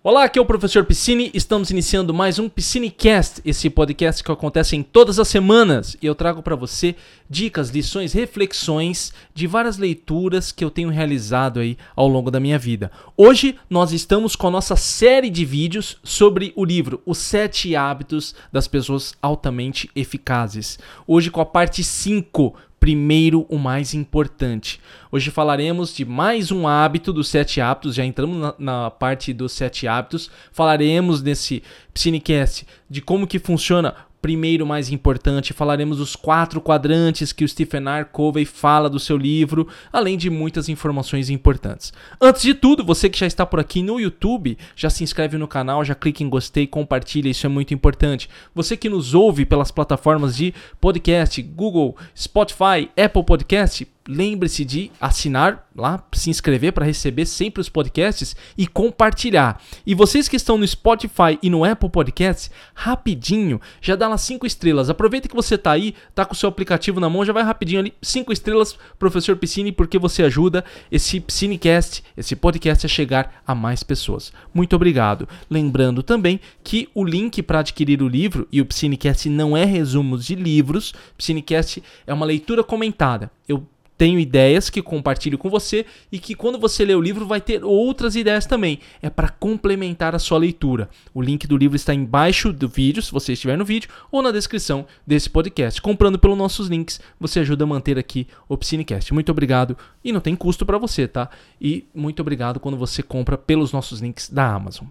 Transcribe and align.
Olá, 0.00 0.22
aqui 0.22 0.38
é 0.38 0.42
o 0.42 0.46
professor 0.46 0.84
Piscine. 0.84 1.28
Estamos 1.34 1.72
iniciando 1.72 2.14
mais 2.14 2.38
um 2.38 2.48
Piscinecast, 2.48 3.42
esse 3.44 3.68
podcast 3.68 4.22
que 4.22 4.30
acontece 4.30 4.76
em 4.76 4.82
todas 4.82 5.18
as 5.18 5.26
semanas 5.26 5.96
e 6.00 6.06
eu 6.06 6.14
trago 6.14 6.40
para 6.40 6.54
você 6.54 6.94
dicas, 7.28 7.70
lições, 7.70 8.12
reflexões 8.12 9.12
de 9.34 9.48
várias 9.48 9.76
leituras 9.76 10.52
que 10.52 10.64
eu 10.64 10.70
tenho 10.70 10.88
realizado 10.88 11.58
aí 11.58 11.76
ao 11.96 12.06
longo 12.06 12.30
da 12.30 12.38
minha 12.38 12.60
vida. 12.60 12.92
Hoje 13.16 13.58
nós 13.68 13.92
estamos 13.92 14.36
com 14.36 14.46
a 14.46 14.52
nossa 14.52 14.76
série 14.76 15.28
de 15.28 15.44
vídeos 15.44 15.98
sobre 16.04 16.52
o 16.54 16.64
livro 16.64 17.02
Os 17.04 17.18
Sete 17.18 17.74
Hábitos 17.74 18.36
das 18.52 18.68
Pessoas 18.68 19.14
Altamente 19.20 19.90
Eficazes. 19.96 20.78
Hoje 21.08 21.28
com 21.28 21.40
a 21.40 21.46
parte 21.46 21.82
5, 21.82 22.54
primeiro 22.80 23.46
o 23.48 23.58
mais 23.58 23.94
importante. 23.94 24.80
Hoje 25.10 25.30
falaremos 25.30 25.94
de 25.94 26.04
mais 26.04 26.50
um 26.50 26.66
hábito 26.66 27.12
dos 27.12 27.28
sete 27.28 27.60
hábitos, 27.60 27.94
já 27.94 28.04
entramos 28.04 28.38
na, 28.38 28.54
na 28.58 28.90
parte 28.90 29.32
dos 29.32 29.52
sete 29.52 29.86
hábitos. 29.86 30.30
Falaremos 30.52 31.22
nesse 31.22 31.62
Cinecast 31.94 32.66
de 32.88 33.00
como 33.00 33.26
que 33.26 33.38
funciona 33.38 33.94
primeiro 34.20 34.66
mais 34.66 34.90
importante, 34.90 35.52
falaremos 35.52 35.98
dos 35.98 36.16
quatro 36.16 36.60
quadrantes 36.60 37.32
que 37.32 37.44
o 37.44 37.48
Stephen 37.48 37.88
R. 37.88 38.04
Covey 38.06 38.44
fala 38.44 38.90
do 38.90 38.98
seu 38.98 39.16
livro, 39.16 39.68
além 39.92 40.16
de 40.16 40.28
muitas 40.28 40.68
informações 40.68 41.30
importantes. 41.30 41.92
Antes 42.20 42.42
de 42.42 42.54
tudo, 42.54 42.84
você 42.84 43.08
que 43.08 43.18
já 43.18 43.26
está 43.26 43.46
por 43.46 43.60
aqui 43.60 43.82
no 43.82 44.00
YouTube, 44.00 44.58
já 44.74 44.90
se 44.90 45.04
inscreve 45.04 45.38
no 45.38 45.46
canal, 45.46 45.84
já 45.84 45.94
clica 45.94 46.22
em 46.22 46.28
gostei, 46.28 46.66
compartilha, 46.66 47.28
isso 47.28 47.46
é 47.46 47.48
muito 47.48 47.72
importante. 47.72 48.28
Você 48.54 48.76
que 48.76 48.88
nos 48.88 49.14
ouve 49.14 49.44
pelas 49.44 49.70
plataformas 49.70 50.36
de 50.36 50.52
podcast, 50.80 51.40
Google, 51.42 51.96
Spotify, 52.16 52.90
Apple 52.96 53.24
Podcast, 53.24 53.86
lembre-se 54.08 54.64
de 54.64 54.90
assinar 54.98 55.68
lá, 55.76 56.02
se 56.12 56.30
inscrever 56.30 56.72
para 56.72 56.86
receber 56.86 57.26
sempre 57.26 57.60
os 57.60 57.68
podcasts 57.68 58.34
e 58.56 58.66
compartilhar. 58.66 59.62
E 59.86 59.94
vocês 59.94 60.26
que 60.26 60.36
estão 60.36 60.56
no 60.56 60.66
Spotify 60.66 61.38
e 61.42 61.50
no 61.50 61.62
Apple 61.62 61.90
Podcasts, 61.90 62.50
rapidinho, 62.74 63.60
já 63.82 63.94
dá 63.94 64.08
lá 64.08 64.16
cinco 64.16 64.46
estrelas. 64.46 64.88
Aproveita 64.88 65.28
que 65.28 65.36
você 65.36 65.56
está 65.56 65.72
aí, 65.72 65.94
tá 66.14 66.24
com 66.24 66.32
o 66.32 66.36
seu 66.36 66.48
aplicativo 66.48 66.98
na 66.98 67.10
mão, 67.10 67.24
já 67.24 67.34
vai 67.34 67.42
rapidinho 67.42 67.80
ali, 67.80 67.94
cinco 68.00 68.32
estrelas, 68.32 68.78
professor 68.98 69.36
Piscine, 69.36 69.70
porque 69.70 69.98
você 69.98 70.22
ajuda 70.22 70.64
esse 70.90 71.20
Piscinecast, 71.20 72.02
esse 72.16 72.34
podcast 72.34 72.86
a 72.86 72.88
chegar 72.88 73.42
a 73.46 73.54
mais 73.54 73.82
pessoas. 73.82 74.32
Muito 74.54 74.74
obrigado. 74.74 75.28
Lembrando 75.50 76.02
também 76.02 76.40
que 76.64 76.88
o 76.94 77.04
link 77.04 77.42
para 77.42 77.60
adquirir 77.60 78.02
o 78.02 78.08
livro 78.08 78.48
e 78.50 78.60
o 78.60 78.66
Piscinecast 78.66 79.28
não 79.28 79.54
é 79.54 79.64
resumos 79.64 80.24
de 80.24 80.34
livros, 80.34 80.94
Piscinecast 81.16 81.82
é 82.06 82.14
uma 82.14 82.24
leitura 82.24 82.64
comentada. 82.64 83.30
Eu 83.46 83.66
tenho 83.98 84.20
ideias 84.20 84.70
que 84.70 84.80
compartilho 84.80 85.36
com 85.36 85.50
você 85.50 85.84
e 86.10 86.20
que 86.20 86.36
quando 86.36 86.56
você 86.56 86.84
ler 86.84 86.96
o 86.96 87.00
livro 87.00 87.26
vai 87.26 87.40
ter 87.40 87.64
outras 87.64 88.14
ideias 88.14 88.46
também. 88.46 88.78
É 89.02 89.10
para 89.10 89.28
complementar 89.28 90.14
a 90.14 90.20
sua 90.20 90.38
leitura. 90.38 90.88
O 91.12 91.20
link 91.20 91.48
do 91.48 91.56
livro 91.56 91.74
está 91.74 91.92
embaixo 91.92 92.52
do 92.52 92.68
vídeo, 92.68 93.02
se 93.02 93.10
você 93.10 93.32
estiver 93.32 93.58
no 93.58 93.64
vídeo, 93.64 93.90
ou 94.12 94.22
na 94.22 94.30
descrição 94.30 94.86
desse 95.04 95.28
podcast. 95.28 95.82
Comprando 95.82 96.18
pelos 96.18 96.38
nossos 96.38 96.68
links, 96.68 97.00
você 97.18 97.40
ajuda 97.40 97.64
a 97.64 97.66
manter 97.66 97.98
aqui 97.98 98.28
o 98.48 98.56
Piscinecast. 98.56 99.12
Muito 99.12 99.32
obrigado 99.32 99.76
e 100.04 100.12
não 100.12 100.20
tem 100.20 100.36
custo 100.36 100.64
para 100.64 100.78
você, 100.78 101.08
tá? 101.08 101.28
E 101.60 101.84
muito 101.92 102.20
obrigado 102.20 102.60
quando 102.60 102.78
você 102.78 103.02
compra 103.02 103.36
pelos 103.36 103.72
nossos 103.72 104.00
links 104.00 104.30
da 104.30 104.46
Amazon. 104.54 104.86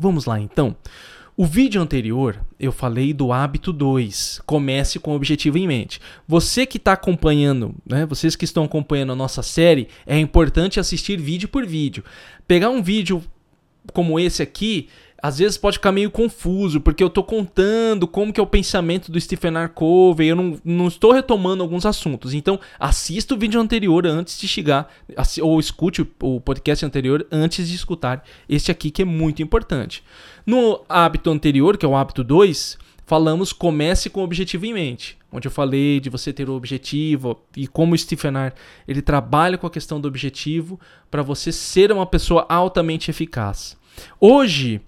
Vamos 0.00 0.24
lá 0.24 0.40
então. 0.40 0.74
O 1.34 1.46
vídeo 1.46 1.80
anterior 1.80 2.44
eu 2.60 2.70
falei 2.70 3.14
do 3.14 3.32
hábito 3.32 3.72
2. 3.72 4.42
Comece 4.44 4.98
com 4.98 5.12
o 5.12 5.16
objetivo 5.16 5.56
em 5.56 5.66
mente. 5.66 5.98
Você 6.28 6.66
que 6.66 6.76
está 6.76 6.92
acompanhando, 6.92 7.74
né? 7.86 8.04
Vocês 8.04 8.36
que 8.36 8.44
estão 8.44 8.64
acompanhando 8.64 9.12
a 9.12 9.16
nossa 9.16 9.42
série, 9.42 9.88
é 10.06 10.18
importante 10.18 10.78
assistir 10.78 11.18
vídeo 11.18 11.48
por 11.48 11.66
vídeo. 11.66 12.04
Pegar 12.46 12.68
um 12.68 12.82
vídeo 12.82 13.22
como 13.94 14.20
esse 14.20 14.42
aqui 14.42 14.88
às 15.22 15.38
vezes 15.38 15.56
pode 15.56 15.76
ficar 15.76 15.92
meio 15.92 16.10
confuso, 16.10 16.80
porque 16.80 17.00
eu 17.00 17.06
estou 17.06 17.22
contando 17.22 18.08
como 18.08 18.32
que 18.32 18.40
é 18.40 18.42
o 18.42 18.46
pensamento 18.46 19.12
do 19.12 19.20
Stephen 19.20 19.56
R. 19.56 19.68
Covey, 19.68 20.26
eu 20.26 20.34
não, 20.34 20.60
não 20.64 20.88
estou 20.88 21.12
retomando 21.12 21.62
alguns 21.62 21.86
assuntos. 21.86 22.34
Então, 22.34 22.58
assista 22.78 23.32
o 23.32 23.38
vídeo 23.38 23.60
anterior 23.60 24.04
antes 24.04 24.36
de 24.36 24.48
chegar, 24.48 24.92
ou 25.40 25.60
escute 25.60 26.04
o 26.20 26.40
podcast 26.40 26.84
anterior 26.84 27.24
antes 27.30 27.68
de 27.68 27.76
escutar 27.76 28.24
este 28.48 28.72
aqui, 28.72 28.90
que 28.90 29.02
é 29.02 29.04
muito 29.04 29.40
importante. 29.40 30.02
No 30.44 30.80
hábito 30.88 31.30
anterior, 31.30 31.78
que 31.78 31.86
é 31.86 31.88
o 31.88 31.94
hábito 31.94 32.24
2, 32.24 32.76
falamos 33.06 33.52
comece 33.52 34.10
com 34.10 34.22
o 34.22 34.24
objetivo 34.24 34.66
em 34.66 34.74
mente, 34.74 35.16
onde 35.30 35.46
eu 35.46 35.52
falei 35.52 36.00
de 36.00 36.10
você 36.10 36.32
ter 36.32 36.48
o 36.48 36.54
objetivo 36.54 37.40
e 37.56 37.68
como 37.68 37.94
o 37.94 37.98
Stephen 37.98 38.36
R. 38.36 38.52
ele 38.88 39.00
trabalha 39.00 39.56
com 39.56 39.68
a 39.68 39.70
questão 39.70 40.00
do 40.00 40.08
objetivo 40.08 40.80
para 41.08 41.22
você 41.22 41.52
ser 41.52 41.92
uma 41.92 42.06
pessoa 42.06 42.44
altamente 42.48 43.08
eficaz. 43.08 43.76
Hoje, 44.18 44.80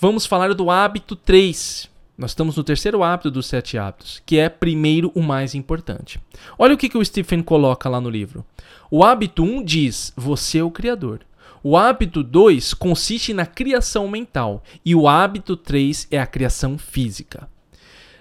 vamos 0.00 0.24
falar 0.24 0.54
do 0.54 0.70
hábito 0.70 1.14
3. 1.14 1.88
Nós 2.16 2.30
estamos 2.30 2.56
no 2.56 2.64
terceiro 2.64 3.02
hábito 3.02 3.30
dos 3.30 3.46
sete 3.46 3.78
hábitos, 3.78 4.22
que 4.24 4.38
é 4.38 4.48
primeiro 4.48 5.12
o 5.14 5.22
mais 5.22 5.54
importante. 5.54 6.20
Olha 6.58 6.74
o 6.74 6.78
que, 6.78 6.88
que 6.88 6.98
o 6.98 7.04
Stephen 7.04 7.42
coloca 7.42 7.88
lá 7.88 8.00
no 8.00 8.10
livro. 8.10 8.44
O 8.90 9.04
hábito 9.04 9.42
1 9.42 9.62
diz: 9.62 10.12
Você 10.16 10.58
é 10.58 10.64
o 10.64 10.70
Criador. 10.70 11.20
O 11.62 11.76
hábito 11.76 12.22
2 12.22 12.72
consiste 12.72 13.34
na 13.34 13.44
criação 13.44 14.08
mental 14.08 14.62
e 14.84 14.94
o 14.94 15.06
hábito 15.06 15.56
3 15.56 16.08
é 16.10 16.18
a 16.18 16.26
criação 16.26 16.78
física. 16.78 17.48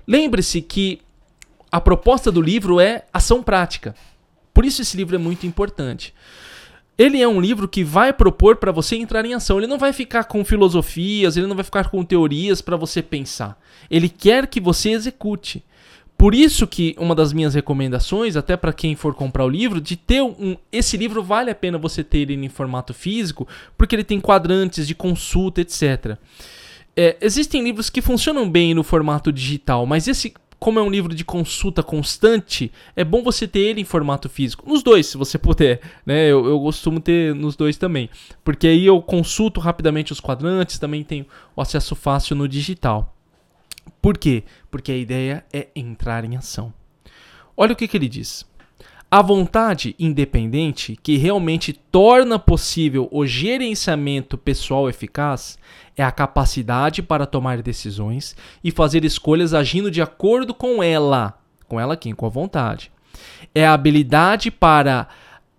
Lembre-se 0.05 0.61
que 0.61 1.01
a 1.71 1.79
proposta 1.79 2.31
do 2.31 2.41
livro 2.41 2.81
é 2.81 3.05
ação 3.13 3.41
prática. 3.41 3.95
Por 4.53 4.65
isso 4.65 4.81
esse 4.81 4.97
livro 4.97 5.15
é 5.15 5.19
muito 5.19 5.45
importante. 5.47 6.13
Ele 6.99 7.21
é 7.21 7.27
um 7.27 7.39
livro 7.39 7.65
que 7.65 7.81
vai 7.81 8.11
propor 8.11 8.57
para 8.57 8.73
você 8.73 8.97
entrar 8.97 9.25
em 9.25 9.33
ação. 9.33 9.57
Ele 9.57 9.67
não 9.67 9.77
vai 9.77 9.93
ficar 9.93 10.25
com 10.25 10.43
filosofias, 10.43 11.37
ele 11.37 11.47
não 11.47 11.55
vai 11.55 11.63
ficar 11.63 11.89
com 11.89 12.03
teorias 12.03 12.61
para 12.61 12.75
você 12.75 13.01
pensar. 13.01 13.57
Ele 13.89 14.09
quer 14.09 14.45
que 14.47 14.59
você 14.59 14.89
execute. 14.89 15.63
Por 16.17 16.35
isso 16.35 16.67
que 16.67 16.93
uma 16.99 17.15
das 17.15 17.31
minhas 17.31 17.53
recomendações, 17.55 18.35
até 18.35 18.57
para 18.57 18.73
quem 18.73 18.97
for 18.97 19.15
comprar 19.15 19.45
o 19.45 19.49
livro, 19.49 19.79
de 19.79 19.95
ter 19.95 20.21
um 20.21 20.57
esse 20.69 20.97
livro 20.97 21.23
vale 21.23 21.49
a 21.49 21.55
pena 21.55 21.77
você 21.77 22.03
ter 22.03 22.17
ele 22.17 22.33
em 22.33 22.49
formato 22.49 22.93
físico, 22.93 23.47
porque 23.77 23.95
ele 23.95 24.03
tem 24.03 24.19
quadrantes 24.19 24.85
de 24.85 24.93
consulta, 24.93 25.61
etc. 25.61 26.17
É, 26.97 27.15
existem 27.21 27.63
livros 27.63 27.89
que 27.89 28.01
funcionam 28.01 28.49
bem 28.49 28.73
no 28.73 28.83
formato 28.83 29.31
digital, 29.31 29.85
mas 29.85 30.09
esse 30.09 30.33
como 30.59 30.77
é 30.77 30.81
um 30.81 30.89
livro 30.89 31.15
de 31.15 31.23
consulta 31.23 31.81
constante, 31.81 32.71
é 32.95 33.03
bom 33.03 33.23
você 33.23 33.47
ter 33.47 33.59
ele 33.59 33.81
em 33.81 33.85
formato 33.85 34.27
físico. 34.27 34.67
Nos 34.67 34.83
dois, 34.83 35.07
se 35.07 35.17
você 35.17 35.37
puder. 35.37 35.79
Né? 36.05 36.27
Eu, 36.27 36.45
eu 36.45 36.59
costumo 36.59 36.99
ter 36.99 37.33
nos 37.33 37.55
dois 37.55 37.77
também. 37.77 38.09
Porque 38.43 38.67
aí 38.67 38.85
eu 38.85 39.01
consulto 39.01 39.61
rapidamente 39.61 40.11
os 40.11 40.19
quadrantes, 40.19 40.77
também 40.77 41.03
tenho 41.03 41.25
o 41.55 41.61
acesso 41.61 41.95
fácil 41.95 42.35
no 42.35 42.47
digital. 42.47 43.15
Por 44.01 44.17
quê? 44.17 44.43
Porque 44.69 44.91
a 44.91 44.97
ideia 44.97 45.45
é 45.53 45.67
entrar 45.75 46.25
em 46.25 46.35
ação. 46.35 46.73
Olha 47.55 47.73
o 47.73 47.75
que, 47.75 47.87
que 47.87 47.97
ele 47.97 48.09
diz. 48.09 48.48
A 49.11 49.23
vontade 49.23 49.95
independente, 49.97 50.95
que 51.01 51.17
realmente 51.17 51.73
torna 51.73 52.37
possível 52.37 53.09
o 53.11 53.25
gerenciamento 53.25 54.37
pessoal 54.37 54.87
eficaz, 54.87 55.57
é 55.97 56.03
a 56.03 56.11
capacidade 56.11 57.01
para 57.01 57.25
tomar 57.25 57.59
decisões 57.63 58.35
e 58.63 58.69
fazer 58.69 59.03
escolhas 59.03 59.51
agindo 59.51 59.89
de 59.89 59.99
acordo 59.99 60.53
com 60.53 60.83
ela, 60.83 61.41
com 61.67 61.79
ela 61.79 61.97
quem? 61.97 62.13
Com 62.13 62.27
a 62.27 62.29
vontade. 62.29 62.91
É 63.53 63.65
a 63.65 63.73
habilidade 63.73 64.51
para 64.51 65.07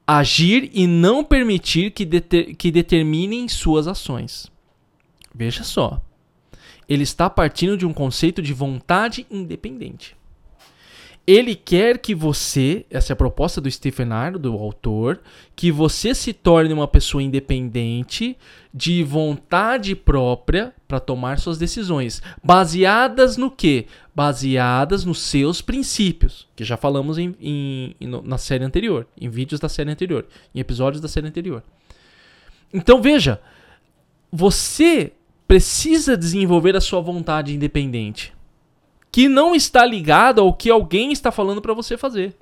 agir 0.07 0.71
e 0.73 0.87
não 0.87 1.25
permitir 1.25 1.91
que, 1.91 2.05
deter, 2.05 2.55
que 2.55 2.71
determinem 2.71 3.49
suas 3.49 3.89
ações. 3.89 4.51
Veja 5.35 5.65
só. 5.65 6.01
Ele 6.89 7.03
está 7.03 7.29
partindo 7.29 7.77
de 7.77 7.85
um 7.85 7.93
conceito 7.93 8.41
de 8.41 8.53
vontade 8.53 9.27
independente. 9.29 10.20
Ele 11.31 11.55
quer 11.55 11.99
que 11.99 12.13
você, 12.13 12.85
essa 12.91 13.13
é 13.13 13.15
a 13.15 13.17
proposta 13.17 13.61
do 13.61 13.71
Stephen 13.71 14.09
R., 14.13 14.37
do 14.37 14.53
autor, 14.55 15.21
que 15.55 15.71
você 15.71 16.13
se 16.13 16.33
torne 16.33 16.75
uma 16.75 16.89
pessoa 16.89 17.23
independente, 17.23 18.37
de 18.75 19.05
vontade 19.05 19.95
própria 19.95 20.75
para 20.89 20.99
tomar 20.99 21.39
suas 21.39 21.57
decisões, 21.57 22.21
baseadas 22.43 23.37
no 23.37 23.49
quê? 23.49 23.87
Baseadas 24.13 25.05
nos 25.05 25.21
seus 25.21 25.63
princípios, 25.63 26.49
que 26.57 26.65
já 26.65 26.77
falamos 26.77 27.17
em, 27.17 27.37
em, 27.41 27.95
na 28.25 28.37
série 28.37 28.65
anterior, 28.65 29.07
em 29.17 29.29
vídeos 29.29 29.61
da 29.61 29.69
série 29.69 29.93
anterior, 29.93 30.27
em 30.53 30.59
episódios 30.59 31.01
da 31.01 31.07
série 31.07 31.29
anterior. 31.29 31.63
Então 32.75 33.01
veja, 33.01 33.41
você 34.33 35.13
precisa 35.47 36.17
desenvolver 36.17 36.75
a 36.75 36.81
sua 36.81 37.01
vontade 37.01 37.55
independente 37.55 38.33
que 39.13 39.29
não 39.29 39.55
está 39.55 39.85
ligado 39.85 40.41
ao 40.41 40.55
que 40.55 40.71
alguém 40.71 41.13
está 41.13 41.31
falando 41.33 41.61
para 41.61 41.75
você 41.75 41.97
fazer. 41.97 42.37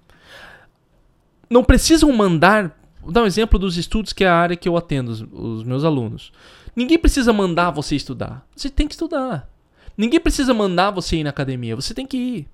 Não 1.48 1.64
precisam 1.64 2.12
mandar. 2.12 2.78
Vou 3.00 3.12
dar 3.12 3.22
um 3.22 3.26
exemplo 3.26 3.58
dos 3.58 3.76
estudos 3.76 4.12
que 4.12 4.24
é 4.24 4.28
a 4.28 4.34
área 4.34 4.56
que 4.56 4.68
eu 4.68 4.76
atendo, 4.76 5.10
os, 5.10 5.20
os 5.32 5.64
meus 5.64 5.84
alunos. 5.84 6.32
Ninguém 6.76 6.98
precisa 6.98 7.32
mandar 7.32 7.70
você 7.70 7.96
estudar. 7.96 8.46
Você 8.54 8.68
tem 8.68 8.86
que 8.86 8.94
estudar. 8.94 9.48
Ninguém 9.96 10.20
precisa 10.20 10.52
mandar 10.52 10.90
você 10.90 11.16
ir 11.16 11.24
na 11.24 11.30
academia. 11.30 11.74
Você 11.74 11.94
tem 11.94 12.06
que 12.06 12.16
ir. 12.16 12.48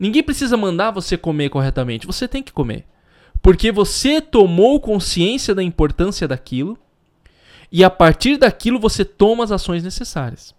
Ninguém 0.00 0.22
precisa 0.22 0.56
mandar 0.56 0.90
você 0.90 1.16
comer 1.16 1.50
corretamente. 1.50 2.06
Você 2.06 2.26
tem 2.26 2.42
que 2.42 2.52
comer. 2.52 2.86
Porque 3.40 3.70
você 3.70 4.20
tomou 4.20 4.80
consciência 4.80 5.54
da 5.54 5.62
importância 5.62 6.26
daquilo 6.26 6.76
E 7.70 7.84
a 7.84 7.90
partir 7.90 8.36
daquilo 8.36 8.80
você 8.80 9.04
toma 9.04 9.44
as 9.44 9.52
ações 9.52 9.84
necessárias. 9.84 10.54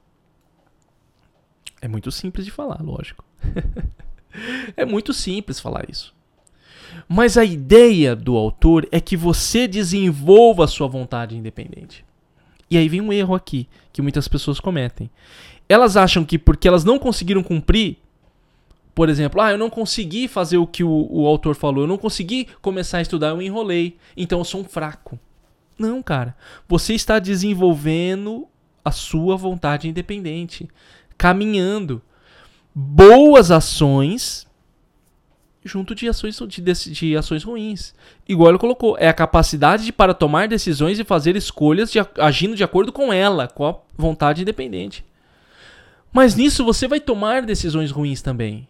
É 1.81 1.87
muito 1.87 2.11
simples 2.11 2.45
de 2.45 2.51
falar, 2.51 2.81
lógico. 2.81 3.23
é 4.75 4.85
muito 4.85 5.13
simples 5.13 5.59
falar 5.59 5.89
isso. 5.89 6.13
Mas 7.07 7.37
a 7.37 7.45
ideia 7.45 8.15
do 8.15 8.35
autor 8.35 8.87
é 8.91 8.99
que 8.99 9.15
você 9.15 9.67
desenvolva 9.67 10.65
a 10.65 10.67
sua 10.67 10.87
vontade 10.87 11.37
independente. 11.37 12.05
E 12.69 12.77
aí 12.77 12.87
vem 12.87 13.01
um 13.01 13.11
erro 13.13 13.33
aqui 13.33 13.67
que 13.91 14.01
muitas 14.01 14.27
pessoas 14.27 14.59
cometem. 14.59 15.09
Elas 15.67 15.97
acham 15.97 16.23
que 16.25 16.37
porque 16.37 16.67
elas 16.67 16.83
não 16.83 16.99
conseguiram 16.99 17.43
cumprir, 17.43 17.97
por 18.93 19.09
exemplo, 19.09 19.41
ah, 19.41 19.51
eu 19.51 19.57
não 19.57 19.69
consegui 19.69 20.27
fazer 20.27 20.57
o 20.57 20.67
que 20.67 20.83
o, 20.83 21.07
o 21.09 21.25
autor 21.25 21.55
falou, 21.55 21.83
eu 21.83 21.87
não 21.87 21.97
consegui 21.97 22.47
começar 22.61 22.97
a 22.97 23.01
estudar, 23.01 23.29
eu 23.29 23.41
enrolei, 23.41 23.97
então 24.17 24.39
eu 24.39 24.45
sou 24.45 24.61
um 24.61 24.65
fraco. 24.65 25.19
Não, 25.77 26.03
cara. 26.03 26.35
Você 26.67 26.93
está 26.93 27.19
desenvolvendo 27.19 28.47
a 28.83 28.91
sua 28.91 29.37
vontade 29.37 29.87
independente, 29.87 30.67
caminhando. 31.19 32.01
Boas 32.73 33.51
ações 33.51 34.47
junto 35.65 35.93
de 35.93 36.07
ações, 36.07 36.39
de, 36.47 36.61
de, 36.61 37.17
ações 37.17 37.43
ruins. 37.43 37.93
Igual 38.27 38.49
ele 38.49 38.57
colocou, 38.57 38.97
é 38.97 39.09
a 39.09 39.13
capacidade 39.13 39.85
de, 39.85 39.91
para 39.91 40.13
tomar 40.13 40.47
decisões 40.47 40.97
e 40.97 41.03
fazer 41.03 41.35
escolhas 41.35 41.91
de, 41.91 41.99
agindo 42.17 42.55
de 42.55 42.63
acordo 42.63 42.93
com 42.93 43.11
ela, 43.11 43.47
com 43.47 43.65
a 43.65 43.75
vontade 43.97 44.41
independente. 44.41 45.03
Mas 46.11 46.35
nisso 46.35 46.63
você 46.63 46.87
vai 46.87 46.99
tomar 46.99 47.43
decisões 47.43 47.91
ruins 47.91 48.21
também. 48.21 48.67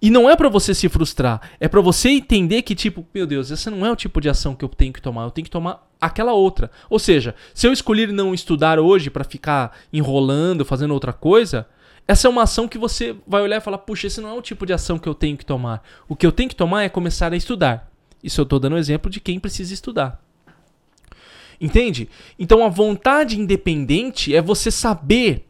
E 0.00 0.10
não 0.10 0.30
é 0.30 0.36
para 0.36 0.48
você 0.48 0.72
se 0.72 0.88
frustrar, 0.88 1.40
é 1.58 1.66
para 1.66 1.80
você 1.80 2.10
entender 2.10 2.62
que 2.62 2.76
tipo, 2.76 3.04
meu 3.12 3.26
Deus, 3.26 3.50
esse 3.50 3.68
não 3.68 3.84
é 3.84 3.90
o 3.90 3.96
tipo 3.96 4.20
de 4.20 4.28
ação 4.28 4.54
que 4.54 4.64
eu 4.64 4.68
tenho 4.68 4.92
que 4.92 5.02
tomar, 5.02 5.24
eu 5.24 5.30
tenho 5.32 5.44
que 5.44 5.50
tomar 5.50 5.90
aquela 6.00 6.32
outra. 6.32 6.70
Ou 6.88 7.00
seja, 7.00 7.34
se 7.52 7.66
eu 7.66 7.72
escolher 7.72 8.12
não 8.12 8.32
estudar 8.32 8.78
hoje 8.78 9.10
para 9.10 9.24
ficar 9.24 9.76
enrolando, 9.92 10.64
fazendo 10.64 10.94
outra 10.94 11.12
coisa, 11.12 11.66
essa 12.08 12.26
é 12.26 12.30
uma 12.30 12.44
ação 12.44 12.66
que 12.66 12.78
você 12.78 13.14
vai 13.26 13.42
olhar 13.42 13.58
e 13.58 13.60
falar: 13.60 13.76
puxa, 13.76 14.06
esse 14.06 14.18
não 14.18 14.30
é 14.30 14.32
o 14.32 14.40
tipo 14.40 14.64
de 14.64 14.72
ação 14.72 14.98
que 14.98 15.06
eu 15.06 15.14
tenho 15.14 15.36
que 15.36 15.44
tomar. 15.44 15.82
O 16.08 16.16
que 16.16 16.26
eu 16.26 16.32
tenho 16.32 16.48
que 16.48 16.56
tomar 16.56 16.82
é 16.82 16.88
começar 16.88 17.34
a 17.34 17.36
estudar. 17.36 17.92
Isso 18.24 18.40
eu 18.40 18.44
estou 18.44 18.58
dando 18.58 18.76
um 18.76 18.78
exemplo 18.78 19.10
de 19.10 19.20
quem 19.20 19.38
precisa 19.38 19.74
estudar. 19.74 20.24
Entende? 21.60 22.08
Então 22.38 22.64
a 22.64 22.68
vontade 22.70 23.38
independente 23.38 24.34
é 24.34 24.40
você 24.40 24.70
saber 24.70 25.46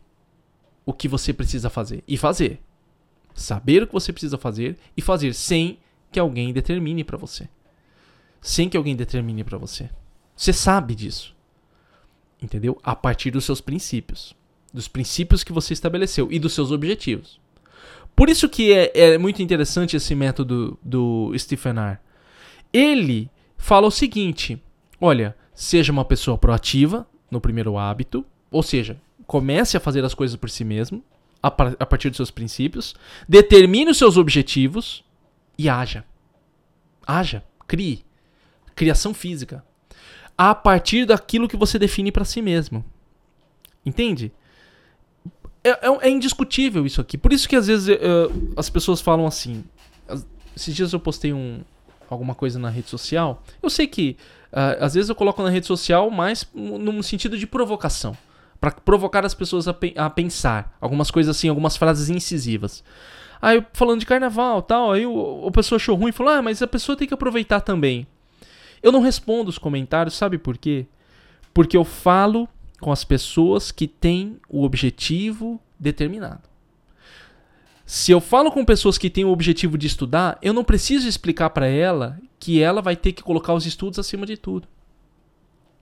o 0.85 0.93
que 0.93 1.07
você 1.07 1.33
precisa 1.33 1.71
fazer 1.71 2.03
e 2.09 2.17
fazer. 2.17 2.61
Saber 3.35 3.85
o 3.85 3.87
que 3.87 3.93
você 3.93 4.13
precisa 4.13 4.37
fazer 4.37 4.77
e 4.97 5.01
fazer 5.01 5.35
sem 5.35 5.79
que 6.11 6.19
alguém 6.19 6.53
determine 6.53 7.05
para 7.05 7.17
você. 7.17 7.49
Sem 8.41 8.69
que 8.69 8.77
alguém 8.77 8.97
determine 8.97 9.45
para 9.45 9.59
você. 9.59 9.89
Você 10.35 10.53
sabe 10.53 10.97
disso. 10.97 11.37
Entendeu? 12.43 12.81
A 12.83 12.97
partir 12.97 13.31
dos 13.31 13.45
seus 13.45 13.61
princípios 13.61 14.35
dos 14.73 14.89
princípios 14.89 15.43
que 15.43 15.53
você 15.53 15.73
estabeleceu 15.73 16.29
e 16.31 16.39
dos 16.39 16.53
seus 16.53 16.71
objetivos. 16.71 17.41
Por 18.15 18.29
isso 18.29 18.49
que 18.49 18.73
é, 18.73 18.91
é 18.95 19.19
muito 19.19 19.43
interessante 19.43 19.97
esse 19.97 20.15
método 20.15 20.79
do 20.83 21.33
Stephen 21.39 21.79
R. 21.79 21.99
Ele 22.73 23.31
fala 23.57 23.87
o 23.87 23.93
seguinte: 23.93 24.61
olha, 25.01 25.37
seja 25.55 25.93
uma 25.93 26.05
pessoa 26.05 26.37
proativa 26.37 27.07
no 27.31 27.41
primeiro 27.41 27.79
hábito, 27.79 28.25
ou 28.51 28.63
seja, 28.63 29.01
comece 29.27 29.77
a 29.77 29.81
fazer 29.81 30.05
as 30.05 30.15
coisas 30.15 30.37
por 30.37 30.51
si 30.51 30.65
mesmo, 30.65 31.05
a, 31.43 31.49
a 31.49 31.87
partir 31.87 32.09
dos 32.09 32.17
seus 32.17 32.31
princípios, 32.31 32.95
determine 33.29 33.91
os 33.91 33.99
seus 33.99 34.17
objetivos 34.17 35.05
e 35.57 35.69
haja. 35.69 36.05
Haja, 37.07 37.45
crie. 37.67 38.05
Criação 38.75 39.15
física. 39.15 39.65
A 40.37 40.55
partir 40.55 41.05
daquilo 41.05 41.49
que 41.49 41.57
você 41.57 41.79
define 41.79 42.13
para 42.13 42.25
si 42.25 42.41
mesmo. 42.41 42.85
Entende? 43.85 44.33
É, 45.69 45.87
é, 45.87 46.09
é, 46.09 46.11
indiscutível 46.11 46.87
isso 46.87 47.01
aqui. 47.01 47.19
Por 47.19 47.33
isso 47.33 47.49
que 47.49 47.57
às 47.57 47.67
vezes 47.67 47.89
uh, 47.89 48.53
as 48.57 48.71
pessoas 48.71 49.01
falam 49.01 49.27
assim. 49.27 49.65
Esses 50.57 50.75
dias 50.75 50.93
eu 50.93 50.99
postei 50.99 51.33
um, 51.33 51.61
alguma 52.09 52.35
coisa 52.35 52.59
na 52.59 52.71
rede 52.71 52.89
social. 52.89 53.43
Eu 53.63 53.69
sei 53.69 53.87
que 53.87 54.17
uh, 54.53 54.83
às 54.83 54.95
vezes 54.95 55.09
eu 55.09 55.15
coloco 55.15 55.43
na 55.43 55.51
rede 55.51 55.67
social 55.67 56.11
mais 56.11 56.49
num 56.55 57.03
sentido 57.03 57.37
de 57.37 57.47
provocação. 57.47 58.17
para 58.61 58.71
provocar 58.71 59.25
as 59.25 59.35
pessoas 59.35 59.69
a, 59.69 59.75
pe 59.75 59.93
a, 59.97 60.09
pensar. 60.09 60.77
Algumas 60.81 61.11
coisas 61.11 61.37
assim, 61.37 61.49
algumas 61.49 61.77
frases 61.77 62.09
incisivas. 62.09 62.83
Aí 63.41 63.65
falando 63.73 64.01
de 64.01 64.07
carnaval 64.07 64.63
tal, 64.63 64.93
aí 64.93 65.07
o, 65.07 65.47
a 65.47 65.51
pessoa 65.51 65.77
achou 65.77 65.95
ruim 65.95 66.09
e 66.09 66.13
falou: 66.13 66.33
Ah, 66.33 66.43
mas 66.43 66.63
a 66.63 66.67
pessoa 66.67 66.97
tem 66.97 67.07
que 67.07 67.15
aproveitar 67.15 67.61
também. 67.61 68.07
Eu 68.83 68.91
não 68.91 69.01
respondo 69.01 69.51
os 69.51 69.59
comentários, 69.59 70.17
sabe 70.17 70.39
por 70.39 70.57
quê? 70.57 70.87
Porque 71.53 71.77
eu 71.77 71.85
falo 71.85 72.49
com 72.81 72.93
as 72.93 73.05
pessoas 73.05 73.71
que 73.71 73.87
têm 73.87 74.39
o 74.49 74.63
objetivo 74.63 75.61
determinado. 75.79 76.43
Se 77.85 78.13
eu 78.13 78.21
falo 78.21 78.53
com 78.53 78.65
pessoas 78.65 78.99
que 78.99 79.09
têm 79.09 79.25
o 79.25 79.31
objetivo 79.31 79.79
de 79.79 79.87
estudar, 79.87 80.39
eu 80.43 80.53
não 80.53 80.63
preciso 80.63 81.09
explicar 81.09 81.51
para 81.51 81.67
ela 81.67 82.19
que 82.39 82.63
ela 82.63 82.83
vai 82.83 82.95
ter 82.95 83.13
que 83.13 83.23
colocar 83.23 83.55
os 83.55 83.65
estudos 83.65 83.99
acima 83.99 84.27
de 84.27 84.37
tudo. 84.37 84.69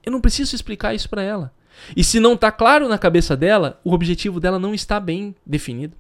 Eu 0.04 0.12
não 0.12 0.20
preciso 0.20 0.54
explicar 0.54 0.94
isso 0.94 1.08
para 1.08 1.22
ela. 1.22 1.52
E 1.96 2.04
se 2.04 2.20
não 2.20 2.34
está 2.34 2.52
claro 2.52 2.88
na 2.88 2.96
cabeça 2.96 3.36
dela, 3.36 3.80
o 3.84 3.92
objetivo 3.92 4.38
dela 4.38 4.58
não 4.58 4.72
está 4.72 5.00
bem 5.00 5.34
definido. 5.44 5.96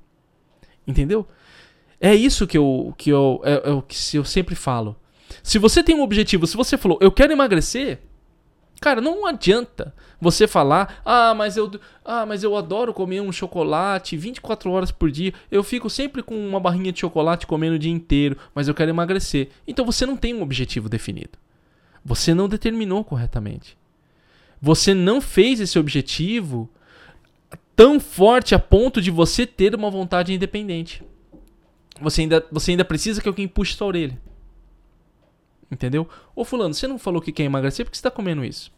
Entendeu? 0.86 1.26
É 2.00 2.14
isso 2.14 2.46
que 2.46 2.56
eu, 2.56 2.94
que 2.96 3.10
eu, 3.10 3.40
é, 3.44 3.70
é 3.70 3.72
o 3.72 3.82
que 3.82 4.16
eu 4.16 4.24
sempre 4.24 4.54
falo. 4.54 4.96
Se 5.42 5.58
você 5.58 5.82
tem 5.82 5.96
um 5.96 6.02
objetivo, 6.02 6.46
se 6.46 6.56
você 6.56 6.78
falou, 6.78 6.98
eu 7.00 7.10
quero 7.10 7.32
emagrecer, 7.32 8.00
Cara, 8.80 9.00
não 9.00 9.26
adianta 9.26 9.94
você 10.20 10.46
falar, 10.46 11.00
ah, 11.04 11.34
mas 11.34 11.56
eu, 11.56 11.70
ah, 12.04 12.26
mas 12.26 12.42
eu 12.42 12.56
adoro 12.56 12.92
comer 12.92 13.20
um 13.20 13.32
chocolate 13.32 14.16
24 14.16 14.70
horas 14.70 14.90
por 14.90 15.10
dia. 15.10 15.32
Eu 15.50 15.62
fico 15.62 15.88
sempre 15.88 16.22
com 16.22 16.34
uma 16.34 16.60
barrinha 16.60 16.92
de 16.92 17.00
chocolate 17.00 17.46
comendo 17.46 17.76
o 17.76 17.78
dia 17.78 17.90
inteiro, 17.90 18.36
mas 18.54 18.68
eu 18.68 18.74
quero 18.74 18.90
emagrecer. 18.90 19.48
Então 19.66 19.84
você 19.84 20.04
não 20.04 20.16
tem 20.16 20.34
um 20.34 20.42
objetivo 20.42 20.88
definido. 20.88 21.38
Você 22.04 22.34
não 22.34 22.48
determinou 22.48 23.02
corretamente. 23.02 23.76
Você 24.60 24.94
não 24.94 25.20
fez 25.20 25.58
esse 25.60 25.78
objetivo 25.78 26.70
tão 27.74 27.98
forte 27.98 28.54
a 28.54 28.58
ponto 28.58 29.00
de 29.00 29.10
você 29.10 29.46
ter 29.46 29.74
uma 29.74 29.90
vontade 29.90 30.32
independente. 30.32 31.02
Você 32.00 32.22
ainda, 32.22 32.44
você 32.50 32.70
ainda 32.72 32.84
precisa 32.84 33.20
que 33.20 33.28
alguém 33.28 33.48
puxe 33.48 33.74
sua 33.74 33.86
orelha. 33.86 34.18
Entendeu? 35.70 36.08
Ô 36.34 36.44
fulano, 36.44 36.74
você 36.74 36.86
não 36.86 36.98
falou 36.98 37.20
que 37.20 37.32
quer 37.32 37.44
emagrecer 37.44 37.84
porque 37.84 37.96
você 37.96 38.00
está 38.00 38.10
comendo 38.10 38.44
isso? 38.44 38.72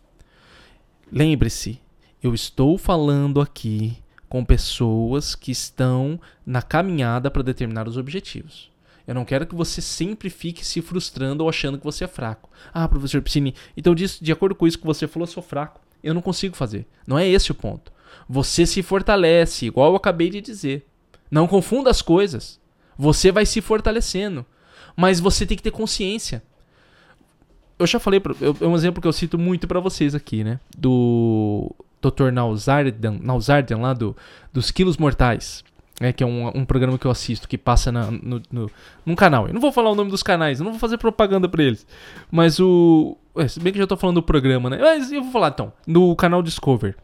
Lembre-se, 1.11 1.81
eu 2.23 2.35
estou 2.35 2.77
falando 2.79 3.41
aqui 3.41 3.97
com 4.29 4.45
pessoas 4.45 5.35
que 5.35 5.51
estão 5.51 6.21
na 6.45 6.61
caminhada 6.63 7.31
para 7.31 7.43
determinar 7.43 7.89
os 7.89 7.97
objetivos. 7.97 8.71
Eu 9.07 9.15
não 9.15 9.25
quero 9.25 9.47
que 9.47 9.55
você 9.55 9.81
sempre 9.81 10.29
fique 10.29 10.65
se 10.65 10.83
frustrando 10.83 11.43
ou 11.43 11.49
achando 11.49 11.79
que 11.79 11.85
você 11.85 12.05
é 12.05 12.09
fraco. 12.09 12.51
Ah, 12.75 12.87
professor 12.87 13.23
Piscini, 13.23 13.55
então 13.75 13.95
de, 13.95 14.07
de 14.21 14.33
acordo 14.33 14.55
com 14.55 14.67
isso 14.67 14.79
que 14.79 14.87
você 14.87 15.07
falou, 15.09 15.27
eu 15.27 15.33
sou 15.33 15.43
fraco. 15.43 15.81
Eu 16.03 16.13
não 16.13 16.21
consigo 16.21 16.55
fazer. 16.55 16.87
Não 17.07 17.19
é 17.19 17.27
esse 17.27 17.51
o 17.51 17.55
ponto. 17.55 17.91
Você 18.29 18.67
se 18.67 18.83
fortalece, 18.83 19.67
igual 19.67 19.91
eu 19.91 19.97
acabei 19.97 20.29
de 20.29 20.41
dizer. 20.41 20.87
Não 21.31 21.49
confunda 21.49 21.91
as 21.91 22.03
coisas. 22.03 22.61
Você 22.99 23.33
vai 23.33 23.47
se 23.47 23.61
fortalecendo. 23.61 24.45
Mas 24.95 25.21
você 25.21 25.47
tem 25.47 25.57
que 25.57 25.63
ter 25.63 25.71
consciência 25.71 26.43
eu 27.79 27.87
já 27.87 28.01
falei, 28.01 28.21
é 28.61 28.67
um 28.67 28.75
exemplo 28.75 29.01
que 29.01 29.07
eu 29.07 29.13
cito 29.13 29.39
muito 29.39 29.69
para 29.69 29.79
vocês 29.81 30.15
aqui, 30.15 30.43
né? 30.43 30.59
Do 30.77 31.75
Dr. 32.03 32.31
Nausardian, 32.33 33.19
Nausardian 33.23 33.79
lá 33.79 33.93
do, 33.93 34.17
dos 34.53 34.71
Quilos 34.71 34.97
Mortais. 34.97 35.65
É, 36.01 36.13
que 36.13 36.23
é 36.23 36.27
um, 36.27 36.47
um 36.57 36.65
programa 36.65 36.97
que 36.97 37.07
eu 37.07 37.11
assisto, 37.11 37.49
que 37.49 37.59
passa 37.59 37.91
na, 37.91 38.09
no, 38.09 38.41
no, 38.53 38.71
num 39.05 39.17
canal. 39.17 39.49
Eu 39.49 39.55
não 39.55 39.61
vou 39.61 39.73
falar 39.73 39.91
o 39.91 39.97
nome 39.97 40.13
dos 40.13 40.23
canais, 40.23 40.61
eu 40.61 40.65
não 40.65 40.71
vou 40.71 40.79
fazer 40.79 40.97
propaganda 40.97 41.49
pra 41.49 41.61
eles. 41.61 41.85
Mas 42.31 42.61
o. 42.61 43.17
É, 43.37 43.49
se 43.49 43.59
bem 43.59 43.73
que 43.73 43.81
já 43.81 43.87
tô 43.87 43.97
falando 43.97 44.17
do 44.17 44.23
programa, 44.23 44.71
né? 44.71 44.79
Mas 44.81 45.11
eu 45.11 45.25
vou 45.25 45.33
falar 45.33 45.49
então. 45.49 45.73
No 45.85 46.15
canal 46.15 46.41
Discover. 46.41 46.97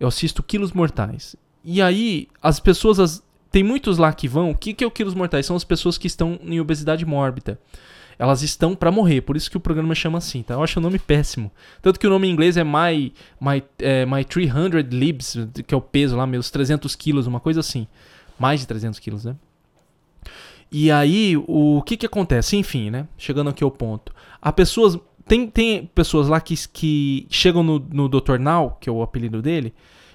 Eu 0.00 0.08
assisto 0.08 0.42
Quilos 0.42 0.72
Mortais. 0.72 1.36
E 1.62 1.82
aí, 1.82 2.26
as 2.42 2.58
pessoas. 2.58 2.98
As, 2.98 3.22
tem 3.50 3.62
muitos 3.62 3.98
lá 3.98 4.14
que 4.14 4.26
vão. 4.26 4.50
O 4.50 4.56
que, 4.56 4.72
que 4.72 4.82
é 4.82 4.86
o 4.86 4.90
Quilos 4.90 5.14
Mortais? 5.14 5.44
São 5.44 5.54
as 5.56 5.64
pessoas 5.64 5.98
que 5.98 6.06
estão 6.06 6.38
em 6.42 6.58
obesidade 6.58 7.04
mórbida 7.04 7.60
elas 8.18 8.42
estão 8.42 8.74
para 8.74 8.90
morrer. 8.90 9.20
Por 9.20 9.36
isso 9.36 9.50
que 9.50 9.56
o 9.56 9.60
programa 9.60 9.94
chama 9.94 10.18
assim, 10.18 10.42
tá? 10.42 10.54
Eu 10.54 10.62
acho 10.62 10.78
o 10.78 10.82
nome 10.82 10.98
péssimo. 10.98 11.52
Tanto 11.80 12.00
que 12.00 12.06
o 12.06 12.10
nome 12.10 12.26
em 12.26 12.32
inglês 12.32 12.56
é 12.56 12.64
My, 12.64 13.12
My, 13.40 13.62
é, 13.78 14.04
My 14.04 14.24
300 14.24 14.84
Libs, 14.90 15.36
que 15.66 15.72
é 15.72 15.76
o 15.76 15.80
peso 15.80 16.16
lá, 16.16 16.26
meus 16.26 16.50
300 16.50 16.94
quilos, 16.96 17.26
uma 17.26 17.38
coisa 17.38 17.60
assim. 17.60 17.86
Mais 18.38 18.60
de 18.60 18.66
300 18.66 18.98
quilos, 18.98 19.24
né? 19.24 19.36
E 20.70 20.90
aí, 20.90 21.36
o 21.36 21.82
que 21.82 21.96
que 21.96 22.06
acontece? 22.06 22.56
Enfim, 22.56 22.90
né? 22.90 23.06
Chegando 23.16 23.50
aqui 23.50 23.62
ao 23.62 23.70
ponto. 23.70 24.12
Há 24.42 24.52
pessoas... 24.52 24.98
Tem, 25.24 25.46
tem 25.46 25.86
pessoas 25.94 26.26
lá 26.26 26.40
que, 26.40 26.54
que 26.68 27.26
chegam 27.28 27.62
no, 27.62 27.78
no 27.78 28.08
Dr. 28.08 28.38
Now, 28.38 28.78
que 28.80 28.88
é 28.88 28.92
o 28.92 29.02
apelido 29.02 29.42
dele, 29.42 29.74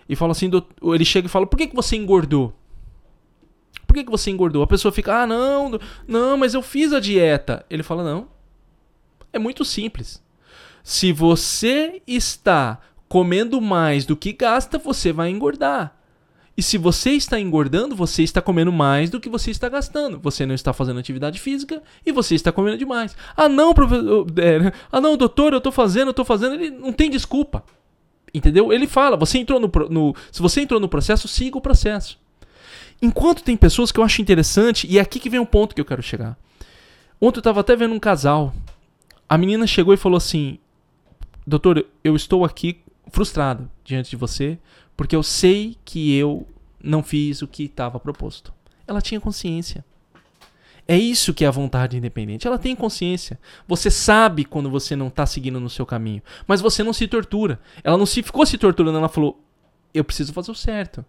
e 0.10 0.15
falam 0.15 0.31
assim, 0.31 0.50
ele 0.81 1.05
chega 1.05 1.27
e 1.27 1.29
fala, 1.29 1.45
por 1.45 1.55
que, 1.55 1.67
que 1.67 1.75
você 1.75 1.95
engordou? 1.95 2.51
Por 3.86 3.94
que, 3.94 4.03
que 4.03 4.12
você 4.12 4.32
engordou? 4.32 4.63
A 4.63 4.68
pessoa 4.68 4.92
fica, 4.92 5.22
ah, 5.22 5.27
não, 5.27 5.80
não, 6.08 6.38
mas 6.38 6.53
eu 6.53 6.62
fiz 6.62 6.92
a 6.94 7.00
dieta. 7.00 7.65
Ele 7.70 7.84
fala, 7.84 8.03
não. 8.03 8.27
É 9.32 9.39
muito 9.39 9.63
simples. 9.65 10.24
Se 10.84 11.12
você 11.12 12.01
está 12.06 12.80
comendo 13.08 13.62
mais 13.62 14.06
do 14.06 14.15
que 14.15 14.34
gasta, 14.34 14.77
você 14.77 15.12
vai 15.12 15.30
engordar. 15.30 15.96
E 16.56 16.62
se 16.62 16.77
você 16.77 17.12
está 17.12 17.39
engordando, 17.39 17.96
você 17.96 18.22
está 18.22 18.42
comendo 18.42 18.72
mais 18.72 19.10
do 19.10 19.20
que 19.20 19.30
você 19.30 19.50
está 19.50 19.68
gastando. 19.70 20.20
Você 20.20 20.46
não 20.46 20.53
está 20.53 20.72
fazendo 20.72 21.00
atividade 21.00 21.39
física 21.39 21.82
e 22.06 22.12
você 22.12 22.36
está 22.36 22.51
comendo 22.51 22.77
demais. 22.77 23.15
Ah, 23.36 23.50
não, 23.50 23.74
professor. 23.74 24.27
É, 24.38 24.72
ah, 24.92 25.01
não, 25.01 25.18
doutor, 25.18 25.53
eu 25.53 25.58
estou 25.58 25.72
fazendo, 25.72 26.08
eu 26.08 26.12
estou 26.12 26.25
fazendo. 26.25 26.56
Ele 26.56 26.70
não 26.70 26.94
tem 26.94 27.10
desculpa. 27.10 27.63
Entendeu? 28.34 28.72
Ele 28.72 28.88
fala, 28.88 29.18
você 29.18 29.39
entrou 29.39 29.60
no, 29.60 29.72
no, 29.89 30.15
se 30.32 30.42
você 30.42 30.62
entrou 30.62 30.80
no 30.80 30.89
processo, 30.89 31.27
siga 31.27 31.58
o 31.58 31.62
processo. 31.62 32.20
Enquanto 33.03 33.43
tem 33.43 33.57
pessoas 33.57 33.91
que 33.91 34.00
eu 34.00 34.03
acho 34.05 34.22
interessante, 34.22 34.88
e 34.89 34.98
é 34.98 35.01
aqui 35.01 35.19
que 35.19 35.29
vem 35.29 35.38
um 35.38 35.45
ponto 35.45 35.75
que 35.75 35.81
eu 35.81 35.86
quero 35.86 36.01
chegar. 36.01 36.38
Ontem 37.19 37.39
eu 37.39 37.41
estava 37.41 37.60
até 37.60 37.75
vendo 37.75 37.93
um 37.93 38.00
casal. 38.00 38.55
A 39.27 39.38
menina 39.38 39.67
chegou 39.67 39.93
e 39.93 39.98
falou 39.98 40.15
assim: 40.15 40.57
Doutor, 41.45 41.86
eu 42.01 42.15
estou 42.15 42.45
aqui 42.45 42.81
frustrada 43.10 43.69
diante 43.83 44.12
de 44.12 44.15
você, 44.15 44.57
porque 44.95 45.13
eu 45.13 45.22
sei 45.22 45.75
que 45.83 46.15
eu 46.17 46.48
não 46.81 47.03
fiz 47.03 47.41
o 47.41 47.48
que 47.48 47.63
estava 47.63 48.00
proposto. 48.00 48.53
Ela 48.88 49.01
tinha 49.01 49.19
consciência. 49.19 49.83
É 50.88 50.98
isso 50.98 51.33
que 51.33 51.43
é 51.43 51.48
a 51.50 51.51
vontade 51.51 51.98
independente. 51.98 52.48
Ela 52.48 52.57
tem 52.57 52.74
consciência. 52.74 53.38
Você 53.67 53.91
sabe 53.91 54.45
quando 54.45 54.69
você 54.69 54.95
não 54.95 55.07
está 55.07 55.25
seguindo 55.25 55.60
no 55.60 55.69
seu 55.69 55.86
caminho. 55.86 56.22
Mas 56.48 56.62
você 56.62 56.81
não 56.83 56.93
se 56.93 57.05
tortura. 57.10 57.60
Ela 57.83 57.98
não 57.98 58.05
se 58.05 58.24
ficou 58.24 58.45
se 58.45 58.57
torturando, 58.57 58.98
ela 58.98 59.10
falou: 59.10 59.43
eu 59.93 60.05
preciso 60.05 60.31
fazer 60.31 60.51
o 60.51 60.55
certo. 60.55 61.05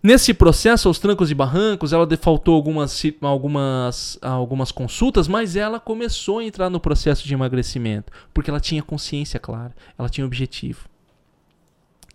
Nesse 0.00 0.32
processo, 0.32 0.86
aos 0.86 0.98
trancos 1.00 1.30
e 1.30 1.34
barrancos, 1.34 1.92
ela 1.92 2.06
faltou 2.16 2.54
algumas, 2.54 3.02
algumas, 3.20 4.18
algumas 4.22 4.70
consultas, 4.70 5.26
mas 5.26 5.56
ela 5.56 5.80
começou 5.80 6.38
a 6.38 6.44
entrar 6.44 6.70
no 6.70 6.78
processo 6.78 7.26
de 7.26 7.34
emagrecimento, 7.34 8.12
porque 8.32 8.48
ela 8.48 8.60
tinha 8.60 8.82
consciência 8.82 9.40
clara, 9.40 9.74
ela 9.98 10.08
tinha 10.08 10.24
objetivo. 10.24 10.88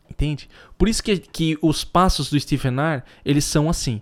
Entende? 0.09 0.47
Por 0.77 0.87
isso 0.87 1.03
que, 1.03 1.17
que 1.17 1.57
os 1.61 1.83
passos 1.83 2.29
do 2.29 2.39
Stephen 2.39 2.79
R. 2.79 3.03
eles 3.25 3.43
são 3.43 3.69
assim. 3.69 4.01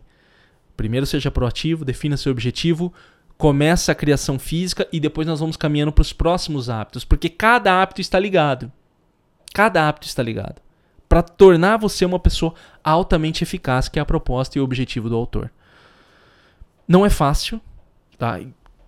Primeiro 0.77 1.05
seja 1.07 1.31
proativo, 1.31 1.83
defina 1.83 2.17
seu 2.17 2.31
objetivo, 2.31 2.93
começa 3.35 3.91
a 3.91 3.95
criação 3.95 4.37
física 4.37 4.87
e 4.93 4.99
depois 4.99 5.25
nós 5.25 5.39
vamos 5.39 5.57
caminhando 5.57 5.91
para 5.91 6.03
os 6.03 6.13
próximos 6.13 6.69
hábitos, 6.69 7.03
porque 7.03 7.29
cada 7.29 7.81
hábito 7.81 7.99
está 7.99 8.19
ligado. 8.19 8.71
Cada 9.53 9.87
hábito 9.87 10.05
está 10.05 10.21
ligado 10.21 10.61
para 11.11 11.21
tornar 11.21 11.75
você 11.75 12.05
uma 12.05 12.17
pessoa 12.17 12.53
altamente 12.83 13.43
eficaz, 13.43 13.87
que 13.87 13.99
é 13.99 14.01
a 14.01 14.05
proposta 14.05 14.57
e 14.57 14.61
o 14.61 14.63
objetivo 14.63 15.09
do 15.09 15.15
autor. 15.15 15.51
Não 16.87 17.05
é 17.05 17.09
fácil, 17.09 17.61
tá? 18.17 18.39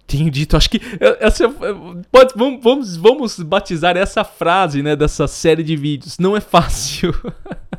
Tenho 0.06 0.30
dito, 0.30 0.58
acho 0.58 0.70
que 0.70 0.82
essa, 1.00 1.50
pode, 2.12 2.34
vamos, 2.36 2.64
vamos, 2.64 2.98
vamos 2.98 3.40
batizar 3.40 3.96
essa 3.96 4.24
frase, 4.24 4.84
né, 4.84 4.96
dessa 4.96 5.28
série 5.28 5.64
de 5.64 5.76
vídeos. 5.76 6.20
Não 6.20 6.36
é 6.36 6.42
fácil. 6.42 7.14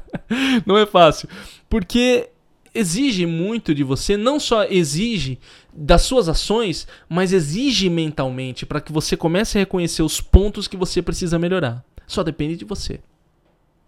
não 0.66 0.78
é 0.78 0.86
fácil, 0.86 1.28
porque 1.68 2.30
exige 2.74 3.24
muito 3.24 3.74
de 3.74 3.84
você, 3.84 4.16
não 4.16 4.40
só 4.40 4.64
exige 4.64 5.38
das 5.72 6.02
suas 6.02 6.28
ações, 6.28 6.88
mas 7.08 7.32
exige 7.32 7.88
mentalmente 7.88 8.66
para 8.66 8.80
que 8.80 8.92
você 8.92 9.16
comece 9.16 9.56
a 9.56 9.60
reconhecer 9.60 10.02
os 10.02 10.20
pontos 10.20 10.66
que 10.66 10.76
você 10.76 11.00
precisa 11.00 11.38
melhorar. 11.38 11.84
Só 12.06 12.22
depende 12.22 12.56
de 12.56 12.64
você. 12.64 13.00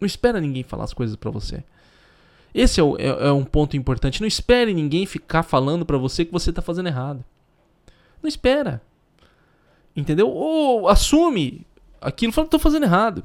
Não 0.01 0.07
espera 0.07 0.41
ninguém 0.41 0.63
falar 0.63 0.85
as 0.85 0.95
coisas 0.95 1.17
para 1.17 1.31
você. 1.31 1.65
Esse 2.55 2.81
é, 2.81 2.83
o, 2.83 2.97
é, 2.99 3.29
é, 3.29 3.33
um 3.33 3.45
ponto 3.45 3.77
importante. 3.77 4.21
Não 4.21 4.27
espere 4.27 4.73
ninguém 4.73 5.07
ficar 5.07 5.43
falando 5.43 5.85
para 5.85 5.99
você 5.99 6.25
que 6.25 6.33
você 6.33 6.53
tá 6.53 6.63
fazendo 6.63 6.89
errado. 6.89 7.25
Não 8.23 8.29
espera. 8.29 8.81
Entendeu? 9.95 10.29
Ou 10.29 10.89
assume 10.89 11.67
aquilo 12.01 12.31
e 12.31 12.35
fala, 12.35 12.49
tô 12.49 12.59
fazendo 12.59 12.85
errado. 12.85 13.23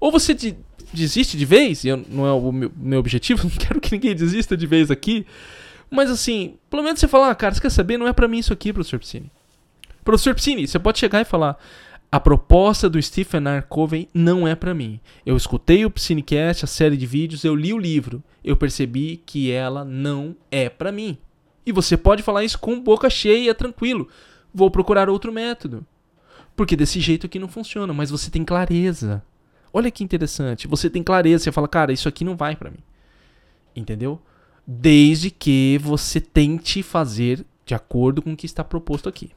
Ou 0.00 0.12
você 0.12 0.34
de, 0.34 0.56
desiste 0.92 1.36
de 1.36 1.44
vez, 1.44 1.84
e 1.84 1.88
eu, 1.88 2.04
não 2.08 2.26
é 2.26 2.32
o 2.32 2.52
meu, 2.52 2.70
meu 2.76 3.00
objetivo, 3.00 3.42
não 3.48 3.50
quero 3.50 3.80
que 3.80 3.92
ninguém 3.92 4.14
desista 4.14 4.56
de 4.56 4.66
vez 4.66 4.90
aqui. 4.90 5.26
Mas 5.90 6.10
assim, 6.10 6.56
pelo 6.70 6.82
menos 6.82 7.00
você 7.00 7.08
fala, 7.08 7.30
ah, 7.30 7.34
cara, 7.34 7.54
você 7.54 7.60
quer 7.60 7.70
saber? 7.70 7.98
Não 7.98 8.06
é 8.06 8.12
para 8.12 8.28
mim 8.28 8.38
isso 8.38 8.52
aqui, 8.52 8.72
professor 8.72 8.98
Piscine. 8.98 9.30
Professor 10.04 10.34
Piscine, 10.34 10.66
você 10.66 10.78
pode 10.78 10.98
chegar 10.98 11.20
e 11.20 11.24
falar, 11.24 11.58
a 12.10 12.18
proposta 12.18 12.88
do 12.88 13.00
Stephen 13.00 13.46
R. 13.46 13.62
Covey 13.68 14.08
não 14.14 14.48
é 14.48 14.54
para 14.54 14.72
mim. 14.72 14.98
Eu 15.26 15.36
escutei 15.36 15.84
o 15.84 15.92
Cinecast, 15.94 16.64
a 16.64 16.68
série 16.68 16.96
de 16.96 17.06
vídeos, 17.06 17.44
eu 17.44 17.54
li 17.54 17.72
o 17.72 17.78
livro, 17.78 18.22
eu 18.42 18.56
percebi 18.56 19.22
que 19.26 19.50
ela 19.50 19.84
não 19.84 20.34
é 20.50 20.70
para 20.70 20.90
mim. 20.90 21.18
E 21.66 21.72
você 21.72 21.98
pode 21.98 22.22
falar 22.22 22.44
isso 22.44 22.58
com 22.58 22.80
boca 22.80 23.10
cheia, 23.10 23.54
tranquilo. 23.54 24.08
Vou 24.54 24.70
procurar 24.70 25.10
outro 25.10 25.30
método. 25.30 25.86
Porque 26.56 26.74
desse 26.74 26.98
jeito 26.98 27.26
aqui 27.26 27.38
não 27.38 27.46
funciona, 27.46 27.92
mas 27.92 28.10
você 28.10 28.30
tem 28.30 28.42
clareza. 28.42 29.22
Olha 29.70 29.90
que 29.90 30.02
interessante, 30.02 30.66
você 30.66 30.88
tem 30.88 31.02
clareza, 31.02 31.44
você 31.44 31.52
fala, 31.52 31.68
cara, 31.68 31.92
isso 31.92 32.08
aqui 32.08 32.24
não 32.24 32.36
vai 32.36 32.56
para 32.56 32.70
mim. 32.70 32.82
Entendeu? 33.76 34.18
Desde 34.66 35.30
que 35.30 35.78
você 35.82 36.22
tente 36.22 36.82
fazer 36.82 37.44
de 37.66 37.74
acordo 37.74 38.22
com 38.22 38.32
o 38.32 38.36
que 38.36 38.46
está 38.46 38.64
proposto 38.64 39.10
aqui. 39.10 39.30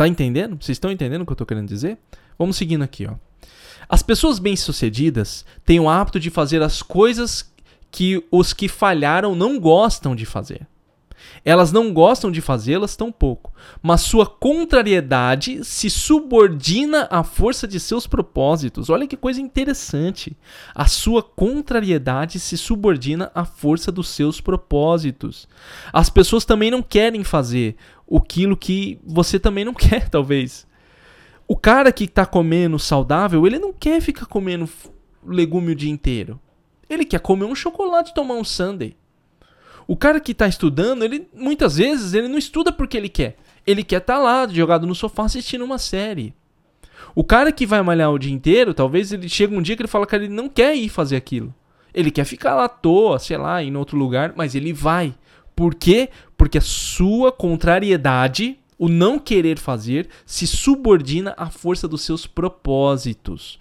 Tá 0.00 0.08
entendendo? 0.08 0.56
Vocês 0.58 0.76
estão 0.76 0.90
entendendo 0.90 1.20
o 1.20 1.26
que 1.26 1.32
eu 1.32 1.34
estou 1.34 1.46
querendo 1.46 1.68
dizer? 1.68 1.98
Vamos 2.38 2.56
seguindo 2.56 2.80
aqui, 2.80 3.06
ó. 3.06 3.16
As 3.86 4.02
pessoas 4.02 4.38
bem-sucedidas 4.38 5.44
têm 5.62 5.78
o 5.78 5.90
hábito 5.90 6.18
de 6.18 6.30
fazer 6.30 6.62
as 6.62 6.80
coisas 6.80 7.52
que 7.90 8.24
os 8.30 8.54
que 8.54 8.66
falharam 8.66 9.34
não 9.34 9.60
gostam 9.60 10.16
de 10.16 10.24
fazer. 10.24 10.66
Elas 11.44 11.72
não 11.72 11.92
gostam 11.92 12.30
de 12.30 12.40
fazê-las 12.40 12.96
tão 12.96 13.10
pouco, 13.10 13.52
mas 13.82 14.02
sua 14.02 14.26
contrariedade 14.26 15.64
se 15.64 15.88
subordina 15.88 17.08
à 17.10 17.22
força 17.22 17.66
de 17.66 17.80
seus 17.80 18.06
propósitos. 18.06 18.90
Olha 18.90 19.06
que 19.06 19.16
coisa 19.16 19.40
interessante. 19.40 20.36
A 20.74 20.86
sua 20.86 21.22
contrariedade 21.22 22.38
se 22.38 22.56
subordina 22.56 23.30
à 23.34 23.44
força 23.44 23.90
dos 23.90 24.08
seus 24.08 24.40
propósitos. 24.40 25.48
As 25.92 26.10
pessoas 26.10 26.44
também 26.44 26.70
não 26.70 26.82
querem 26.82 27.24
fazer 27.24 27.76
aquilo 28.12 28.56
que 28.56 28.98
você 29.04 29.38
também 29.38 29.64
não 29.64 29.72
quer, 29.74 30.08
talvez. 30.08 30.66
O 31.48 31.56
cara 31.56 31.90
que 31.90 32.04
está 32.04 32.24
comendo 32.24 32.78
saudável, 32.78 33.46
ele 33.46 33.58
não 33.58 33.72
quer 33.72 34.00
ficar 34.00 34.26
comendo 34.26 34.68
legume 35.26 35.72
o 35.72 35.76
dia 35.76 35.90
inteiro. 35.90 36.40
Ele 36.88 37.04
quer 37.04 37.20
comer 37.20 37.44
um 37.44 37.54
chocolate 37.54 38.10
e 38.10 38.14
tomar 38.14 38.34
um 38.34 38.44
sundae. 38.44 38.96
O 39.90 39.96
cara 39.96 40.20
que 40.20 40.30
está 40.30 40.46
estudando, 40.46 41.02
ele 41.02 41.26
muitas 41.34 41.78
vezes 41.78 42.14
ele 42.14 42.28
não 42.28 42.38
estuda 42.38 42.70
porque 42.70 42.96
ele 42.96 43.08
quer. 43.08 43.36
Ele 43.66 43.82
quer 43.82 43.96
estar 43.96 44.14
tá 44.14 44.20
lá, 44.20 44.46
jogado 44.46 44.86
no 44.86 44.94
sofá 44.94 45.24
assistindo 45.24 45.64
uma 45.64 45.78
série. 45.78 46.32
O 47.12 47.24
cara 47.24 47.50
que 47.50 47.66
vai 47.66 47.82
malhar 47.82 48.12
o 48.12 48.18
dia 48.18 48.32
inteiro, 48.32 48.72
talvez 48.72 49.12
ele 49.12 49.28
chega 49.28 49.52
um 49.52 49.60
dia 49.60 49.74
que 49.74 49.82
ele 49.82 49.88
fala 49.88 50.06
que 50.06 50.14
ele 50.14 50.28
não 50.28 50.48
quer 50.48 50.76
ir 50.76 50.88
fazer 50.88 51.16
aquilo. 51.16 51.52
Ele 51.92 52.12
quer 52.12 52.24
ficar 52.24 52.54
lá 52.54 52.66
à 52.66 52.68
toa, 52.68 53.18
sei 53.18 53.36
lá, 53.36 53.64
em 53.64 53.76
outro 53.76 53.98
lugar, 53.98 54.32
mas 54.36 54.54
ele 54.54 54.72
vai. 54.72 55.12
Por 55.56 55.74
quê? 55.74 56.10
Porque 56.36 56.58
a 56.58 56.62
sua 56.62 57.32
contrariedade, 57.32 58.60
o 58.78 58.88
não 58.88 59.18
querer 59.18 59.58
fazer, 59.58 60.08
se 60.24 60.46
subordina 60.46 61.34
à 61.36 61.50
força 61.50 61.88
dos 61.88 62.02
seus 62.02 62.28
propósitos 62.28 63.58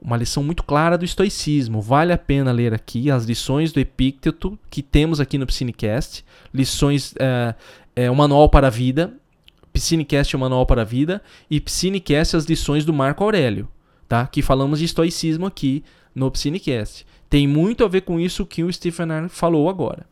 uma 0.00 0.16
lição 0.16 0.42
muito 0.42 0.62
clara 0.62 0.98
do 0.98 1.04
estoicismo. 1.04 1.80
Vale 1.80 2.12
a 2.12 2.18
pena 2.18 2.52
ler 2.52 2.74
aqui 2.74 3.10
as 3.10 3.24
lições 3.24 3.72
do 3.72 3.80
Epícteto 3.80 4.58
que 4.70 4.82
temos 4.82 5.20
aqui 5.20 5.38
no 5.38 5.46
Piscinecast. 5.46 6.24
Lições, 6.52 7.14
é, 7.18 7.54
é, 7.94 8.10
um 8.10 8.14
manual 8.14 8.48
para 8.48 8.66
a 8.66 8.70
vida. 8.70 9.14
Piscinecast 9.72 10.34
é 10.34 10.38
um 10.38 10.40
manual 10.40 10.66
para 10.66 10.82
a 10.82 10.84
vida. 10.84 11.22
E 11.50 11.60
Piscinecast 11.60 12.36
as 12.36 12.44
lições 12.44 12.84
do 12.84 12.92
Marco 12.92 13.24
Aurélio. 13.24 13.68
Tá? 14.08 14.26
Que 14.26 14.42
falamos 14.42 14.78
de 14.78 14.84
estoicismo 14.84 15.46
aqui 15.46 15.82
no 16.14 16.30
Piscinecast. 16.30 17.06
Tem 17.28 17.48
muito 17.48 17.84
a 17.84 17.88
ver 17.88 18.02
com 18.02 18.20
isso 18.20 18.46
que 18.46 18.62
o 18.62 18.72
Stephen 18.72 19.10
R. 19.10 19.28
falou 19.28 19.68
agora. 19.68 20.06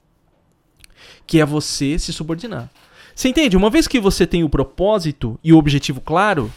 Que 1.27 1.41
é 1.41 1.47
você 1.47 1.99
se 1.99 2.13
subordinar. 2.13 2.71
Você 3.15 3.29
entende? 3.29 3.57
Uma 3.57 3.71
vez 3.71 3.87
que 3.87 4.01
você 4.01 4.27
tem 4.27 4.43
o 4.43 4.49
propósito 4.49 5.39
e 5.45 5.53
o 5.53 5.59
objetivo 5.59 6.01
claro, 6.01 6.53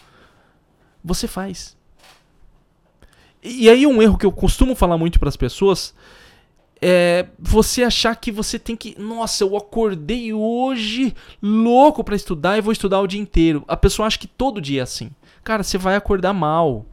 você 1.03 1.27
faz. 1.27 1.76
E 3.47 3.69
aí 3.69 3.87
um 3.87 4.01
erro 4.01 4.17
que 4.17 4.25
eu 4.25 4.31
costumo 4.31 4.75
falar 4.75 4.97
muito 4.97 5.19
para 5.19 5.29
as 5.29 5.37
pessoas 5.37 5.93
é 6.81 7.27
você 7.39 7.83
achar 7.83 8.15
que 8.15 8.31
você 8.31 8.59
tem 8.59 8.75
que, 8.75 8.99
nossa, 8.99 9.43
eu 9.43 9.57
acordei 9.57 10.33
hoje 10.33 11.15
louco 11.41 12.03
para 12.03 12.15
estudar 12.15 12.57
e 12.57 12.61
vou 12.61 12.71
estudar 12.71 12.99
o 12.99 13.07
dia 13.07 13.19
inteiro. 13.19 13.63
A 13.67 13.75
pessoa 13.75 14.07
acha 14.07 14.19
que 14.19 14.27
todo 14.27 14.61
dia 14.61 14.81
é 14.81 14.83
assim. 14.83 15.09
Cara, 15.43 15.63
você 15.63 15.77
vai 15.77 15.95
acordar 15.95 16.33
mal. 16.33 16.85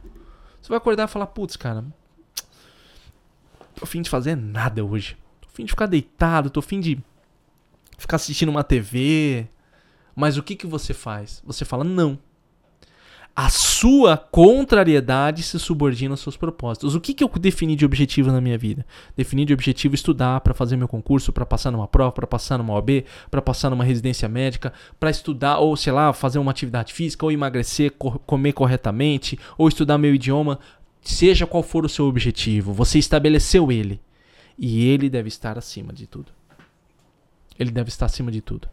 Você 0.61 0.69
vai 0.69 0.77
acordar 0.77 1.07
e 1.07 1.11
falar, 1.11 1.27
putz, 1.27 1.55
cara, 1.55 1.85
tô 3.75 3.85
fim 3.85 4.01
de 4.01 4.09
fazer 4.09 4.35
nada 4.35 4.83
hoje. 4.83 5.17
Tô 5.41 5.47
fim 5.53 5.65
de 5.65 5.71
ficar 5.71 5.85
deitado, 5.85 6.49
tô 6.49 6.61
fim 6.61 6.79
de 6.79 6.97
ficar 7.97 8.15
assistindo 8.15 8.49
uma 8.49 8.63
TV. 8.63 9.47
Mas 10.15 10.37
o 10.37 10.43
que 10.43 10.55
que 10.55 10.65
você 10.65 10.93
faz? 10.93 11.43
Você 11.45 11.65
fala 11.65 11.83
não. 11.83 12.17
A 13.35 13.49
sua 13.49 14.15
contrariedade 14.15 15.43
se 15.43 15.59
subordina 15.59 16.13
aos 16.13 16.21
seus 16.21 16.37
propósitos. 16.37 16.95
O 16.95 17.01
que, 17.01 17.13
que 17.13 17.21
eu 17.21 17.27
defini 17.37 17.75
de 17.75 17.83
objetivo 17.83 18.31
na 18.31 18.39
minha 18.39 18.57
vida? 18.57 18.85
Defini 19.17 19.43
de 19.43 19.53
objetivo 19.53 19.93
estudar 19.93 20.39
para 20.39 20.53
fazer 20.53 20.77
meu 20.77 20.87
concurso, 20.87 21.33
para 21.33 21.45
passar 21.45 21.69
numa 21.69 21.87
prova, 21.87 22.13
para 22.13 22.25
passar 22.25 22.57
numa 22.57 22.73
OAB, 22.73 23.03
para 23.29 23.41
passar 23.41 23.69
numa 23.69 23.83
residência 23.83 24.29
médica, 24.29 24.71
para 24.97 25.09
estudar 25.09 25.57
ou 25.57 25.75
sei 25.75 25.91
lá, 25.91 26.13
fazer 26.13 26.39
uma 26.39 26.51
atividade 26.51 26.93
física, 26.93 27.25
ou 27.25 27.31
emagrecer, 27.31 27.91
co 27.91 28.17
comer 28.19 28.53
corretamente, 28.53 29.37
ou 29.57 29.67
estudar 29.67 29.97
meu 29.97 30.15
idioma, 30.15 30.57
seja 31.01 31.45
qual 31.45 31.61
for 31.61 31.83
o 31.83 31.89
seu 31.89 32.05
objetivo, 32.05 32.71
você 32.71 32.97
estabeleceu 32.99 33.69
ele. 33.69 33.99
E 34.57 34.87
ele 34.87 35.09
deve 35.09 35.27
estar 35.27 35.57
acima 35.57 35.91
de 35.91 36.07
tudo. 36.07 36.31
Ele 37.59 37.69
deve 37.69 37.89
estar 37.89 38.05
acima 38.05 38.31
de 38.31 38.39
tudo 38.39 38.69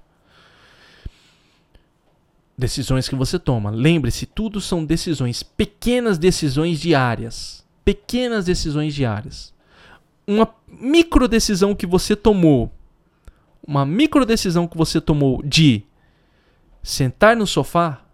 decisões 2.57 3.09
que 3.09 3.15
você 3.15 3.39
toma. 3.39 3.71
Lembre-se, 3.71 4.27
tudo 4.27 4.61
são 4.61 4.85
decisões, 4.85 5.43
pequenas 5.43 6.19
decisões 6.19 6.81
diárias. 6.81 7.65
Pequenas 7.85 8.45
decisões 8.45 8.95
diárias. 8.95 9.53
Uma 10.27 10.55
micro 10.69 11.27
decisão 11.27 11.75
que 11.75 11.87
você 11.87 12.15
tomou, 12.15 12.73
uma 13.67 13.85
micro 13.85 14.25
decisão 14.25 14.67
que 14.67 14.77
você 14.77 15.01
tomou 15.01 15.43
de 15.43 15.83
sentar 16.83 17.37
no 17.37 17.47
sofá, 17.47 18.05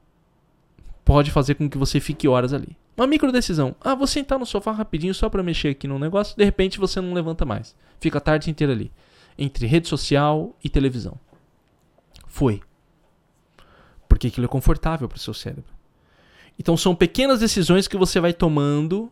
pode 1.04 1.30
fazer 1.30 1.54
com 1.54 1.68
que 1.68 1.78
você 1.78 2.00
fique 2.00 2.26
horas 2.26 2.52
ali. 2.52 2.76
Uma 2.96 3.06
micro 3.06 3.30
decisão. 3.30 3.76
Ah, 3.80 3.94
vou 3.94 4.06
sentar 4.06 4.38
no 4.38 4.46
sofá 4.46 4.72
rapidinho 4.72 5.14
só 5.14 5.28
para 5.28 5.42
mexer 5.42 5.68
aqui 5.68 5.86
no 5.86 5.98
negócio, 5.98 6.36
de 6.36 6.44
repente 6.44 6.78
você 6.78 7.00
não 7.00 7.12
levanta 7.12 7.44
mais. 7.44 7.76
Fica 8.00 8.18
a 8.18 8.20
tarde 8.20 8.50
inteira 8.50 8.72
ali, 8.72 8.90
entre 9.38 9.66
rede 9.66 9.86
social 9.86 10.56
e 10.64 10.68
televisão. 10.68 11.14
Foi 12.26 12.60
porque 14.18 14.26
aquilo 14.26 14.46
é 14.46 14.48
confortável 14.48 15.08
para 15.08 15.16
o 15.16 15.20
seu 15.20 15.32
cérebro. 15.32 15.72
Então 16.58 16.76
são 16.76 16.92
pequenas 16.92 17.38
decisões 17.38 17.86
que 17.86 17.96
você 17.96 18.18
vai 18.18 18.32
tomando 18.32 19.10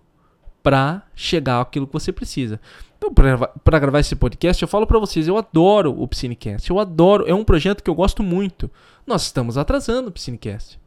para 0.64 1.04
chegar 1.14 1.60
àquilo 1.60 1.86
que 1.86 1.92
você 1.92 2.12
precisa. 2.12 2.60
Então, 2.98 3.12
para 3.62 3.78
gravar 3.78 4.00
esse 4.00 4.16
podcast, 4.16 4.60
eu 4.60 4.66
falo 4.66 4.84
para 4.84 4.98
vocês, 4.98 5.28
eu 5.28 5.36
adoro 5.36 5.94
o 5.96 6.08
Piscinecast. 6.08 6.68
Eu 6.68 6.80
adoro, 6.80 7.25
é 7.28 7.32
um 7.32 7.44
projeto 7.44 7.84
que 7.84 7.90
eu 7.90 7.94
gosto 7.94 8.20
muito. 8.20 8.68
Nós 9.06 9.22
estamos 9.22 9.56
atrasando 9.56 10.08
o 10.08 10.12
Piscinecast. 10.12 10.80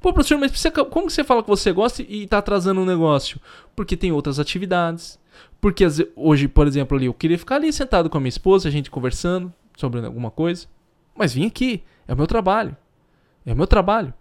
Pô, 0.00 0.14
professor, 0.14 0.38
mas 0.38 0.50
você, 0.50 0.70
como 0.70 1.10
você 1.10 1.22
fala 1.22 1.42
que 1.42 1.48
você 1.50 1.72
gosta 1.72 2.02
e 2.02 2.24
está 2.24 2.38
atrasando 2.38 2.80
um 2.80 2.86
negócio? 2.86 3.38
Porque 3.76 3.98
tem 3.98 4.12
outras 4.12 4.38
atividades. 4.38 5.20
Porque 5.60 5.84
hoje, 6.16 6.48
por 6.48 6.66
exemplo, 6.66 6.96
ali, 6.96 7.06
eu 7.06 7.14
queria 7.14 7.38
ficar 7.38 7.56
ali 7.56 7.70
sentado 7.70 8.08
com 8.08 8.16
a 8.16 8.20
minha 8.20 8.30
esposa, 8.30 8.68
a 8.68 8.72
gente 8.72 8.90
conversando 8.90 9.52
sobre 9.76 10.04
alguma 10.04 10.30
coisa. 10.30 10.66
Mas 11.14 11.34
vim 11.34 11.46
aqui, 11.46 11.82
é 12.08 12.14
o 12.14 12.16
meu 12.16 12.26
trabalho. 12.26 12.74
É 13.44 13.52
o 13.52 13.56
meu 13.56 13.66
trabalho. 13.66 14.12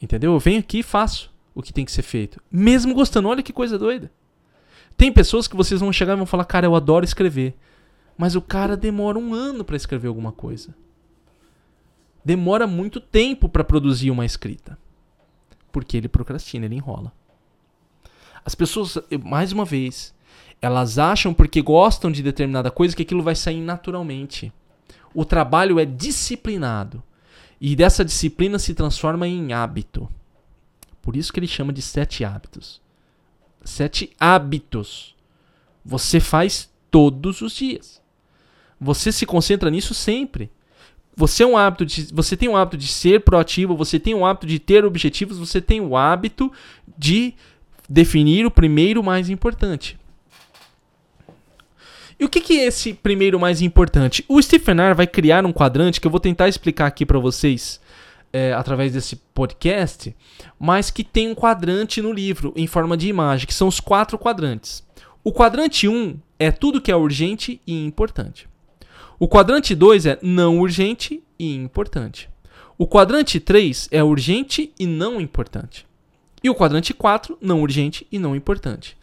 Entendeu? 0.00 0.32
Eu 0.32 0.38
venho 0.38 0.60
aqui 0.60 0.80
e 0.80 0.82
faço 0.82 1.32
o 1.54 1.62
que 1.62 1.72
tem 1.72 1.84
que 1.84 1.92
ser 1.92 2.02
feito. 2.02 2.40
Mesmo 2.50 2.94
gostando. 2.94 3.28
Olha 3.28 3.42
que 3.42 3.52
coisa 3.52 3.78
doida. 3.78 4.10
Tem 4.96 5.12
pessoas 5.12 5.48
que 5.48 5.56
vocês 5.56 5.80
vão 5.80 5.92
chegar 5.92 6.14
e 6.14 6.16
vão 6.16 6.26
falar, 6.26 6.44
cara, 6.44 6.66
eu 6.66 6.74
adoro 6.74 7.04
escrever. 7.04 7.54
Mas 8.16 8.36
o 8.36 8.42
cara 8.42 8.76
demora 8.76 9.18
um 9.18 9.34
ano 9.34 9.64
para 9.64 9.76
escrever 9.76 10.08
alguma 10.08 10.32
coisa. 10.32 10.74
Demora 12.24 12.66
muito 12.66 13.00
tempo 13.00 13.48
para 13.48 13.64
produzir 13.64 14.10
uma 14.10 14.24
escrita. 14.24 14.78
Porque 15.70 15.96
ele 15.96 16.08
procrastina, 16.08 16.66
ele 16.66 16.76
enrola. 16.76 17.12
As 18.44 18.54
pessoas, 18.54 18.98
mais 19.24 19.52
uma 19.52 19.64
vez, 19.64 20.14
elas 20.60 20.98
acham 20.98 21.32
porque 21.32 21.62
gostam 21.62 22.10
de 22.10 22.22
determinada 22.22 22.70
coisa 22.70 22.94
que 22.94 23.02
aquilo 23.02 23.22
vai 23.22 23.34
sair 23.34 23.60
naturalmente. 23.60 24.52
O 25.14 25.24
trabalho 25.24 25.78
é 25.78 25.84
disciplinado. 25.84 27.02
E 27.64 27.76
dessa 27.76 28.04
disciplina 28.04 28.58
se 28.58 28.74
transforma 28.74 29.28
em 29.28 29.52
hábito. 29.52 30.08
Por 31.00 31.14
isso 31.14 31.32
que 31.32 31.38
ele 31.38 31.46
chama 31.46 31.72
de 31.72 31.80
sete 31.80 32.24
hábitos. 32.24 32.82
Sete 33.64 34.10
hábitos. 34.18 35.14
Você 35.84 36.18
faz 36.18 36.68
todos 36.90 37.40
os 37.40 37.54
dias. 37.54 38.02
Você 38.80 39.12
se 39.12 39.24
concentra 39.24 39.70
nisso 39.70 39.94
sempre. 39.94 40.50
Você, 41.14 41.44
é 41.44 41.46
um 41.46 41.56
hábito 41.56 41.86
de, 41.86 42.12
você 42.12 42.36
tem 42.36 42.48
um 42.48 42.56
hábito 42.56 42.76
de 42.76 42.88
ser 42.88 43.20
proativo, 43.20 43.76
você 43.76 44.00
tem 44.00 44.12
um 44.12 44.26
hábito 44.26 44.48
de 44.48 44.58
ter 44.58 44.84
objetivos, 44.84 45.38
você 45.38 45.60
tem 45.60 45.80
o 45.80 45.96
hábito 45.96 46.50
de 46.98 47.32
definir 47.88 48.44
o 48.44 48.50
primeiro 48.50 49.04
mais 49.04 49.30
importante. 49.30 49.96
E 52.22 52.24
o 52.24 52.28
que, 52.28 52.40
que 52.40 52.60
é 52.60 52.66
esse 52.66 52.94
primeiro 52.94 53.40
mais 53.40 53.60
importante? 53.60 54.24
O 54.28 54.40
Stephen 54.40 54.78
R. 54.80 54.94
vai 54.94 55.08
criar 55.08 55.44
um 55.44 55.52
quadrante 55.52 56.00
que 56.00 56.06
eu 56.06 56.10
vou 56.10 56.20
tentar 56.20 56.48
explicar 56.48 56.86
aqui 56.86 57.04
para 57.04 57.18
vocês 57.18 57.80
é, 58.32 58.52
através 58.52 58.92
desse 58.92 59.16
podcast, 59.16 60.14
mas 60.56 60.88
que 60.88 61.02
tem 61.02 61.28
um 61.28 61.34
quadrante 61.34 62.00
no 62.00 62.12
livro 62.12 62.52
em 62.54 62.68
forma 62.68 62.96
de 62.96 63.08
imagem, 63.08 63.44
que 63.44 63.52
são 63.52 63.66
os 63.66 63.80
quatro 63.80 64.16
quadrantes. 64.16 64.86
O 65.24 65.32
quadrante 65.32 65.88
1 65.88 65.92
um 65.92 66.16
é 66.38 66.52
tudo 66.52 66.80
que 66.80 66.92
é 66.92 66.96
urgente 66.96 67.60
e 67.66 67.84
importante. 67.84 68.48
O 69.18 69.26
quadrante 69.26 69.74
2 69.74 70.06
é 70.06 70.18
não 70.22 70.60
urgente 70.60 71.20
e 71.36 71.56
importante. 71.56 72.30
O 72.78 72.86
quadrante 72.86 73.40
3 73.40 73.88
é 73.90 74.04
urgente 74.04 74.72
e 74.78 74.86
não 74.86 75.20
importante. 75.20 75.84
E 76.42 76.50
o 76.50 76.54
quadrante 76.54 76.92
4, 76.92 77.38
não 77.40 77.62
urgente 77.62 78.06
e 78.10 78.18
não 78.18 78.34
importante. 78.34 78.96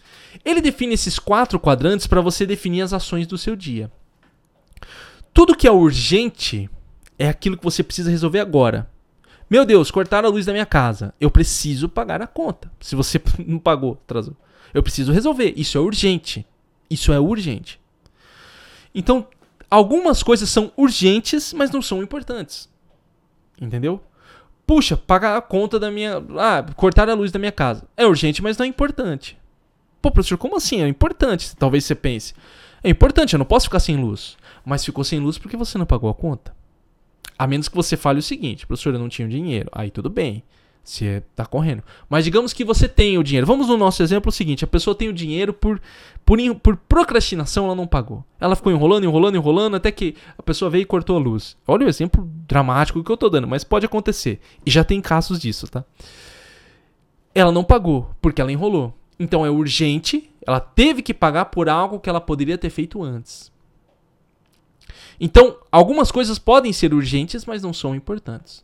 Ele 0.43 0.61
define 0.61 0.93
esses 0.93 1.17
quatro 1.17 1.59
quadrantes 1.59 2.07
para 2.07 2.21
você 2.21 2.45
definir 2.45 2.81
as 2.81 2.93
ações 2.93 3.25
do 3.25 3.37
seu 3.37 3.55
dia. 3.55 3.91
Tudo 5.33 5.55
que 5.55 5.67
é 5.67 5.71
urgente 5.71 6.69
é 7.17 7.29
aquilo 7.29 7.57
que 7.57 7.63
você 7.63 7.83
precisa 7.83 8.09
resolver 8.09 8.39
agora. 8.39 8.89
Meu 9.49 9.65
Deus, 9.65 9.89
cortaram 9.89 10.29
a 10.29 10.31
luz 10.31 10.45
da 10.45 10.51
minha 10.51 10.65
casa. 10.65 11.13
Eu 11.19 11.31
preciso 11.31 11.89
pagar 11.89 12.21
a 12.21 12.27
conta. 12.27 12.71
Se 12.79 12.95
você 12.95 13.21
não 13.45 13.57
pagou, 13.57 13.93
atrasou. 14.03 14.35
Eu 14.73 14.83
preciso 14.83 15.11
resolver. 15.11 15.53
Isso 15.57 15.77
é 15.77 15.81
urgente. 15.81 16.45
Isso 16.89 17.11
é 17.11 17.19
urgente. 17.19 17.79
Então, 18.93 19.27
algumas 19.69 20.21
coisas 20.21 20.49
são 20.49 20.71
urgentes, 20.77 21.53
mas 21.53 21.71
não 21.71 21.81
são 21.81 22.01
importantes. 22.03 22.69
Entendeu? 23.59 24.01
Puxa, 24.69 24.95
pagar 24.95 25.35
a 25.35 25.41
conta 25.41 25.79
da 25.79 25.89
minha. 25.89 26.23
Ah, 26.37 26.63
cortar 26.75 27.09
a 27.09 27.15
luz 27.15 27.31
da 27.31 27.39
minha 27.39 27.51
casa. 27.51 27.87
É 27.97 28.05
urgente, 28.05 28.43
mas 28.43 28.55
não 28.55 28.67
é 28.67 28.69
importante. 28.69 29.35
Pô, 29.99 30.11
professor, 30.11 30.37
como 30.37 30.55
assim? 30.55 30.79
É 30.83 30.87
importante, 30.87 31.55
talvez 31.55 31.85
você 31.85 31.95
pense. 31.95 32.35
É 32.83 32.87
importante, 32.91 33.33
eu 33.33 33.39
não 33.39 33.47
posso 33.47 33.65
ficar 33.65 33.79
sem 33.79 33.97
luz. 33.97 34.37
Mas 34.63 34.85
ficou 34.85 35.03
sem 35.03 35.19
luz 35.19 35.39
porque 35.39 35.57
você 35.57 35.75
não 35.75 35.87
pagou 35.87 36.07
a 36.07 36.13
conta. 36.13 36.55
A 37.35 37.47
menos 37.47 37.67
que 37.67 37.75
você 37.75 37.97
fale 37.97 38.19
o 38.19 38.21
seguinte, 38.21 38.67
professor, 38.67 38.93
eu 38.93 38.99
não 38.99 39.09
tinha 39.09 39.27
dinheiro. 39.27 39.71
Aí 39.71 39.89
tudo 39.89 40.07
bem. 40.07 40.43
Você 40.83 41.21
tá 41.35 41.45
correndo. 41.45 41.83
Mas 42.09 42.23
digamos 42.23 42.51
que 42.51 42.65
você 42.65 42.87
tem 42.87 43.17
o 43.17 43.23
dinheiro. 43.23 43.45
Vamos 43.45 43.67
no 43.67 43.77
nosso 43.77 44.01
exemplo 44.01 44.31
seguinte: 44.31 44.63
a 44.63 44.67
pessoa 44.67 44.95
tem 44.95 45.07
o 45.07 45.13
dinheiro 45.13 45.53
por, 45.53 45.79
por, 46.25 46.39
por 46.55 46.77
procrastinação, 46.77 47.65
ela 47.65 47.75
não 47.75 47.85
pagou. 47.85 48.23
Ela 48.39 48.55
ficou 48.55 48.71
enrolando, 48.71 49.03
enrolando, 49.03 49.35
enrolando, 49.35 49.75
até 49.75 49.91
que 49.91 50.15
a 50.37 50.41
pessoa 50.41 50.71
veio 50.71 50.81
e 50.81 50.85
cortou 50.85 51.15
a 51.15 51.19
luz. 51.19 51.55
Olha 51.67 51.85
o 51.85 51.89
exemplo 51.89 52.27
dramático 52.47 53.03
que 53.03 53.11
eu 53.11 53.17
tô 53.17 53.29
dando, 53.29 53.47
mas 53.47 53.63
pode 53.63 53.85
acontecer. 53.85 54.39
E 54.65 54.71
já 54.71 54.83
tem 54.83 54.99
casos 54.99 55.39
disso, 55.39 55.67
tá? 55.67 55.85
Ela 57.35 57.51
não 57.51 57.63
pagou, 57.63 58.09
porque 58.19 58.41
ela 58.41 58.51
enrolou. 58.51 58.93
Então 59.19 59.45
é 59.45 59.49
urgente, 59.49 60.31
ela 60.47 60.59
teve 60.59 61.01
que 61.01 61.13
pagar 61.13 61.45
por 61.45 61.69
algo 61.69 61.99
que 61.99 62.09
ela 62.09 62.21
poderia 62.21 62.57
ter 62.57 62.69
feito 62.69 63.03
antes. 63.03 63.51
Então, 65.19 65.57
algumas 65.71 66.11
coisas 66.11 66.39
podem 66.39 66.71
ser 66.71 66.93
urgentes, 66.93 67.45
mas 67.45 67.61
não 67.61 67.73
são 67.73 67.93
importantes. 67.93 68.63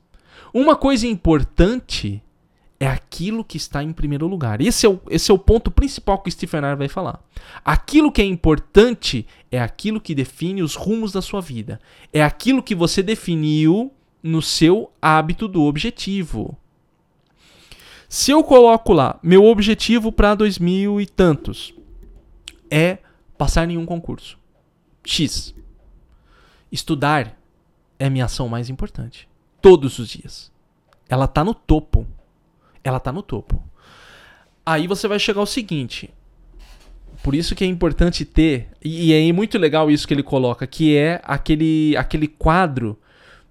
Uma 0.58 0.74
coisa 0.78 1.06
importante 1.06 2.24
é 2.80 2.88
aquilo 2.88 3.44
que 3.44 3.58
está 3.58 3.84
em 3.84 3.92
primeiro 3.92 4.26
lugar. 4.26 4.62
Esse 4.62 4.86
é 4.86 4.90
o, 4.90 5.02
esse 5.10 5.30
é 5.30 5.34
o 5.34 5.38
ponto 5.38 5.70
principal 5.70 6.18
que 6.20 6.30
o 6.30 6.32
Stephen 6.32 6.62
R. 6.64 6.78
vai 6.78 6.88
falar. 6.88 7.22
Aquilo 7.66 8.10
que 8.10 8.22
é 8.22 8.26
importante 8.26 9.28
é 9.52 9.60
aquilo 9.60 10.00
que 10.00 10.16
define 10.16 10.64
os 10.64 10.76
rumos 10.76 11.12
da 11.12 11.22
sua 11.22 11.42
vida. 11.42 11.78
É 12.14 12.24
aquilo 12.24 12.64
que 12.64 12.74
você 12.74 13.04
definiu 13.04 13.92
no 14.24 14.42
seu 14.42 14.94
hábito 15.02 15.46
do 15.50 15.62
objetivo. 15.64 16.58
Se 18.08 18.32
eu 18.32 18.42
coloco 18.42 18.94
lá, 18.94 19.20
meu 19.22 19.44
objetivo 19.44 20.10
para 20.10 20.36
2000 20.36 21.02
e 21.02 21.06
tantos 21.06 21.74
é 22.72 23.00
passar 23.38 23.70
em 23.70 23.78
um 23.78 23.86
concurso. 23.86 24.40
X. 25.04 25.54
Estudar 26.72 27.38
é 28.00 28.10
minha 28.10 28.24
ação 28.24 28.48
mais 28.48 28.70
importante. 28.70 29.28
Todos 29.66 29.98
os 29.98 30.08
dias. 30.10 30.52
Ela 31.10 31.28
tá 31.28 31.44
no 31.44 31.56
topo. 31.56 32.06
Ela 32.84 33.00
tá 33.00 33.12
no 33.12 33.24
topo. 33.24 33.64
Aí 34.64 34.86
você 34.86 35.08
vai 35.08 35.18
chegar 35.18 35.40
ao 35.40 35.48
seguinte. 35.48 36.14
Por 37.24 37.34
isso 37.34 37.56
que 37.56 37.64
é 37.64 37.68
importante 37.68 38.24
ter, 38.26 38.70
e 38.84 39.12
é 39.12 39.34
muito 39.34 39.58
legal 39.58 39.90
isso 39.90 40.08
que 40.08 40.14
ele 40.14 40.22
coloca, 40.22 40.68
que 40.68 40.96
é 40.96 41.20
aquele, 41.24 41.98
aquele 41.98 42.28
quadro 42.28 42.96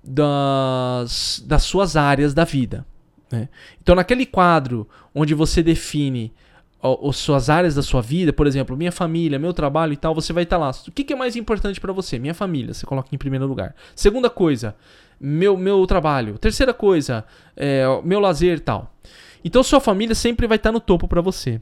das, 0.05 1.43
das 1.45 1.65
suas 1.65 1.97
áreas 1.97 2.33
da 2.33 2.45
vida. 2.45 2.87
Né? 3.29 3.49
Então, 3.83 3.97
naquele 3.97 4.25
quadro 4.25 4.89
onde 5.13 5.35
você 5.35 5.65
define 5.65 6.33
as 6.81 7.17
suas 7.17 7.51
áreas 7.51 7.75
da 7.75 7.83
sua 7.83 8.01
vida, 8.01 8.33
por 8.33 8.47
exemplo, 8.47 8.77
minha 8.77 8.93
família, 8.93 9.37
meu 9.37 9.53
trabalho 9.53 9.93
e 9.93 9.97
tal, 9.97 10.15
você 10.15 10.33
vai 10.33 10.45
estar 10.45 10.61
tá 10.61 10.67
lá. 10.67 10.71
O 10.87 10.93
que, 10.93 11.03
que 11.03 11.13
é 11.13 11.17
mais 11.17 11.35
importante 11.35 11.81
para 11.81 11.93
você? 11.93 12.21
Minha 12.21 12.35
família, 12.35 12.73
você 12.73 12.87
coloca 12.87 13.09
em 13.13 13.19
primeiro 13.19 13.49
lugar. 13.49 13.75
Segunda 13.97 14.31
coisa, 14.31 14.77
meu, 15.25 15.57
meu 15.57 15.87
trabalho. 15.87 16.39
Terceira 16.39 16.75
coisa, 16.75 17.25
é, 17.57 17.85
meu 18.05 18.21
lazer 18.21 18.61
tal. 18.61 18.95
Então 19.43 19.63
sua 19.63 19.81
família 19.81 20.15
sempre 20.15 20.47
vai 20.47 20.57
estar 20.57 20.71
no 20.71 20.81
topo 20.81 21.09
para 21.09 21.23
você. 21.23 21.61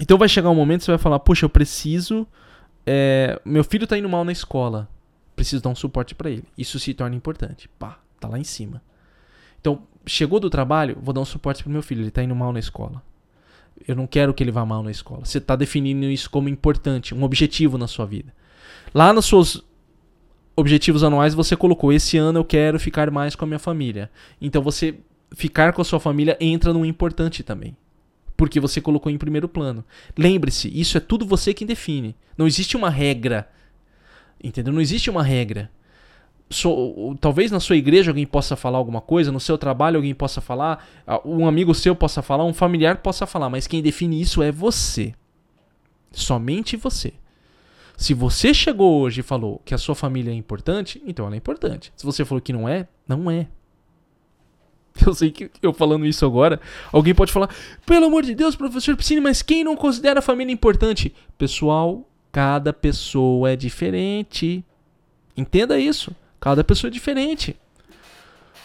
Então 0.00 0.16
vai 0.16 0.28
chegar 0.28 0.48
um 0.50 0.54
momento 0.54 0.80
que 0.80 0.84
você 0.86 0.92
vai 0.92 0.98
falar, 0.98 1.18
puxa, 1.18 1.44
eu 1.44 1.50
preciso. 1.50 2.26
É, 2.86 3.40
meu 3.44 3.64
filho 3.64 3.86
tá 3.86 3.98
indo 3.98 4.08
mal 4.08 4.24
na 4.24 4.32
escola. 4.32 4.88
Preciso 5.34 5.62
dar 5.62 5.70
um 5.70 5.74
suporte 5.74 6.14
para 6.14 6.30
ele. 6.30 6.44
Isso 6.56 6.78
se 6.78 6.94
torna 6.94 7.16
importante. 7.16 7.68
Pá, 7.78 7.98
tá 8.20 8.28
lá 8.28 8.38
em 8.38 8.44
cima. 8.44 8.80
Então, 9.60 9.82
chegou 10.06 10.38
do 10.38 10.50
trabalho, 10.50 10.96
vou 11.00 11.12
dar 11.12 11.20
um 11.20 11.24
suporte 11.24 11.62
pro 11.62 11.72
meu 11.72 11.82
filho. 11.82 12.02
Ele 12.02 12.10
tá 12.10 12.22
indo 12.22 12.34
mal 12.34 12.52
na 12.52 12.58
escola. 12.58 13.02
Eu 13.86 13.96
não 13.96 14.06
quero 14.06 14.32
que 14.32 14.42
ele 14.42 14.52
vá 14.52 14.64
mal 14.64 14.82
na 14.82 14.90
escola. 14.90 15.24
Você 15.24 15.40
tá 15.40 15.56
definindo 15.56 16.04
isso 16.06 16.30
como 16.30 16.48
importante, 16.48 17.14
um 17.14 17.24
objetivo 17.24 17.76
na 17.76 17.88
sua 17.88 18.06
vida. 18.06 18.32
Lá 18.94 19.12
nos 19.12 19.26
seus 19.26 19.64
objetivos 20.56 21.02
anuais 21.02 21.34
você 21.34 21.56
colocou: 21.56 21.92
esse 21.92 22.16
ano 22.16 22.40
eu 22.40 22.44
quero 22.44 22.78
ficar 22.78 23.10
mais 23.10 23.34
com 23.34 23.44
a 23.44 23.48
minha 23.48 23.58
família. 23.58 24.10
Então 24.40 24.62
você 24.62 24.96
ficar 25.34 25.72
com 25.72 25.80
a 25.80 25.84
sua 25.84 26.00
família 26.00 26.36
entra 26.40 26.72
no 26.72 26.84
importante 26.84 27.42
também. 27.42 27.76
Porque 28.36 28.58
você 28.58 28.80
colocou 28.80 29.10
em 29.10 29.18
primeiro 29.18 29.48
plano. 29.48 29.84
Lembre-se, 30.16 30.68
isso 30.68 30.96
é 30.96 31.00
tudo 31.00 31.26
você 31.26 31.54
quem 31.54 31.66
define. 31.66 32.16
Não 32.36 32.46
existe 32.46 32.76
uma 32.76 32.90
regra. 32.90 33.48
Entendeu? 34.42 34.72
Não 34.72 34.80
existe 34.80 35.08
uma 35.08 35.22
regra. 35.22 35.70
So, 36.50 37.16
talvez 37.20 37.50
na 37.50 37.60
sua 37.60 37.76
igreja 37.76 38.10
alguém 38.10 38.26
possa 38.26 38.56
falar 38.56 38.76
alguma 38.76 39.00
coisa, 39.00 39.32
no 39.32 39.40
seu 39.40 39.56
trabalho 39.56 39.96
alguém 39.96 40.14
possa 40.14 40.40
falar, 40.40 40.86
um 41.24 41.46
amigo 41.46 41.74
seu 41.74 41.96
possa 41.96 42.20
falar, 42.20 42.44
um 42.44 42.52
familiar 42.52 42.98
possa 42.98 43.26
falar, 43.26 43.48
mas 43.48 43.66
quem 43.66 43.82
define 43.82 44.20
isso 44.20 44.42
é 44.42 44.52
você. 44.52 45.14
Somente 46.10 46.76
você. 46.76 47.14
Se 48.02 48.14
você 48.14 48.52
chegou 48.52 49.00
hoje 49.00 49.20
e 49.20 49.22
falou 49.22 49.62
que 49.64 49.72
a 49.72 49.78
sua 49.78 49.94
família 49.94 50.32
é 50.32 50.34
importante, 50.34 51.00
então 51.06 51.24
ela 51.24 51.36
é 51.36 51.38
importante. 51.38 51.92
Se 51.94 52.04
você 52.04 52.24
falou 52.24 52.42
que 52.42 52.52
não 52.52 52.68
é, 52.68 52.88
não 53.06 53.30
é. 53.30 53.46
Eu 55.06 55.14
sei 55.14 55.30
que 55.30 55.48
eu 55.62 55.72
falando 55.72 56.04
isso 56.04 56.26
agora, 56.26 56.60
alguém 56.92 57.14
pode 57.14 57.30
falar: 57.32 57.48
pelo 57.86 58.06
amor 58.06 58.24
de 58.24 58.34
Deus, 58.34 58.56
professor 58.56 58.96
Piscine, 58.96 59.20
mas 59.20 59.40
quem 59.40 59.62
não 59.62 59.76
considera 59.76 60.18
a 60.18 60.22
família 60.22 60.52
importante? 60.52 61.14
Pessoal, 61.38 62.04
cada 62.32 62.72
pessoa 62.72 63.52
é 63.52 63.56
diferente. 63.56 64.64
Entenda 65.36 65.78
isso. 65.78 66.14
Cada 66.40 66.64
pessoa 66.64 66.88
é 66.88 66.92
diferente. 66.92 67.56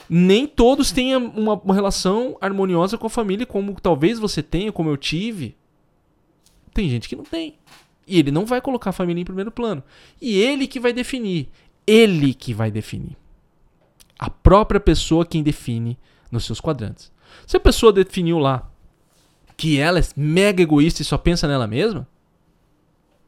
Nem 0.09 0.47
todos 0.47 0.91
têm 0.91 1.15
uma, 1.15 1.53
uma 1.53 1.75
relação 1.75 2.35
harmoniosa 2.41 2.97
com 2.97 3.05
a 3.05 3.09
família, 3.09 3.45
como 3.45 3.79
talvez 3.79 4.17
você 4.17 4.41
tenha, 4.41 4.71
como 4.71 4.89
eu 4.89 4.97
tive. 4.97 5.55
Tem 6.73 6.89
gente 6.89 7.07
que 7.07 7.15
não 7.15 7.23
tem. 7.23 7.55
E 8.07 8.19
ele 8.19 8.31
não 8.31 8.45
vai 8.45 8.61
colocar 8.61 8.91
a 8.91 8.93
família 8.93 9.21
em 9.21 9.25
primeiro 9.25 9.51
plano. 9.51 9.83
E 10.21 10.39
ele 10.39 10.65
que 10.65 10.79
vai 10.79 10.93
definir. 10.93 11.49
Ele 11.85 12.33
que 12.33 12.53
vai 12.53 12.71
definir. 12.71 13.17
A 14.17 14.29
própria 14.29 14.79
pessoa 14.79 15.25
quem 15.25 15.43
define 15.43 15.97
nos 16.31 16.45
seus 16.45 16.61
quadrantes. 16.61 17.11
Se 17.45 17.57
a 17.57 17.59
pessoa 17.59 17.91
definiu 17.91 18.39
lá 18.39 18.71
que 19.55 19.77
ela 19.79 19.99
é 19.99 20.03
mega 20.15 20.61
egoísta 20.61 21.01
e 21.01 21.05
só 21.05 21.17
pensa 21.17 21.47
nela 21.47 21.67
mesma, 21.67 22.07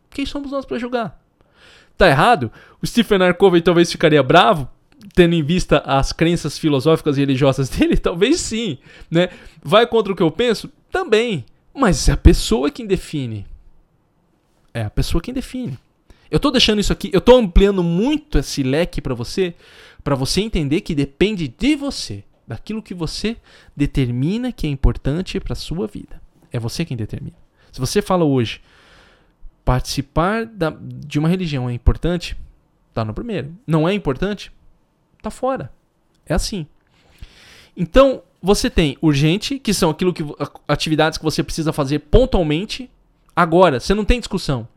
quem 0.09 0.25
somos 0.25 0.51
nós 0.51 0.65
para 0.65 0.79
julgar? 0.79 1.21
Tá 1.97 2.07
errado? 2.07 2.51
O 2.81 2.87
Stephen 2.87 3.21
R. 3.21 3.33
Covey 3.33 3.61
talvez 3.61 3.91
ficaria 3.91 4.23
bravo, 4.23 4.69
tendo 5.13 5.35
em 5.35 5.43
vista 5.43 5.79
as 5.79 6.13
crenças 6.13 6.57
filosóficas 6.57 7.17
e 7.17 7.19
religiosas 7.19 7.67
dele? 7.69 7.97
Talvez 7.97 8.39
sim. 8.39 8.77
Né? 9.11 9.29
Vai 9.61 9.85
contra 9.85 10.13
o 10.13 10.15
que 10.15 10.23
eu 10.23 10.31
penso? 10.31 10.71
Também. 10.91 11.45
Mas 11.73 12.07
é 12.07 12.13
a 12.13 12.17
pessoa 12.17 12.71
quem 12.71 12.87
define. 12.87 13.45
É 14.73 14.84
a 14.84 14.89
pessoa 14.89 15.21
quem 15.21 15.34
define. 15.34 15.77
Eu 16.29 16.39
tô 16.39 16.51
deixando 16.51 16.79
isso 16.79 16.93
aqui, 16.93 17.10
eu 17.12 17.21
tô 17.21 17.36
ampliando 17.36 17.84
muito 17.84 18.38
esse 18.38 18.62
leque 18.62 19.01
para 19.01 19.15
você, 19.15 19.55
para 20.03 20.15
você 20.15 20.41
entender 20.41 20.82
que 20.82 20.93
depende 20.93 21.47
de 21.47 21.75
você 21.75 22.23
daquilo 22.47 22.84
que 22.84 22.93
você 22.93 23.38
determina 23.75 24.51
que 24.51 24.67
é 24.67 24.69
importante 24.69 25.39
para 25.39 25.55
sua 25.55 25.88
vida. 25.88 26.21
É 26.51 26.60
você 26.60 26.86
quem 26.86 26.97
determina. 26.97 27.38
Se 27.71 27.79
você 27.79 28.01
fala 28.01 28.23
hoje, 28.23 28.62
participar 29.63 30.45
da, 30.45 30.75
de 30.79 31.19
uma 31.19 31.29
religião 31.29 31.69
é 31.69 31.73
importante, 31.73 32.36
tá 32.93 33.05
no 33.05 33.13
primeiro. 33.13 33.55
Não 33.67 33.88
é 33.88 33.93
importante, 33.93 34.51
tá 35.21 35.29
fora. 35.29 35.71
É 36.25 36.34
assim. 36.34 36.65
Então, 37.77 38.23
você 38.41 38.69
tem 38.69 38.97
urgente, 39.01 39.60
que 39.60 39.73
são 39.73 39.89
aquilo 39.89 40.13
que 40.13 40.23
atividades 40.67 41.17
que 41.17 41.23
você 41.23 41.43
precisa 41.43 41.71
fazer 41.71 41.99
pontualmente, 41.99 42.89
agora, 43.41 43.80
você 43.80 43.93
não 43.93 44.06
tem 44.06 44.19
discussão. 44.19 44.67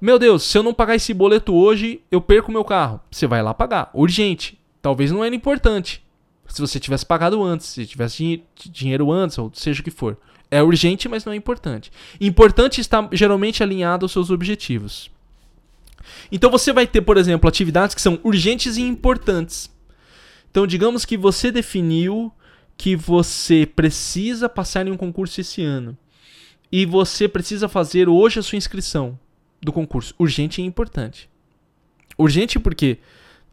Meu 0.00 0.18
Deus, 0.18 0.42
se 0.42 0.58
eu 0.58 0.62
não 0.62 0.74
pagar 0.74 0.96
esse 0.96 1.14
boleto 1.14 1.54
hoje, 1.54 2.00
eu 2.10 2.20
perco 2.20 2.50
meu 2.50 2.64
carro. 2.64 3.00
Você 3.10 3.26
vai 3.26 3.42
lá 3.42 3.54
pagar. 3.54 3.90
Urgente. 3.94 4.58
Talvez 4.80 5.12
não 5.12 5.24
era 5.24 5.34
importante 5.34 6.02
se 6.48 6.60
você 6.60 6.78
tivesse 6.78 7.06
pagado 7.06 7.42
antes, 7.42 7.66
se 7.66 7.86
tivesse 7.86 8.42
dinheiro 8.70 9.10
antes, 9.10 9.38
ou 9.38 9.50
seja 9.54 9.80
o 9.80 9.84
que 9.84 9.90
for. 9.90 10.18
É 10.50 10.62
urgente, 10.62 11.08
mas 11.08 11.24
não 11.24 11.32
é 11.32 11.36
importante. 11.36 11.90
Importante 12.20 12.80
está 12.80 13.08
geralmente 13.12 13.62
alinhado 13.62 14.04
aos 14.04 14.12
seus 14.12 14.28
objetivos. 14.28 15.10
Então 16.30 16.50
você 16.50 16.72
vai 16.72 16.86
ter, 16.86 17.00
por 17.00 17.16
exemplo, 17.16 17.48
atividades 17.48 17.94
que 17.94 18.02
são 18.02 18.18
urgentes 18.22 18.76
e 18.76 18.82
importantes. 18.82 19.70
Então, 20.50 20.66
digamos 20.66 21.04
que 21.06 21.16
você 21.16 21.50
definiu 21.50 22.30
que 22.76 22.94
você 22.94 23.64
precisa 23.64 24.48
passar 24.48 24.86
em 24.86 24.90
um 24.90 24.96
concurso 24.96 25.40
esse 25.40 25.62
ano 25.62 25.96
e 26.72 26.86
você 26.86 27.28
precisa 27.28 27.68
fazer 27.68 28.08
hoje 28.08 28.40
a 28.40 28.42
sua 28.42 28.56
inscrição 28.56 29.18
do 29.60 29.70
concurso. 29.70 30.14
Urgente 30.18 30.62
e 30.62 30.64
importante. 30.64 31.28
Urgente 32.18 32.58
porque 32.58 32.98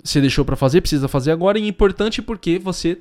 você 0.02 0.22
deixou 0.22 0.46
para 0.46 0.56
fazer, 0.56 0.80
precisa 0.80 1.10
fazer 1.10 1.32
agora, 1.32 1.60
e 1.60 1.68
importante 1.68 2.22
porque 2.22 2.58
você 2.58 3.00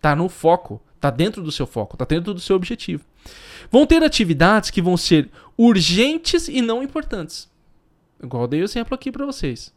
tá 0.00 0.16
no 0.16 0.28
foco, 0.30 0.80
tá 0.98 1.10
dentro 1.10 1.42
do 1.42 1.52
seu 1.52 1.66
foco, 1.66 1.96
tá 1.96 2.06
dentro 2.06 2.32
do 2.32 2.40
seu 2.40 2.56
objetivo. 2.56 3.04
Vão 3.70 3.86
ter 3.86 4.02
atividades 4.02 4.70
que 4.70 4.80
vão 4.80 4.96
ser 4.96 5.28
urgentes 5.56 6.48
e 6.48 6.62
não 6.62 6.82
importantes. 6.82 7.50
Igual 8.22 8.44
eu 8.44 8.48
dei 8.48 8.62
o 8.62 8.64
exemplo 8.64 8.94
aqui 8.94 9.12
para 9.12 9.26
vocês. 9.26 9.74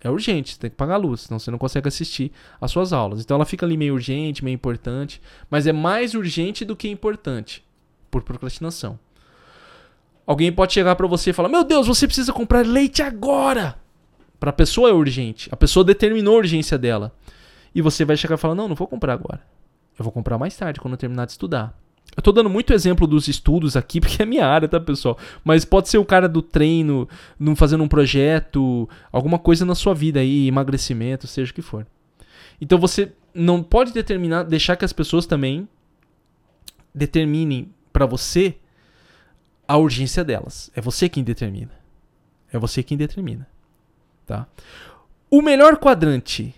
É 0.00 0.08
urgente, 0.08 0.58
tem 0.58 0.70
que 0.70 0.76
pagar 0.76 0.94
a 0.94 0.98
luz, 0.98 1.22
senão 1.22 1.38
você 1.38 1.50
não 1.50 1.58
consegue 1.58 1.88
assistir 1.88 2.32
às 2.60 2.70
suas 2.70 2.92
aulas. 2.92 3.20
Então 3.20 3.34
ela 3.34 3.44
fica 3.44 3.66
ali 3.66 3.76
meio 3.76 3.94
urgente, 3.94 4.44
meio 4.44 4.54
importante, 4.54 5.20
mas 5.50 5.66
é 5.66 5.72
mais 5.72 6.14
urgente 6.14 6.64
do 6.64 6.76
que 6.76 6.88
importante, 6.88 7.64
por 8.10 8.22
procrastinação. 8.22 8.98
Alguém 10.28 10.52
pode 10.52 10.74
chegar 10.74 10.94
para 10.94 11.06
você 11.06 11.30
e 11.30 11.32
falar: 11.32 11.48
Meu 11.48 11.64
Deus, 11.64 11.86
você 11.86 12.06
precisa 12.06 12.34
comprar 12.34 12.66
leite 12.66 13.00
agora! 13.00 13.78
Para 14.38 14.50
a 14.50 14.52
pessoa 14.52 14.90
é 14.90 14.92
urgente. 14.92 15.48
A 15.50 15.56
pessoa 15.56 15.82
determinou 15.82 16.34
a 16.34 16.38
urgência 16.40 16.76
dela. 16.76 17.14
E 17.74 17.80
você 17.80 18.04
vai 18.04 18.14
chegar 18.14 18.34
e 18.34 18.38
falar: 18.38 18.54
Não, 18.54 18.68
não 18.68 18.74
vou 18.76 18.86
comprar 18.86 19.14
agora. 19.14 19.40
Eu 19.98 20.02
vou 20.02 20.12
comprar 20.12 20.36
mais 20.36 20.54
tarde, 20.54 20.80
quando 20.80 20.92
eu 20.92 20.98
terminar 20.98 21.24
de 21.24 21.32
estudar. 21.32 21.74
Eu 22.14 22.22
tô 22.22 22.30
dando 22.30 22.50
muito 22.50 22.74
exemplo 22.74 23.06
dos 23.06 23.26
estudos 23.26 23.74
aqui, 23.74 24.00
porque 24.02 24.22
é 24.22 24.26
minha 24.26 24.46
área, 24.46 24.68
tá, 24.68 24.78
pessoal? 24.78 25.16
Mas 25.42 25.64
pode 25.64 25.88
ser 25.88 25.96
o 25.96 26.04
cara 26.04 26.28
do 26.28 26.42
treino, 26.42 27.08
fazendo 27.56 27.82
um 27.82 27.88
projeto, 27.88 28.86
alguma 29.10 29.38
coisa 29.38 29.64
na 29.64 29.74
sua 29.74 29.94
vida 29.94 30.20
aí, 30.20 30.46
emagrecimento, 30.46 31.26
seja 31.26 31.50
o 31.50 31.54
que 31.54 31.62
for. 31.62 31.86
Então 32.60 32.78
você 32.78 33.12
não 33.32 33.62
pode 33.62 33.94
determinar, 33.94 34.42
deixar 34.42 34.76
que 34.76 34.84
as 34.84 34.92
pessoas 34.92 35.24
também 35.24 35.66
determinem 36.94 37.70
para 37.94 38.04
você 38.04 38.56
a 39.68 39.76
urgência 39.76 40.24
delas. 40.24 40.70
É 40.74 40.80
você 40.80 41.08
quem 41.08 41.22
determina. 41.22 41.70
É 42.50 42.58
você 42.58 42.82
quem 42.82 42.96
determina. 42.96 43.46
Tá? 44.26 44.46
O 45.30 45.42
melhor 45.42 45.76
quadrante. 45.76 46.54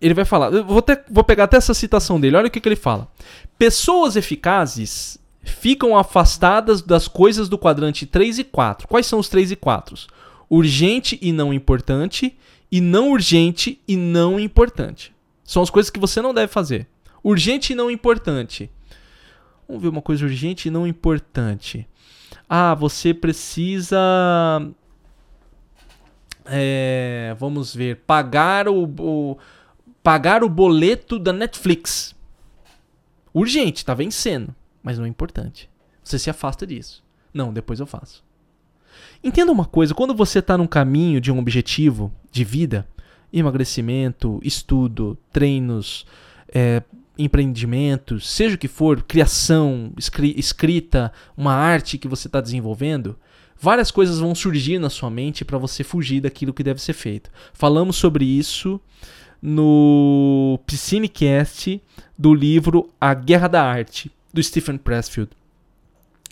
Ele 0.00 0.12
vai 0.12 0.26
falar. 0.26 0.52
Eu 0.52 0.64
vou, 0.64 0.82
ter, 0.82 1.02
vou 1.10 1.24
pegar 1.24 1.44
até 1.44 1.56
essa 1.56 1.72
citação 1.72 2.20
dele. 2.20 2.36
Olha 2.36 2.48
o 2.48 2.50
que, 2.50 2.60
que 2.60 2.68
ele 2.68 2.76
fala. 2.76 3.10
Pessoas 3.58 4.14
eficazes 4.14 5.18
ficam 5.42 5.96
afastadas 5.96 6.82
das 6.82 7.08
coisas 7.08 7.48
do 7.48 7.58
quadrante 7.58 8.04
3 8.04 8.40
e 8.40 8.44
4. 8.44 8.86
Quais 8.86 9.06
são 9.06 9.18
os 9.18 9.28
3 9.28 9.52
e 9.52 9.56
4? 9.56 9.96
Urgente 10.50 11.18
e 11.22 11.32
não 11.32 11.52
importante, 11.52 12.36
e 12.70 12.80
não 12.80 13.10
urgente 13.10 13.80
e 13.88 13.96
não 13.96 14.38
importante. 14.38 15.14
São 15.44 15.62
as 15.62 15.70
coisas 15.70 15.90
que 15.90 16.00
você 16.00 16.20
não 16.20 16.34
deve 16.34 16.52
fazer. 16.52 16.86
Urgente 17.24 17.72
e 17.72 17.76
não 17.76 17.90
importante. 17.90 18.70
Vamos 19.66 19.82
ver 19.82 19.88
uma 19.88 20.02
coisa 20.02 20.24
urgente 20.24 20.68
e 20.68 20.70
não 20.70 20.86
importante. 20.86 21.88
Ah, 22.54 22.74
você 22.74 23.14
precisa 23.14 23.98
é, 26.44 27.34
vamos 27.38 27.74
ver, 27.74 28.02
pagar 28.06 28.68
o, 28.68 28.84
o, 28.84 29.38
pagar 30.02 30.44
o 30.44 30.50
boleto 30.50 31.18
da 31.18 31.32
Netflix. 31.32 32.14
Urgente, 33.32 33.84
tá 33.84 33.94
vencendo, 33.94 34.54
mas 34.82 34.98
não 34.98 35.06
é 35.06 35.08
importante. 35.08 35.70
Você 36.04 36.18
se 36.18 36.28
afasta 36.28 36.66
disso. 36.66 37.02
Não, 37.32 37.54
depois 37.54 37.80
eu 37.80 37.86
faço. 37.86 38.22
Entenda 39.24 39.50
uma 39.50 39.64
coisa, 39.64 39.94
quando 39.94 40.14
você 40.14 40.40
está 40.40 40.58
num 40.58 40.66
caminho 40.66 41.22
de 41.22 41.32
um 41.32 41.38
objetivo 41.38 42.12
de 42.30 42.44
vida, 42.44 42.86
emagrecimento, 43.32 44.38
estudo, 44.42 45.16
treinos, 45.32 46.04
é, 46.52 46.82
empreendimentos, 47.18 48.28
seja 48.28 48.54
o 48.54 48.58
que 48.58 48.68
for, 48.68 49.02
criação, 49.02 49.92
escrita, 50.36 51.12
uma 51.36 51.52
arte 51.52 51.98
que 51.98 52.08
você 52.08 52.26
está 52.28 52.40
desenvolvendo, 52.40 53.18
várias 53.60 53.90
coisas 53.90 54.18
vão 54.18 54.34
surgir 54.34 54.78
na 54.78 54.90
sua 54.90 55.10
mente 55.10 55.44
para 55.44 55.58
você 55.58 55.84
fugir 55.84 56.20
daquilo 56.20 56.52
que 56.52 56.64
deve 56.64 56.80
ser 56.80 56.94
feito. 56.94 57.30
Falamos 57.52 57.96
sobre 57.96 58.24
isso 58.24 58.80
no 59.40 60.58
Piscinecast 60.66 61.82
do 62.16 62.32
livro 62.32 62.88
A 63.00 63.12
Guerra 63.12 63.48
da 63.48 63.62
Arte. 63.62 64.10
do 64.32 64.42
Stephen 64.42 64.78
Pressfield. 64.78 65.30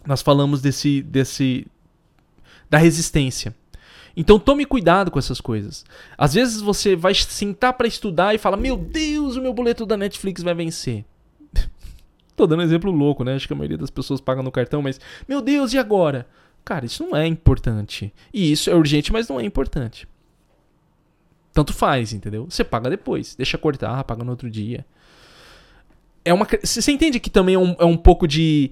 Nós 0.07 0.23
falamos 0.23 0.63
desse, 0.63 1.03
desse 1.03 1.67
da 2.71 2.79
resistência. 2.79 3.55
Então 4.17 4.39
tome 4.39 4.65
cuidado 4.65 5.11
com 5.11 5.19
essas 5.19 5.41
coisas. 5.41 5.85
Às 6.17 6.35
vezes 6.35 6.61
você 6.61 6.97
vai 6.97 7.15
sentar 7.15 7.73
para 7.75 7.87
estudar 7.87 8.35
e 8.35 8.39
fala: 8.39 8.57
"Meu 8.57 8.77
Deus, 8.77 9.37
o 9.37 9.43
meu 9.43 9.53
boleto 9.53 9.87
da 9.87 9.97
Netflix 9.97 10.43
vai 10.43 10.55
vencer". 10.55 11.05
Tô 12.37 12.47
dando 12.47 12.61
um 12.61 12.65
exemplo 12.65 12.91
louco, 12.91 13.25
né? 13.25 13.35
Acho 13.35 13.47
que 13.47 13.53
a 13.53 13.57
maioria 13.57 13.79
das 13.79 13.91
pessoas 13.91 14.21
paga 14.21 14.43
no 14.43 14.53
cartão, 14.53 14.83
mas 14.83 15.01
meu 15.29 15.41
Deus, 15.41 15.73
e 15.73 15.79
agora? 15.79 16.27
Cara, 16.65 16.87
isso 16.87 17.05
não 17.05 17.17
é 17.17 17.27
importante. 17.27 18.13
E 18.33 18.53
isso 18.53 18.71
é 18.71 18.75
urgente, 18.75 19.13
mas 19.13 19.29
não 19.29 19.41
é 19.41 19.45
importante. 19.45 20.07
Tanto 21.53 21.73
faz, 21.73 22.13
entendeu? 22.13 22.47
Você 22.49 22.63
paga 22.63 22.89
depois, 22.89 23.35
deixa 23.35 23.59
cortar, 23.59 24.05
paga 24.05 24.23
no 24.23 24.31
outro 24.31 24.49
dia. 24.49 24.85
É 26.25 26.33
uma, 26.33 26.47
você 26.63 26.93
entende 26.93 27.19
que 27.19 27.31
também 27.31 27.55
é 27.55 27.59
um, 27.59 27.75
é 27.79 27.85
um 27.85 27.97
pouco 27.97 28.29
de 28.29 28.71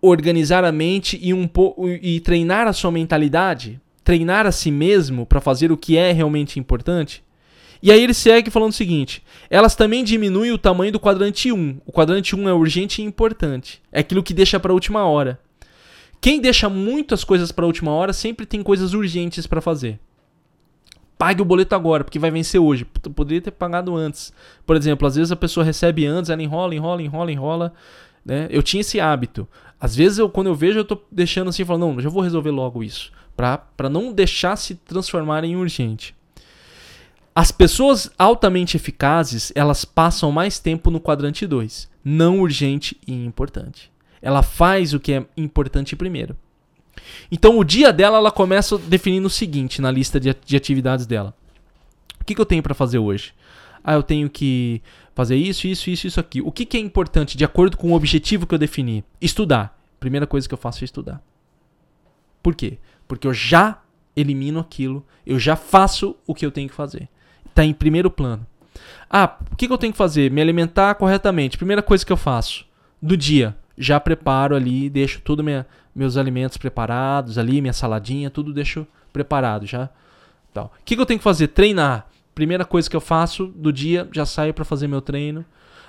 organizar 0.00 0.64
a 0.64 0.72
mente 0.72 1.18
e 1.22 1.32
um 1.32 1.46
pouco 1.46 1.88
e 1.88 2.20
treinar 2.20 2.66
a 2.66 2.72
sua 2.72 2.90
mentalidade, 2.90 3.80
treinar 4.04 4.46
a 4.46 4.52
si 4.52 4.70
mesmo 4.70 5.26
para 5.26 5.40
fazer 5.40 5.70
o 5.72 5.76
que 5.76 5.96
é 5.96 6.12
realmente 6.12 6.58
importante. 6.58 7.22
E 7.82 7.90
aí 7.90 8.02
ele 8.02 8.14
segue 8.14 8.50
falando 8.50 8.70
o 8.70 8.74
seguinte: 8.74 9.22
elas 9.50 9.74
também 9.74 10.04
diminuem 10.04 10.52
o 10.52 10.58
tamanho 10.58 10.92
do 10.92 11.00
quadrante 11.00 11.50
1. 11.50 11.80
O 11.84 11.92
quadrante 11.92 12.36
1 12.36 12.48
é 12.48 12.52
urgente 12.52 13.02
e 13.02 13.04
importante. 13.04 13.82
É 13.90 14.00
aquilo 14.00 14.22
que 14.22 14.32
deixa 14.32 14.60
para 14.60 14.70
a 14.70 14.74
última 14.74 15.04
hora. 15.04 15.40
Quem 16.20 16.40
deixa 16.40 16.68
muitas 16.68 17.24
coisas 17.24 17.50
para 17.50 17.64
a 17.64 17.66
última 17.66 17.90
hora 17.90 18.12
sempre 18.12 18.46
tem 18.46 18.62
coisas 18.62 18.94
urgentes 18.94 19.44
para 19.46 19.60
fazer. 19.60 19.98
Pague 21.18 21.42
o 21.42 21.44
boleto 21.44 21.74
agora, 21.74 22.04
porque 22.04 22.18
vai 22.18 22.30
vencer 22.30 22.60
hoje. 22.60 22.84
Poderia 22.84 23.40
ter 23.40 23.50
pagado 23.50 23.96
antes. 23.96 24.32
Por 24.64 24.76
exemplo, 24.76 25.06
às 25.06 25.16
vezes 25.16 25.32
a 25.32 25.36
pessoa 25.36 25.64
recebe 25.64 26.06
antes, 26.06 26.30
ela 26.30 26.42
enrola, 26.42 26.74
enrola, 26.74 27.02
enrola, 27.02 27.32
enrola. 27.32 27.72
Né? 28.24 28.46
Eu 28.50 28.62
tinha 28.62 28.80
esse 28.80 29.00
hábito. 29.00 29.48
Às 29.80 29.96
vezes, 29.96 30.18
eu, 30.18 30.28
quando 30.28 30.46
eu 30.46 30.54
vejo, 30.54 30.78
eu 30.78 30.84
tô 30.84 30.98
deixando 31.10 31.48
assim, 31.48 31.64
falando, 31.64 31.94
não, 31.94 32.00
já 32.00 32.08
vou 32.08 32.22
resolver 32.22 32.52
logo 32.52 32.84
isso. 32.84 33.12
Para 33.36 33.88
não 33.90 34.12
deixar 34.12 34.56
se 34.56 34.74
transformar 34.74 35.44
em 35.44 35.56
urgente. 35.56 36.14
As 37.34 37.50
pessoas 37.50 38.10
altamente 38.18 38.76
eficazes, 38.76 39.52
elas 39.54 39.84
passam 39.84 40.30
mais 40.30 40.58
tempo 40.58 40.90
no 40.90 41.00
quadrante 41.00 41.46
2. 41.46 41.90
Não 42.04 42.40
urgente 42.40 42.98
e 43.06 43.12
importante. 43.12 43.90
Ela 44.20 44.42
faz 44.42 44.92
o 44.92 45.00
que 45.00 45.12
é 45.12 45.26
importante 45.36 45.96
primeiro. 45.96 46.36
Então, 47.30 47.58
o 47.58 47.64
dia 47.64 47.92
dela, 47.92 48.18
ela 48.18 48.30
começa 48.30 48.76
definindo 48.76 49.26
o 49.26 49.30
seguinte 49.30 49.80
na 49.80 49.90
lista 49.90 50.20
de, 50.20 50.34
de 50.44 50.56
atividades 50.56 51.06
dela. 51.06 51.34
O 52.20 52.24
que, 52.24 52.34
que 52.34 52.40
eu 52.40 52.46
tenho 52.46 52.62
para 52.62 52.74
fazer 52.74 52.98
hoje? 52.98 53.32
Ah, 53.82 53.94
eu 53.94 54.02
tenho 54.02 54.28
que 54.28 54.82
fazer 55.14 55.36
isso, 55.36 55.66
isso, 55.66 55.90
isso, 55.90 56.06
isso 56.06 56.20
aqui. 56.20 56.40
O 56.40 56.52
que, 56.52 56.66
que 56.66 56.76
é 56.76 56.80
importante 56.80 57.36
de 57.36 57.44
acordo 57.44 57.76
com 57.76 57.90
o 57.90 57.94
objetivo 57.94 58.46
que 58.46 58.54
eu 58.54 58.58
defini? 58.58 59.02
Estudar. 59.20 59.76
Primeira 59.98 60.26
coisa 60.26 60.46
que 60.46 60.54
eu 60.54 60.58
faço 60.58 60.82
é 60.82 60.86
estudar. 60.86 61.22
Por 62.42 62.54
quê? 62.54 62.78
Porque 63.12 63.26
eu 63.26 63.34
já 63.34 63.78
elimino 64.16 64.58
aquilo, 64.58 65.04
eu 65.26 65.38
já 65.38 65.54
faço 65.54 66.16
o 66.26 66.34
que 66.34 66.46
eu 66.46 66.50
tenho 66.50 66.66
que 66.66 66.74
fazer. 66.74 67.10
Está 67.46 67.62
em 67.62 67.74
primeiro 67.74 68.10
plano. 68.10 68.46
Ah, 69.10 69.36
o 69.52 69.54
que, 69.54 69.66
que 69.66 69.72
eu 69.72 69.76
tenho 69.76 69.92
que 69.92 69.98
fazer? 69.98 70.30
Me 70.30 70.40
alimentar 70.40 70.94
corretamente. 70.94 71.58
Primeira 71.58 71.82
coisa 71.82 72.06
que 72.06 72.10
eu 72.10 72.16
faço 72.16 72.64
do 73.02 73.14
dia, 73.14 73.54
já 73.76 74.00
preparo 74.00 74.56
ali, 74.56 74.88
deixo 74.88 75.20
tudo 75.20 75.44
minha, 75.44 75.66
meus 75.94 76.16
alimentos 76.16 76.56
preparados 76.56 77.36
ali, 77.36 77.60
minha 77.60 77.74
saladinha, 77.74 78.30
tudo 78.30 78.50
deixo 78.50 78.86
preparado 79.12 79.66
já. 79.66 79.90
O 80.56 80.70
que, 80.82 80.96
que 80.96 81.02
eu 81.02 81.04
tenho 81.04 81.20
que 81.20 81.24
fazer? 81.24 81.48
Treinar. 81.48 82.08
Primeira 82.34 82.64
coisa 82.64 82.88
que 82.88 82.96
eu 82.96 83.00
faço 83.02 83.48
do 83.48 83.70
dia, 83.70 84.08
já 84.10 84.24
saio 84.24 84.54
para 84.54 84.64
fazer 84.64 84.88
meu 84.88 85.02
treino. 85.02 85.44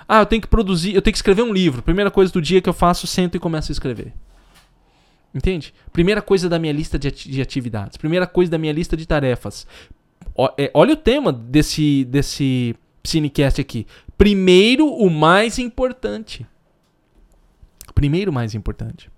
Ah, 0.06 0.20
eu 0.20 0.26
tenho 0.26 0.42
que 0.42 0.48
produzir, 0.48 0.94
eu 0.94 1.00
tenho 1.00 1.12
que 1.12 1.18
escrever 1.18 1.40
um 1.40 1.54
livro. 1.54 1.80
Primeira 1.80 2.10
coisa 2.10 2.30
do 2.30 2.42
dia 2.42 2.60
que 2.60 2.68
eu 2.68 2.74
faço, 2.74 3.06
sento 3.06 3.34
e 3.34 3.40
começo 3.40 3.72
a 3.72 3.72
escrever. 3.72 4.12
Entende? 5.34 5.74
Primeira 5.92 6.22
coisa 6.22 6.48
da 6.48 6.58
minha 6.58 6.72
lista 6.72 6.98
de, 6.98 7.10
de 7.10 7.42
atividades. 7.42 7.96
Primeira 7.96 8.26
coisa 8.26 8.52
da 8.52 8.58
minha 8.58 8.72
lista 8.72 8.96
de 8.96 9.04
tarefas. 9.04 9.66
É, 10.56 10.70
olha 10.72 10.94
o 10.94 10.96
tema 10.96 11.32
desse, 11.32 12.04
desse 12.04 12.76
Cinecast 13.02 13.60
aqui. 13.60 13.86
Primeiro, 14.16 14.86
o 14.86 15.10
mais 15.10 15.58
importante. 15.58 16.46
Primeiro, 17.94 18.30
o 18.30 18.34
mais 18.34 18.54
importante. 18.54 19.10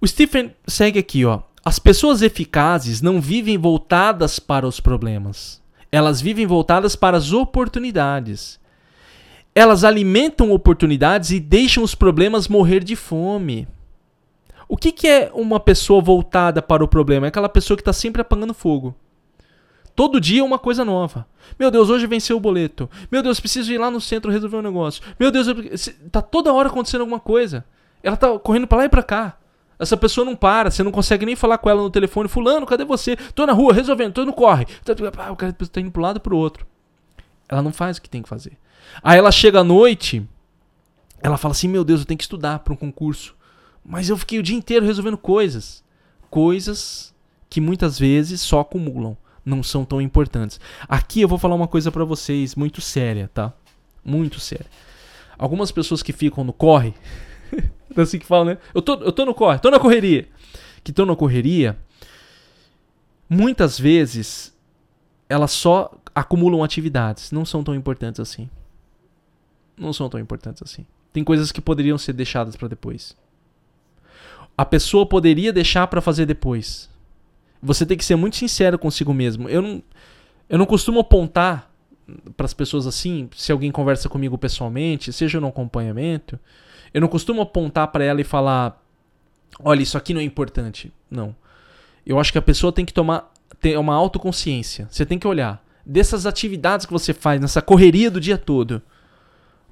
O 0.00 0.06
Stephen 0.06 0.54
segue 0.66 0.98
aqui, 0.98 1.24
ó. 1.24 1.42
As 1.64 1.78
pessoas 1.78 2.22
eficazes 2.22 3.00
não 3.00 3.20
vivem 3.20 3.56
voltadas 3.56 4.38
para 4.38 4.66
os 4.66 4.80
problemas. 4.80 5.62
Elas 5.92 6.20
vivem 6.20 6.46
voltadas 6.46 6.96
para 6.96 7.16
as 7.16 7.32
oportunidades. 7.32 8.58
Elas 9.54 9.84
alimentam 9.84 10.50
oportunidades 10.50 11.30
e 11.30 11.38
deixam 11.38 11.84
os 11.84 11.94
problemas 11.94 12.48
morrer 12.48 12.82
de 12.82 12.96
fome. 12.96 13.68
O 14.68 14.76
que, 14.76 14.92
que 14.92 15.08
é 15.08 15.30
uma 15.34 15.60
pessoa 15.60 16.00
voltada 16.00 16.62
para 16.62 16.84
o 16.84 16.88
problema? 16.88 17.26
É 17.26 17.28
aquela 17.28 17.48
pessoa 17.48 17.76
que 17.76 17.82
está 17.82 17.92
sempre 17.92 18.22
apagando 18.22 18.54
fogo. 18.54 18.94
Todo 19.94 20.20
dia 20.20 20.44
uma 20.44 20.58
coisa 20.58 20.84
nova. 20.84 21.26
Meu 21.58 21.70
Deus, 21.70 21.90
hoje 21.90 22.06
venceu 22.06 22.36
o 22.36 22.40
boleto. 22.40 22.88
Meu 23.10 23.22
Deus, 23.22 23.38
preciso 23.38 23.72
ir 23.72 23.78
lá 23.78 23.90
no 23.90 24.00
centro 24.00 24.30
resolver 24.30 24.56
um 24.56 24.62
negócio. 24.62 25.02
Meu 25.20 25.30
Deus, 25.30 25.46
eu... 25.46 25.56
tá 26.10 26.22
toda 26.22 26.52
hora 26.52 26.68
acontecendo 26.68 27.02
alguma 27.02 27.20
coisa. 27.20 27.64
Ela 28.02 28.16
tá 28.16 28.38
correndo 28.38 28.66
para 28.66 28.78
lá 28.78 28.84
e 28.86 28.88
para 28.88 29.02
cá. 29.02 29.36
Essa 29.78 29.96
pessoa 29.96 30.24
não 30.24 30.36
para, 30.36 30.70
você 30.70 30.82
não 30.82 30.92
consegue 30.92 31.26
nem 31.26 31.34
falar 31.34 31.58
com 31.58 31.68
ela 31.68 31.82
no 31.82 31.90
telefone. 31.90 32.28
Fulano, 32.28 32.64
cadê 32.64 32.84
você? 32.84 33.16
Tô 33.16 33.44
na 33.44 33.52
rua 33.52 33.72
resolvendo, 33.74 34.14
tô 34.14 34.24
no 34.24 34.32
corre. 34.32 34.66
O 35.30 35.36
cara 35.36 35.52
tá 35.52 35.80
indo 35.80 35.90
pro 35.90 36.02
lado 36.02 36.20
pro 36.20 36.36
outro. 36.36 36.66
Ela 37.48 37.60
não 37.60 37.72
faz 37.72 37.96
o 37.98 38.02
que 38.02 38.08
tem 38.08 38.22
que 38.22 38.28
fazer. 38.28 38.56
Aí 39.02 39.18
ela 39.18 39.30
chega 39.30 39.60
à 39.60 39.64
noite, 39.64 40.26
ela 41.20 41.36
fala 41.36 41.52
assim: 41.52 41.68
Meu 41.68 41.84
Deus, 41.84 42.00
eu 42.00 42.06
tenho 42.06 42.18
que 42.18 42.24
estudar 42.24 42.60
para 42.60 42.72
um 42.72 42.76
concurso. 42.76 43.34
Mas 43.84 44.08
eu 44.08 44.16
fiquei 44.16 44.38
o 44.38 44.42
dia 44.42 44.56
inteiro 44.56 44.86
resolvendo 44.86 45.18
coisas. 45.18 45.82
Coisas 46.30 47.12
que 47.48 47.60
muitas 47.60 47.98
vezes 47.98 48.40
só 48.40 48.60
acumulam, 48.60 49.16
não 49.44 49.62
são 49.62 49.84
tão 49.84 50.00
importantes. 50.00 50.58
Aqui 50.88 51.20
eu 51.20 51.28
vou 51.28 51.38
falar 51.38 51.54
uma 51.54 51.68
coisa 51.68 51.92
para 51.92 52.04
vocês 52.04 52.54
muito 52.54 52.80
séria, 52.80 53.30
tá? 53.34 53.52
Muito 54.04 54.40
séria. 54.40 54.66
Algumas 55.36 55.70
pessoas 55.70 56.02
que 56.02 56.12
ficam 56.12 56.44
no 56.44 56.52
corre, 56.52 56.94
assim 57.96 58.18
que 58.18 58.24
fala, 58.24 58.44
né? 58.52 58.58
Eu 58.74 58.80
tô, 58.80 58.94
eu 58.94 59.12
tô 59.12 59.26
no 59.26 59.34
corre, 59.34 59.58
tô 59.58 59.70
na 59.70 59.78
correria. 59.78 60.28
Que 60.82 60.90
estão 60.90 61.04
na 61.04 61.14
correria, 61.14 61.78
muitas 63.28 63.78
vezes 63.78 64.56
elas 65.28 65.50
só 65.50 65.90
acumulam 66.14 66.62
atividades, 66.64 67.30
não 67.32 67.44
são 67.44 67.62
tão 67.62 67.74
importantes 67.74 68.20
assim. 68.20 68.48
Não 69.76 69.92
são 69.92 70.08
tão 70.08 70.20
importantes 70.20 70.62
assim. 70.62 70.86
Tem 71.12 71.22
coisas 71.22 71.52
que 71.52 71.60
poderiam 71.60 71.98
ser 71.98 72.12
deixadas 72.12 72.56
para 72.56 72.68
depois. 72.68 73.16
A 74.62 74.64
pessoa 74.64 75.04
poderia 75.04 75.52
deixar 75.52 75.88
para 75.88 76.00
fazer 76.00 76.24
depois. 76.24 76.88
Você 77.60 77.84
tem 77.84 77.96
que 77.96 78.04
ser 78.04 78.14
muito 78.14 78.36
sincero 78.36 78.78
consigo 78.78 79.12
mesmo. 79.12 79.48
Eu 79.48 79.60
não, 79.60 79.82
eu 80.48 80.56
não 80.56 80.64
costumo 80.64 81.00
apontar 81.00 81.68
para 82.36 82.46
as 82.46 82.54
pessoas 82.54 82.86
assim, 82.86 83.28
se 83.36 83.50
alguém 83.50 83.72
conversa 83.72 84.08
comigo 84.08 84.38
pessoalmente, 84.38 85.12
seja 85.12 85.40
no 85.40 85.48
acompanhamento, 85.48 86.38
eu 86.94 87.00
não 87.00 87.08
costumo 87.08 87.42
apontar 87.42 87.88
para 87.88 88.04
ela 88.04 88.20
e 88.20 88.24
falar: 88.24 88.80
olha, 89.58 89.82
isso 89.82 89.98
aqui 89.98 90.14
não 90.14 90.20
é 90.20 90.24
importante. 90.24 90.92
Não. 91.10 91.34
Eu 92.06 92.20
acho 92.20 92.30
que 92.30 92.38
a 92.38 92.42
pessoa 92.42 92.72
tem 92.72 92.84
que 92.84 92.94
tomar 92.94 93.32
ter 93.60 93.76
uma 93.76 93.96
autoconsciência. 93.96 94.86
Você 94.88 95.04
tem 95.04 95.18
que 95.18 95.26
olhar 95.26 95.60
dessas 95.84 96.24
atividades 96.24 96.86
que 96.86 96.92
você 96.92 97.12
faz 97.12 97.40
nessa 97.40 97.60
correria 97.60 98.12
do 98.12 98.20
dia 98.20 98.38
todo. 98.38 98.80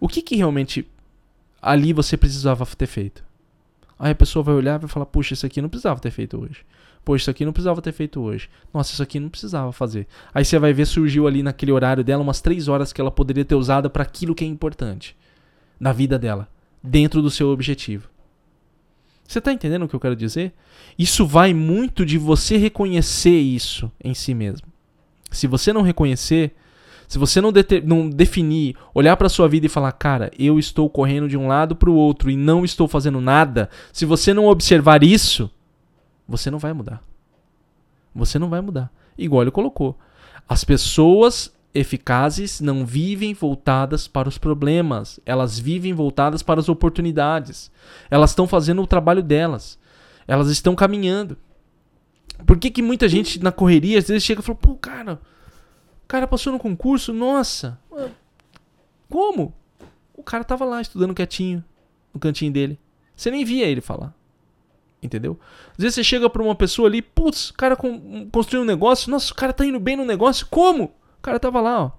O 0.01 0.09
que, 0.09 0.21
que 0.21 0.35
realmente 0.35 0.85
ali 1.63 1.93
você 1.93 2.17
precisava 2.17 2.67
ter 2.67 2.89
feito? 2.89 3.30
Aí 4.01 4.13
a 4.13 4.15
pessoa 4.15 4.43
vai 4.43 4.55
olhar 4.55 4.77
e 4.77 4.79
vai 4.79 4.89
falar: 4.89 5.05
puxa, 5.05 5.35
isso 5.35 5.45
aqui 5.45 5.61
não 5.61 5.69
precisava 5.69 6.01
ter 6.01 6.11
feito 6.11 6.41
hoje. 6.41 6.65
Poxa, 7.05 7.23
isso 7.23 7.31
aqui 7.31 7.45
não 7.45 7.53
precisava 7.53 7.83
ter 7.83 7.93
feito 7.93 8.19
hoje. 8.21 8.49
Nossa, 8.73 8.93
isso 8.93 9.03
aqui 9.03 9.21
não 9.21 9.29
precisava 9.29 9.73
fazer. 9.73 10.07
Aí 10.33 10.43
você 10.43 10.59
vai 10.59 10.73
ver 10.73 10.87
surgiu 10.87 11.27
ali 11.27 11.43
naquele 11.43 11.71
horário 11.71 12.03
dela 12.03 12.23
umas 12.23 12.41
três 12.41 12.67
horas 12.67 12.95
que 12.95 13.01
ela 13.01 13.11
poderia 13.11 13.45
ter 13.45 13.55
usado 13.55 13.91
para 13.91 14.03
aquilo 14.03 14.35
que 14.35 14.43
é 14.43 14.47
importante 14.47 15.15
na 15.79 15.93
vida 15.93 16.19
dela 16.19 16.49
dentro 16.83 17.21
do 17.21 17.31
seu 17.31 17.49
objetivo. 17.49 18.09
Você 19.29 19.39
está 19.39 19.53
entendendo 19.53 19.85
o 19.85 19.89
que 19.89 19.95
eu 19.95 20.01
quero 20.01 20.17
dizer? 20.17 20.53
Isso 20.99 21.27
vai 21.27 21.53
muito 21.53 22.05
de 22.05 22.17
você 22.17 22.57
reconhecer 22.57 23.39
isso 23.39 23.93
em 24.03 24.15
si 24.15 24.35
mesmo. 24.35 24.67
Se 25.31 25.47
você 25.47 25.73
não 25.73 25.83
reconhecer, 25.83 26.55
se 27.11 27.19
você 27.19 27.41
não, 27.41 27.53
não 27.85 28.09
definir, 28.09 28.77
olhar 28.95 29.17
para 29.17 29.29
sua 29.29 29.49
vida 29.49 29.67
e 29.67 29.69
falar, 29.69 29.91
cara, 29.91 30.31
eu 30.39 30.61
estou 30.61 30.89
correndo 30.89 31.29
de 31.29 31.37
um 31.37 31.49
lado 31.49 31.75
para 31.75 31.91
o 31.91 31.95
outro 31.97 32.31
e 32.31 32.37
não 32.37 32.65
estou 32.65 32.87
fazendo 32.87 33.21
nada, 33.21 33.69
se 33.93 34.07
você 34.07 34.33
não 34.33 34.47
observar 34.47 35.03
isso, 35.03 35.51
você 36.29 36.53
não 36.53 36.61
vai 36.61 36.73
mudar. 36.73 37.03
Você 38.15 38.39
não 38.39 38.49
vai 38.49 38.61
mudar. 38.61 38.93
Igual 39.19 39.43
ele 39.43 39.51
colocou. 39.51 39.99
As 40.49 40.63
pessoas 40.63 41.53
eficazes 41.75 42.61
não 42.61 42.87
vivem 42.87 43.35
voltadas 43.35 44.07
para 44.07 44.29
os 44.29 44.39
problemas, 44.39 45.19
elas 45.27 45.59
vivem 45.59 45.93
voltadas 45.93 46.45
para 46.45 46.61
as 46.61 46.69
oportunidades. 46.69 47.73
Elas 48.09 48.31
estão 48.31 48.47
fazendo 48.47 48.83
o 48.83 48.87
trabalho 48.87 49.21
delas. 49.21 49.81
Elas 50.29 50.49
estão 50.49 50.77
caminhando. 50.77 51.37
Por 52.47 52.57
que, 52.57 52.71
que 52.71 52.83
muita 52.83 53.09
gente 53.09 53.43
na 53.43 53.51
correria 53.51 53.99
às 53.99 54.07
vezes 54.07 54.23
chega 54.23 54.41
e 54.41 54.45
fala: 54.45 54.59
pô, 54.59 54.77
cara, 54.77 55.21
cara 56.11 56.27
passou 56.27 56.53
no 56.53 56.59
concurso, 56.59 57.13
nossa, 57.13 57.79
como? 59.09 59.55
O 60.13 60.25
cara 60.25 60.43
tava 60.43 60.65
lá 60.65 60.81
estudando 60.81 61.15
quietinho, 61.15 61.65
no 62.13 62.19
cantinho 62.19 62.53
dele. 62.53 62.81
Você 63.15 63.31
nem 63.31 63.45
via 63.45 63.65
ele 63.65 63.81
falar. 63.81 64.13
Entendeu? 65.01 65.39
Às 65.71 65.79
vezes 65.79 65.95
você 65.95 66.03
chega 66.03 66.29
pra 66.29 66.43
uma 66.43 66.57
pessoa 66.57 66.89
ali, 66.89 67.01
putz, 67.01 67.51
o 67.51 67.55
cara 67.55 67.77
construiu 68.33 68.63
um 68.63 68.67
negócio, 68.67 69.09
nossa, 69.09 69.33
o 69.33 69.37
cara 69.37 69.53
tá 69.53 69.65
indo 69.65 69.79
bem 69.79 69.97
no 69.97 70.05
negócio, 70.05 70.49
como? 70.51 70.87
O 70.87 71.23
cara 71.23 71.39
tava 71.39 71.61
lá, 71.61 71.85
ó. 71.85 71.91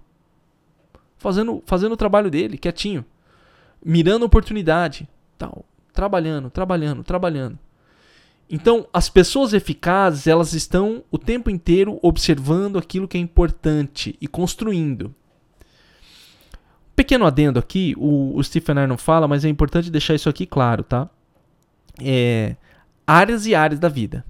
Fazendo, 1.17 1.63
fazendo 1.65 1.93
o 1.93 1.97
trabalho 1.97 2.29
dele, 2.29 2.57
quietinho. 2.57 3.05
Mirando 3.83 4.25
oportunidade. 4.25 5.07
Tal. 5.37 5.63
Trabalhando, 5.93 6.49
trabalhando, 6.49 7.01
trabalhando. 7.01 7.57
Então, 8.51 8.85
as 8.91 9.09
pessoas 9.09 9.53
eficazes, 9.53 10.27
elas 10.27 10.51
estão 10.51 11.05
o 11.09 11.17
tempo 11.17 11.49
inteiro 11.49 11.97
observando 12.01 12.77
aquilo 12.77 13.07
que 13.07 13.17
é 13.17 13.21
importante 13.21 14.17
e 14.19 14.27
construindo. 14.27 15.15
Pequeno 16.93 17.25
adendo 17.25 17.57
aqui, 17.57 17.95
o, 17.97 18.35
o 18.35 18.43
Stephen 18.43 18.83
Iron 18.83 18.97
fala, 18.97 19.25
mas 19.25 19.45
é 19.45 19.49
importante 19.49 19.89
deixar 19.89 20.15
isso 20.15 20.27
aqui 20.27 20.45
claro, 20.45 20.83
tá? 20.83 21.09
É, 22.03 22.57
áreas 23.07 23.45
e 23.45 23.55
áreas 23.55 23.79
da 23.79 23.87
vida. 23.87 24.25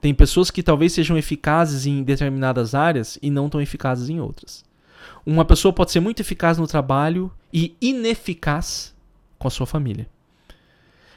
Tem 0.00 0.14
pessoas 0.14 0.52
que 0.52 0.62
talvez 0.62 0.92
sejam 0.92 1.18
eficazes 1.18 1.84
em 1.84 2.04
determinadas 2.04 2.76
áreas 2.76 3.18
e 3.20 3.28
não 3.28 3.48
tão 3.48 3.60
eficazes 3.60 4.08
em 4.08 4.20
outras. 4.20 4.64
Uma 5.26 5.44
pessoa 5.44 5.72
pode 5.72 5.90
ser 5.90 5.98
muito 5.98 6.20
eficaz 6.20 6.58
no 6.58 6.66
trabalho 6.68 7.28
e 7.52 7.76
ineficaz 7.80 8.94
com 9.36 9.48
a 9.48 9.50
sua 9.50 9.66
família. 9.66 10.06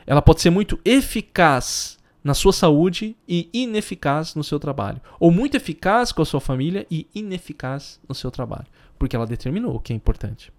Ela 0.08 0.24
pode 0.24 0.42
ser 0.42 0.50
muito 0.50 0.80
eficaz 0.84 1.98
na 2.24 2.34
sua 2.34 2.52
saúde 2.52 3.16
e 3.28 3.50
ineficaz 3.54 4.36
no 4.36 4.44
seu 4.44 4.60
trabalho. 4.60 5.02
Ou 5.20 5.32
muito 5.32 5.56
eficaz 5.56 6.12
com 6.12 6.22
a 6.22 6.26
sua 6.26 6.42
família 6.42 6.86
e 6.92 7.08
ineficaz 7.14 8.00
no 8.08 8.14
seu 8.14 8.30
trabalho. 8.30 8.68
Porque 9.00 9.16
ela 9.16 9.26
determinou 9.26 9.76
o 9.76 9.80
que 9.80 9.94
é 9.94 9.96
importante. 9.96 10.52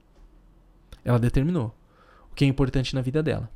Ela 1.04 1.18
determinou 1.18 1.74
o 2.30 2.34
que 2.34 2.44
é 2.44 2.48
importante 2.48 2.94
na 2.94 3.00
vida 3.00 3.22
dela. 3.22 3.50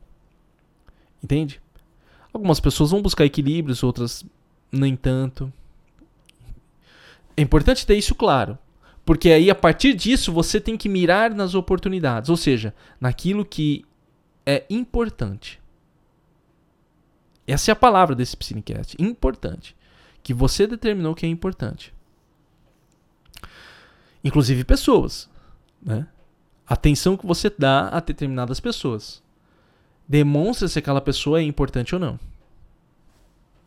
Entende? 1.23 1.61
Algumas 2.33 2.61
pessoas 2.61 2.91
vão 2.91 3.01
buscar 3.01 3.25
equilíbrios, 3.25 3.83
outras 3.83 4.25
nem 4.71 4.97
tanto. 4.97 5.53
É 7.37 7.43
importante 7.43 7.87
ter 7.87 7.95
isso 7.97 8.15
claro. 8.15 8.59
Porque 9.05 9.31
aí, 9.31 9.51
a 9.51 9.55
partir 9.55 9.95
disso, 9.95 10.33
você 10.33 10.61
tem 10.61 10.77
que 10.77 10.89
mirar 10.89 11.35
nas 11.35 11.55
oportunidades. 11.55 12.31
Ou 12.31 12.37
seja, 12.37 12.75
naquilo 13.01 13.45
que 13.45 13.85
é 14.45 14.65
importante. 14.69 15.62
Essa 17.47 17.71
é 17.71 17.73
a 17.73 17.77
palavra 17.77 18.15
desse 18.15 18.37
Psinecast. 18.37 18.97
Importante. 18.99 19.77
Que 20.23 20.33
você 20.33 20.67
determinou 20.67 21.15
que 21.15 21.27
é 21.27 21.29
importante. 21.29 21.93
Inclusive 24.23 24.65
pessoas. 24.65 25.29
Né? 25.83 26.07
Atenção 26.67 27.17
que 27.17 27.27
você 27.27 27.51
dá 27.51 27.89
a 27.89 28.01
determinadas 28.01 28.61
pessoas. 28.61 29.23
Demonstra 30.07 30.69
se 30.69 30.79
aquela 30.79 31.01
pessoa 31.01 31.41
é 31.41 31.43
importante 31.43 31.95
ou 31.95 32.01
não. 32.01 32.19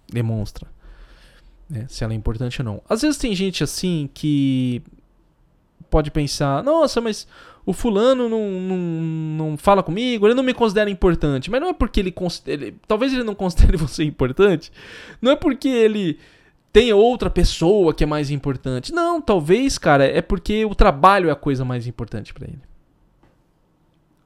Demonstra. 0.07 0.67
Né? 1.69 1.85
Se 1.89 2.03
ela 2.03 2.13
é 2.13 2.15
importante 2.15 2.61
ou 2.61 2.65
não. 2.65 2.81
Às 2.87 3.01
vezes 3.01 3.17
tem 3.17 3.35
gente 3.35 3.63
assim 3.63 4.09
que 4.13 4.81
pode 5.89 6.11
pensar: 6.11 6.63
nossa, 6.63 7.01
mas 7.01 7.27
o 7.65 7.73
fulano 7.73 8.29
não, 8.29 8.49
não, 8.51 8.77
não 8.77 9.57
fala 9.57 9.81
comigo, 9.81 10.27
ele 10.27 10.35
não 10.35 10.43
me 10.43 10.53
considera 10.53 10.89
importante. 10.89 11.49
Mas 11.49 11.59
não 11.59 11.69
é 11.69 11.73
porque 11.73 11.99
ele, 11.99 12.11
considere, 12.11 12.75
talvez 12.87 13.11
ele 13.13 13.23
não 13.23 13.33
considere 13.35 13.75
você 13.75 14.03
importante, 14.03 14.71
não 15.21 15.31
é 15.31 15.35
porque 15.35 15.67
ele 15.67 16.19
tem 16.71 16.91
outra 16.93 17.29
pessoa 17.29 17.93
que 17.93 18.03
é 18.03 18.07
mais 18.07 18.29
importante. 18.29 18.93
Não, 18.93 19.21
talvez, 19.21 19.77
cara, 19.77 20.05
é 20.05 20.21
porque 20.21 20.65
o 20.65 20.75
trabalho 20.75 21.29
é 21.29 21.31
a 21.31 21.35
coisa 21.35 21.63
mais 21.63 21.87
importante 21.87 22.33
para 22.33 22.47
ele. 22.47 22.61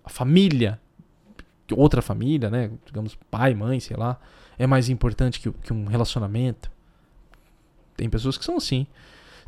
A 0.04 0.10
família, 0.10 0.80
outra 1.75 2.02
família, 2.02 2.49
né, 2.49 2.71
digamos 2.86 3.15
pai, 3.30 3.54
mãe, 3.54 3.80
sei 3.80 3.95
lá, 3.95 4.19
é 4.58 4.65
mais 4.65 4.89
importante 4.89 5.39
que, 5.39 5.52
que 5.52 5.71
um 5.71 5.86
relacionamento. 5.86 6.71
Tem 7.95 8.10
pessoas 8.10 8.38
que 8.38 8.43
são 8.43 8.58
assim. 8.58 8.88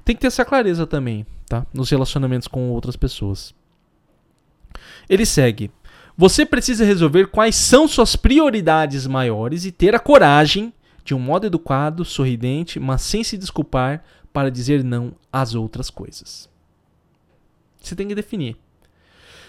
Tem 0.06 0.16
que 0.16 0.22
ter 0.22 0.28
essa 0.28 0.46
clareza 0.46 0.86
também, 0.86 1.26
tá? 1.48 1.66
Nos 1.74 1.90
relacionamentos 1.90 2.48
com 2.48 2.70
outras 2.70 2.96
pessoas. 2.96 3.54
Ele 5.10 5.26
segue. 5.26 5.72
Você 6.18 6.46
precisa 6.46 6.86
resolver 6.86 7.28
quais 7.28 7.56
são 7.56 7.88
suas 7.88 8.16
prioridades 8.16 9.08
maiores 9.08 9.66
e 9.66 9.72
ter 9.72 9.96
a 9.96 10.00
coragem, 10.00 10.74
de 11.04 11.16
um 11.16 11.20
modo 11.20 11.48
educado, 11.48 12.06
sorridente, 12.06 12.80
mas 12.80 13.02
sem 13.02 13.24
se 13.24 13.38
desculpar, 13.38 14.04
para 14.32 14.52
dizer 14.52 14.84
não 14.84 15.14
às 15.32 15.56
outras 15.56 15.90
coisas. 15.90 16.50
Você 17.82 17.96
tem 17.96 18.08
que 18.08 18.16
definir. 18.16 18.56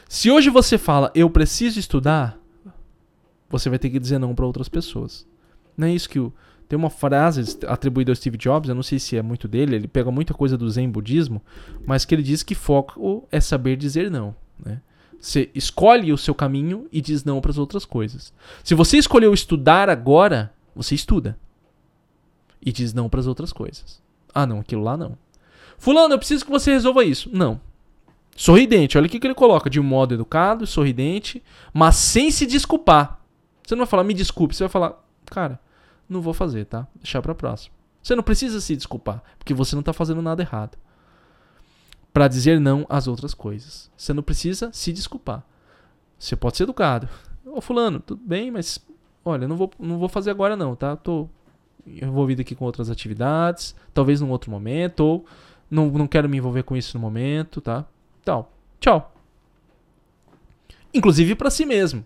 Se 0.09 0.31
hoje 0.31 0.51
você 0.51 0.77
fala, 0.77 1.11
eu 1.15 1.29
preciso 1.31 1.79
estudar, 1.79 2.39
você 3.49 3.69
vai 3.69 3.79
ter 3.79 3.91
que 3.91 3.99
dizer 3.99 4.19
não 4.19 4.35
para 4.35 4.47
outras 4.47 4.69
pessoas. 4.69 5.27
Não 5.77 5.87
é 5.87 5.93
isso 5.93 6.09
que 6.09 6.19
o. 6.19 6.33
Tem 6.69 6.79
uma 6.79 6.89
frase 6.89 7.59
atribuída 7.67 8.13
ao 8.13 8.17
Steve 8.17 8.39
Jobs, 8.39 8.71
eu 8.71 8.75
não 8.75 8.83
sei 8.83 8.99
se 8.99 9.15
é 9.15 9.21
muito 9.21 9.47
dele, 9.47 9.77
ele 9.77 9.87
pega 9.87 10.11
muita 10.11 10.33
coisa 10.33 10.57
do 10.57 10.71
Zen 10.71 10.89
budismo, 10.89 11.43
mas 11.85 12.07
que 12.07 12.15
ele 12.15 12.23
diz 12.23 12.43
que 12.43 12.55
foco 12.55 13.29
é 13.31 13.41
saber 13.41 13.77
dizer 13.77 14.11
não. 14.11 14.35
Né? 14.65 14.81
Você 15.23 15.49
escolhe 15.55 16.13
o 16.13 16.19
seu 16.19 16.35
caminho 16.35 16.89
e 16.91 17.01
diz 17.01 17.23
não 17.23 17.41
para 17.41 17.53
as 17.53 17.57
outras 17.57 17.85
coisas. 17.85 18.35
Se 18.65 18.75
você 18.75 18.99
escolheu 18.99 19.33
estudar 19.33 19.89
agora, 19.89 20.53
você 20.75 20.97
estuda. 20.97 21.39
E 22.61 22.73
diz 22.73 22.93
não 22.93 23.09
para 23.09 23.21
as 23.21 23.29
outras 23.29 23.53
coisas. 23.53 24.03
Ah, 24.35 24.45
não, 24.45 24.59
aquilo 24.59 24.83
lá 24.83 24.97
não. 24.97 25.17
Fulano, 25.79 26.15
eu 26.15 26.19
preciso 26.19 26.45
que 26.45 26.51
você 26.51 26.73
resolva 26.73 27.05
isso. 27.05 27.31
Não. 27.33 27.61
Sorridente, 28.35 28.99
olha 28.99 29.07
o 29.07 29.09
que, 29.09 29.25
ele 29.25 29.33
coloca. 29.33 29.71
De 29.71 29.79
um 29.79 29.85
modo 29.85 30.13
educado, 30.13 30.67
sorridente, 30.67 31.41
mas 31.73 31.95
sem 31.95 32.33
se 32.33 32.45
desculpar. 32.45 33.21
Você 33.65 33.77
não 33.77 33.85
vai 33.85 33.91
falar, 33.91 34.03
me 34.03 34.15
desculpe. 34.15 34.57
Você 34.57 34.65
vai 34.65 34.71
falar, 34.71 35.01
cara, 35.27 35.61
não 36.09 36.21
vou 36.21 36.35
fazer, 36.35 36.65
tá? 36.65 36.85
Deixar 36.97 37.23
para 37.23 37.33
próximo. 37.33 37.73
Você 38.03 38.17
não 38.17 38.25
precisa 38.25 38.61
se 38.61 38.75
desculpar, 38.75 39.23
porque 39.39 39.55
você 39.55 39.77
não 39.77 39.85
tá 39.85 39.93
fazendo 39.93 40.21
nada 40.21 40.43
errado 40.43 40.77
para 42.13 42.29
dizer 42.29 42.61
não 42.61 42.87
às 42.89 43.09
outras 43.09 43.35
coisas. 43.35 43.91
Você 43.97 44.13
não 44.13 44.23
precisa 44.23 44.71
se 44.73 44.93
desculpar. 44.93 45.45
Você 46.19 46.37
pode 46.37 46.57
ser 46.57 46.65
educado. 46.65 47.09
Ô 47.45 47.61
fulano, 47.61 48.01
tudo 48.01 48.23
bem, 48.25 48.51
mas 48.51 48.79
olha, 49.25 49.49
não 49.49 49.57
vou, 49.57 49.71
não 49.79 49.99
vou 49.99 50.09
fazer 50.09 50.31
agora 50.31 50.57
não, 50.57 50.77
tá? 50.77 50.95
Tô 50.97 51.29
envolvido 51.87 52.43
aqui 52.43 52.55
com 52.55 52.65
outras 52.65 52.91
atividades, 52.91 53.75
talvez 53.93 54.21
num 54.21 54.31
outro 54.31 54.51
momento, 54.51 55.01
ou 55.01 55.27
não, 55.71 55.91
não 55.91 56.07
quero 56.07 56.29
me 56.29 56.37
envolver 56.37 56.63
com 56.63 56.77
isso 56.77 56.97
no 56.97 57.01
momento, 57.01 57.61
tá? 57.61 57.85
Então, 58.21 58.47
tchau. 58.79 59.13
Inclusive 60.95 61.35
para 61.35 61.51
si 61.51 61.65
mesmo. 61.65 62.05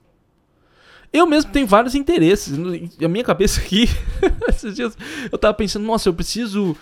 Eu 1.13 1.27
mesmo 1.27 1.51
tenho 1.51 1.67
vários 1.67 1.95
interesses. 1.95 2.57
A 3.03 3.09
minha 3.09 3.25
cabeça 3.25 3.61
aqui, 3.61 3.89
esses 4.49 4.75
dias 4.75 4.97
eu 5.31 5.37
tava 5.37 5.55
pensando, 5.55 5.85
nossa, 5.85 6.09
eu 6.09 6.15
preciso 6.15 6.77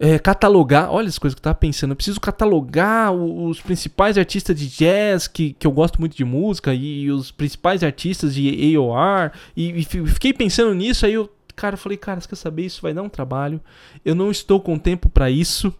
é, 0.00 0.18
catalogar. 0.18 0.90
Olha 0.92 1.08
as 1.08 1.18
coisas 1.18 1.34
que 1.34 1.40
eu 1.40 1.44
tava 1.44 1.56
pensando. 1.56 1.90
Eu 1.92 1.96
preciso 1.96 2.20
catalogar 2.20 3.12
os 3.12 3.60
principais 3.60 4.16
artistas 4.16 4.56
de 4.56 4.68
jazz, 4.68 5.26
que, 5.26 5.52
que 5.54 5.66
eu 5.66 5.72
gosto 5.72 5.98
muito 5.98 6.16
de 6.16 6.24
música, 6.24 6.72
e 6.72 7.10
os 7.10 7.30
principais 7.30 7.82
artistas 7.82 8.34
de 8.34 8.76
AOR. 8.76 9.32
E, 9.56 9.80
e 9.80 9.84
fiquei 9.84 10.32
pensando 10.32 10.74
nisso, 10.74 11.04
aí 11.04 11.14
eu, 11.14 11.28
cara, 11.56 11.76
falei, 11.76 11.98
cara, 11.98 12.20
você 12.20 12.28
quer 12.28 12.36
saber? 12.36 12.66
Isso 12.66 12.80
vai 12.80 12.94
dar 12.94 13.02
um 13.02 13.08
trabalho. 13.08 13.60
Eu 14.04 14.14
não 14.14 14.30
estou 14.30 14.60
com 14.60 14.78
tempo 14.78 15.08
para 15.08 15.30
isso. 15.30 15.74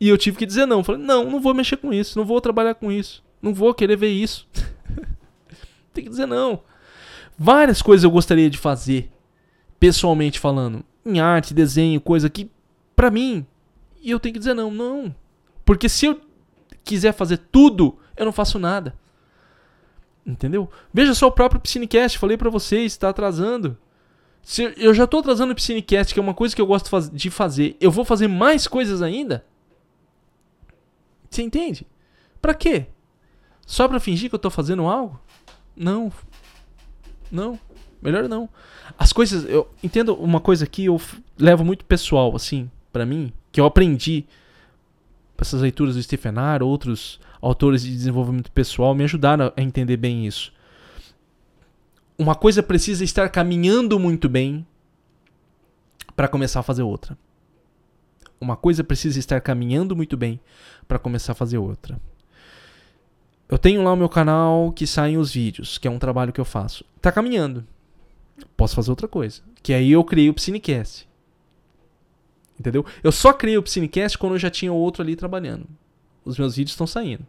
E 0.00 0.08
eu 0.08 0.18
tive 0.18 0.36
que 0.36 0.46
dizer 0.46 0.66
não. 0.66 0.84
Falei, 0.84 1.00
não, 1.00 1.30
não 1.30 1.40
vou 1.40 1.54
mexer 1.54 1.76
com 1.76 1.92
isso, 1.92 2.18
não 2.18 2.26
vou 2.26 2.40
trabalhar 2.40 2.74
com 2.74 2.92
isso. 2.92 3.22
Não 3.40 3.54
vou 3.54 3.72
querer 3.72 3.96
ver 3.96 4.10
isso. 4.10 4.46
Tem 5.94 6.04
que 6.04 6.10
dizer 6.10 6.26
não. 6.26 6.60
Várias 7.38 7.80
coisas 7.80 8.04
eu 8.04 8.10
gostaria 8.10 8.48
de 8.48 8.58
fazer, 8.58 9.10
pessoalmente 9.80 10.38
falando, 10.38 10.84
em 11.04 11.18
arte, 11.18 11.52
desenho, 11.52 12.00
coisa 12.00 12.30
que, 12.30 12.48
para 12.94 13.10
mim, 13.10 13.44
e 14.04 14.10
eu 14.10 14.20
tenho 14.20 14.34
que 14.34 14.38
dizer 14.38 14.54
não, 14.54 14.70
não. 14.70 15.14
Porque 15.64 15.88
se 15.88 16.06
eu 16.06 16.20
quiser 16.84 17.12
fazer 17.12 17.38
tudo, 17.38 17.98
eu 18.14 18.26
não 18.26 18.32
faço 18.32 18.58
nada. 18.58 18.94
Entendeu? 20.26 20.70
Veja 20.92 21.14
só 21.14 21.26
o 21.26 21.32
próprio 21.32 21.60
Piscinecast, 21.60 22.18
falei 22.18 22.36
para 22.36 22.50
vocês, 22.50 22.92
está 22.92 23.08
atrasando. 23.08 23.76
Se 24.42 24.74
eu 24.76 24.92
já 24.92 25.06
tô 25.06 25.18
atrasando 25.18 25.52
o 25.52 25.54
Piscinecast, 25.56 26.12
que 26.12 26.20
é 26.20 26.22
uma 26.22 26.34
coisa 26.34 26.54
que 26.54 26.60
eu 26.60 26.66
gosto 26.66 26.90
de 27.10 27.30
fazer, 27.30 27.76
eu 27.80 27.90
vou 27.90 28.04
fazer 28.04 28.28
mais 28.28 28.68
coisas 28.68 29.00
ainda? 29.00 29.44
Você 31.30 31.42
entende? 31.42 31.86
Para 32.42 32.54
quê? 32.54 32.86
Só 33.66 33.88
para 33.88 33.98
fingir 33.98 34.28
que 34.28 34.34
eu 34.34 34.38
tô 34.38 34.50
fazendo 34.50 34.86
algo? 34.86 35.18
Não. 35.74 36.12
Não. 37.32 37.58
Melhor 38.02 38.28
não. 38.28 38.50
As 38.98 39.14
coisas, 39.14 39.48
eu 39.48 39.68
entendo 39.82 40.14
uma 40.14 40.40
coisa 40.40 40.66
que 40.66 40.84
eu 40.84 41.00
levo 41.38 41.64
muito 41.64 41.86
pessoal 41.86 42.36
assim, 42.36 42.70
para 42.92 43.06
mim, 43.06 43.32
que 43.54 43.60
eu 43.60 43.66
aprendi 43.66 44.26
essas 45.38 45.60
leituras 45.60 45.94
do 45.94 46.02
Stephen 46.02 46.32
R, 46.36 46.64
outros 46.64 47.20
autores 47.40 47.82
de 47.82 47.90
desenvolvimento 47.92 48.50
pessoal 48.50 48.96
me 48.96 49.04
ajudaram 49.04 49.52
a 49.56 49.62
entender 49.62 49.96
bem 49.96 50.26
isso. 50.26 50.52
Uma 52.18 52.34
coisa 52.34 52.64
precisa 52.64 53.04
estar 53.04 53.28
caminhando 53.28 53.96
muito 54.00 54.28
bem 54.28 54.66
para 56.16 56.26
começar 56.26 56.60
a 56.60 56.62
fazer 56.64 56.82
outra. 56.82 57.16
Uma 58.40 58.56
coisa 58.56 58.82
precisa 58.82 59.20
estar 59.20 59.40
caminhando 59.40 59.94
muito 59.94 60.16
bem 60.16 60.40
para 60.88 60.98
começar 60.98 61.30
a 61.30 61.36
fazer 61.36 61.58
outra. 61.58 62.00
Eu 63.48 63.56
tenho 63.56 63.84
lá 63.84 63.92
o 63.92 63.96
meu 63.96 64.08
canal 64.08 64.72
que 64.72 64.84
saem 64.84 65.16
os 65.16 65.32
vídeos, 65.32 65.78
que 65.78 65.86
é 65.86 65.90
um 65.90 65.98
trabalho 66.00 66.32
que 66.32 66.40
eu 66.40 66.44
faço. 66.44 66.84
Tá 67.00 67.12
caminhando. 67.12 67.64
Posso 68.56 68.74
fazer 68.74 68.90
outra 68.90 69.06
coisa. 69.06 69.42
Que 69.62 69.72
aí 69.72 69.92
eu 69.92 70.02
criei 70.02 70.28
o 70.28 70.34
Psinecast. 70.34 71.06
Entendeu? 72.58 72.84
Eu 73.02 73.10
só 73.10 73.32
criei 73.32 73.58
o 73.58 73.62
Psinecast 73.62 74.16
quando 74.16 74.34
eu 74.34 74.38
já 74.38 74.50
tinha 74.50 74.72
outro 74.72 75.02
ali 75.02 75.16
trabalhando. 75.16 75.66
Os 76.24 76.38
meus 76.38 76.56
vídeos 76.56 76.72
estão 76.72 76.86
saindo. 76.86 77.26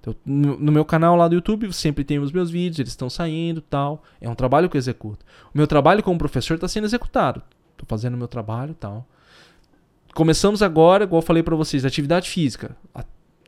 Então, 0.00 0.14
no, 0.24 0.58
no, 0.58 0.72
meu 0.72 0.84
canal 0.84 1.16
lá 1.16 1.26
do 1.26 1.34
YouTube 1.34 1.72
sempre 1.72 2.04
tem 2.04 2.18
os 2.18 2.30
meus 2.30 2.50
vídeos, 2.50 2.78
eles 2.78 2.92
estão 2.92 3.10
saindo 3.10 3.60
tal. 3.60 4.02
É 4.20 4.28
um 4.28 4.34
trabalho 4.34 4.68
que 4.68 4.76
eu 4.76 4.78
executo. 4.78 5.24
O 5.52 5.58
meu 5.58 5.66
trabalho 5.66 6.02
como 6.02 6.18
professor 6.18 6.54
está 6.54 6.68
sendo 6.68 6.84
executado. 6.84 7.42
Estou 7.72 7.86
fazendo 7.86 8.14
o 8.14 8.18
meu 8.18 8.28
trabalho 8.28 8.74
tal. 8.74 9.06
Começamos 10.14 10.62
agora, 10.62 11.04
igual 11.04 11.22
eu 11.22 11.26
falei 11.26 11.42
para 11.42 11.56
vocês, 11.56 11.84
atividade 11.84 12.28
física. 12.28 12.76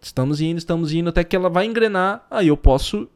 Estamos 0.00 0.40
indo, 0.40 0.58
estamos 0.58 0.92
indo, 0.92 1.08
até 1.08 1.22
que 1.22 1.36
ela 1.36 1.50
vai 1.50 1.66
engrenar, 1.66 2.26
aí 2.30 2.48
eu 2.48 2.56
posso 2.56 3.08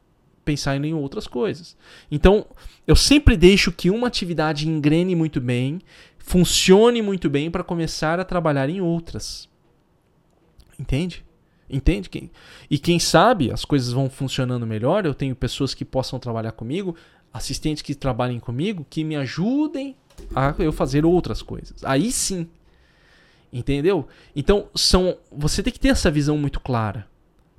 pensar 0.45 0.77
em 0.77 0.93
outras 0.93 1.27
coisas. 1.27 1.77
Então, 2.11 2.47
eu 2.87 2.95
sempre 2.95 3.37
deixo 3.37 3.73
que 3.73 3.91
uma 3.91 4.07
atividade 4.07 4.69
engrene 4.69 5.17
muito 5.17 5.41
bem, 5.41 5.81
funcione 6.25 7.03
muito 7.03 7.29
bem 7.29 7.51
para 7.51 7.63
começar 7.63 8.19
a 8.19 8.25
trabalhar 8.25 8.69
em 8.69 8.81
outras. 8.81 9.49
Entende? 10.79 11.25
Entende? 11.69 12.11
E 12.71 12.79
quem 12.79 12.99
sabe 12.99 13.53
as 13.53 13.65
coisas 13.65 13.93
vão 13.93 14.09
funcionando 14.09 14.67
melhor. 14.67 15.05
Eu 15.05 15.15
tenho 15.15 15.37
pessoas 15.37 15.75
que 15.75 15.85
possam 15.85 16.19
trabalhar 16.19 16.53
comigo, 16.53 16.97
assistentes 17.33 17.83
que 17.83 17.95
trabalhem 17.95 18.41
comigo, 18.41 18.87
que 18.89 19.05
me 19.05 19.17
ajudem 19.17 19.97
a 20.35 20.55
eu 20.59 20.73
fazer 20.73 21.05
outras 21.05 21.43
coisas. 21.43 21.85
Aí 21.85 22.11
sim. 22.11 22.49
Entendeu? 23.53 24.09
Então, 24.35 24.69
são 24.75 25.17
você 25.31 25.63
tem 25.63 25.73
que 25.73 25.79
ter 25.79 25.89
essa 25.89 26.11
visão 26.11 26.37
muito 26.37 26.59
clara 26.59 27.07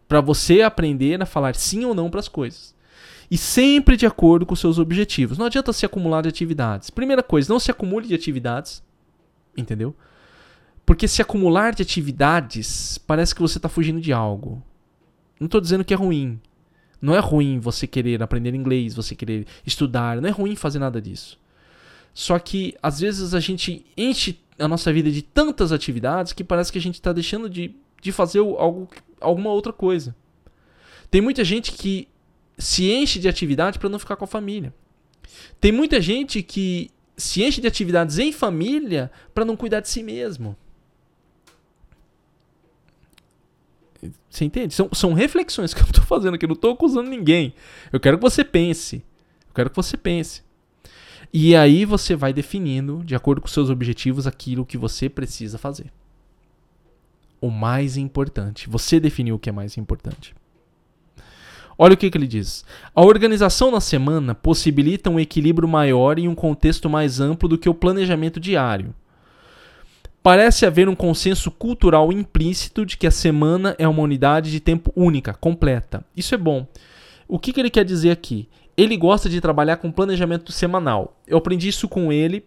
para 0.08 0.22
você 0.22 0.62
aprender 0.62 1.22
a 1.22 1.26
falar 1.26 1.56
sim 1.56 1.86
ou 1.86 1.96
não 1.96 2.10
para 2.10 2.20
as 2.20 2.28
coisas. 2.28 2.75
E 3.30 3.38
sempre 3.38 3.98
de 3.98 4.06
acordo 4.06 4.46
com 4.46 4.56
seus 4.56 4.78
objetivos. 4.78 5.38
Não 5.38 5.46
adianta 5.46 5.74
se 5.74 5.86
acumular 5.86 6.22
de 6.22 6.30
atividades. 6.30 6.90
Primeira 6.90 7.24
coisa, 7.24 7.52
não 7.52 7.60
se 7.60 7.72
acumule 7.72 8.08
de 8.08 8.14
atividades. 8.14 8.84
Entendeu? 9.58 9.96
Porque 10.86 11.08
se 11.08 11.22
acumular 11.22 11.74
de 11.74 11.82
atividades, 11.82 12.98
parece 13.00 13.34
que 13.34 13.42
você 13.42 13.58
está 13.58 13.68
fugindo 13.68 14.00
de 14.00 14.14
algo. 14.14 14.62
Não 15.40 15.46
estou 15.46 15.60
dizendo 15.60 15.84
que 15.84 15.94
é 15.94 15.98
ruim. 15.98 16.40
Não 17.02 17.16
é 17.16 17.20
ruim 17.20 17.60
você 17.60 17.88
querer 17.88 18.22
aprender 18.22 18.54
inglês, 18.54 18.94
você 18.94 19.16
querer 19.16 19.48
estudar. 19.66 20.22
Não 20.22 20.30
é 20.30 20.32
ruim 20.32 20.56
fazer 20.56 20.80
nada 20.80 21.02
disso. 21.02 21.40
Só 22.14 22.38
que 22.40 22.76
às 22.82 23.00
vezes 23.00 23.34
a 23.34 23.40
gente 23.40 23.86
enche 23.98 24.40
a 24.58 24.68
nossa 24.68 24.94
vida 24.94 25.12
de 25.12 25.22
tantas 25.22 25.72
atividades 25.72 26.32
que 26.32 26.44
parece 26.44 26.72
que 26.72 26.78
a 26.78 26.82
gente 26.82 26.96
está 26.96 27.12
deixando 27.12 27.50
de, 27.50 27.76
de 28.02 28.12
fazer 28.12 28.40
algo, 28.40 28.88
alguma 29.20 29.50
outra 29.50 29.74
coisa. 29.74 30.16
Tem 31.12 31.22
muita 31.22 31.44
gente 31.44 31.72
que 31.72 32.08
se 32.58 32.92
enche 32.92 33.20
de 33.20 33.28
atividade 33.28 33.80
para 33.80 33.90
não 33.90 34.00
ficar 34.00 34.16
com 34.16 34.26
a 34.26 34.28
família. 34.28 34.74
Tem 35.60 35.72
muita 35.72 36.02
gente 36.02 36.42
que 36.42 36.90
se 37.18 37.44
enche 37.44 37.62
de 37.62 37.68
atividades 37.68 38.20
em 38.20 38.32
família 38.32 39.12
para 39.34 39.46
não 39.46 39.56
cuidar 39.56 39.80
de 39.80 39.90
si 39.90 40.04
mesmo. 40.04 40.56
Você 44.30 44.46
entende? 44.46 44.74
São, 44.74 44.90
são 44.94 45.14
reflexões 45.14 45.74
que 45.74 45.82
eu 45.82 45.86
estou 45.86 46.04
fazendo 46.04 46.36
aqui, 46.36 46.46
não 46.46 46.54
estou 46.54 46.74
acusando 46.74 47.10
ninguém. 47.10 47.54
Eu 47.92 48.00
quero 48.00 48.18
que 48.18 48.22
você 48.22 48.44
pense. 48.44 48.98
Eu 49.48 49.54
quero 49.54 49.70
que 49.70 49.76
você 49.76 49.98
pense. 49.98 50.44
E 51.34 51.56
aí 51.56 51.86
você 51.86 52.16
vai 52.16 52.34
definindo, 52.34 53.04
de 53.04 53.16
acordo 53.16 53.42
com 53.42 53.48
seus 53.48 53.70
objetivos, 53.70 54.28
aquilo 54.28 54.66
que 54.66 54.78
você 54.78 55.10
precisa 55.10 55.58
fazer. 55.58 55.92
O 57.42 57.50
mais 57.50 57.98
importante. 57.98 58.70
Você 58.70 59.00
definiu 59.00 59.36
o 59.36 59.40
que 59.40 59.50
é 59.50 59.52
mais 59.52 59.78
importante. 59.78 60.36
Olha 61.78 61.94
o 61.94 61.98
que, 61.98 62.10
que 62.10 62.18
ele 62.18 62.28
diz. 62.28 62.64
A 62.94 63.04
organização 63.04 63.70
na 63.70 63.82
semana 63.82 64.34
possibilita 64.34 65.10
um 65.10 65.20
equilíbrio 65.20 65.68
maior 65.68 66.18
e 66.18 66.28
um 66.28 66.36
contexto 66.36 66.90
mais 66.90 67.20
amplo 67.20 67.50
do 67.50 67.58
que 67.58 67.68
o 67.68 67.74
planejamento 67.74 68.40
diário. 68.40 68.94
Parece 70.24 70.66
haver 70.66 70.90
um 70.90 70.96
consenso 70.96 71.52
cultural 71.52 72.12
implícito 72.12 72.86
de 72.86 72.98
que 72.98 73.06
a 73.06 73.12
semana 73.12 73.76
é 73.78 73.88
uma 73.88 74.02
unidade 74.02 74.50
de 74.50 74.60
tempo 74.60 74.92
única, 74.96 75.34
completa. 75.34 76.04
Isso 76.16 76.34
é 76.34 76.38
bom. 76.38 76.66
O 77.28 77.38
que, 77.38 77.54
que 77.54 77.60
ele 77.60 77.70
quer 77.70 77.86
dizer 77.86 78.12
aqui? 78.12 78.48
Ele 78.78 78.98
gosta 78.98 79.30
de 79.30 79.40
trabalhar 79.40 79.78
com 79.78 79.92
planejamento 79.92 80.52
semanal. 80.52 81.20
Eu 81.28 81.38
aprendi 81.38 81.68
isso 81.68 81.88
com 81.88 82.12
ele 82.12 82.44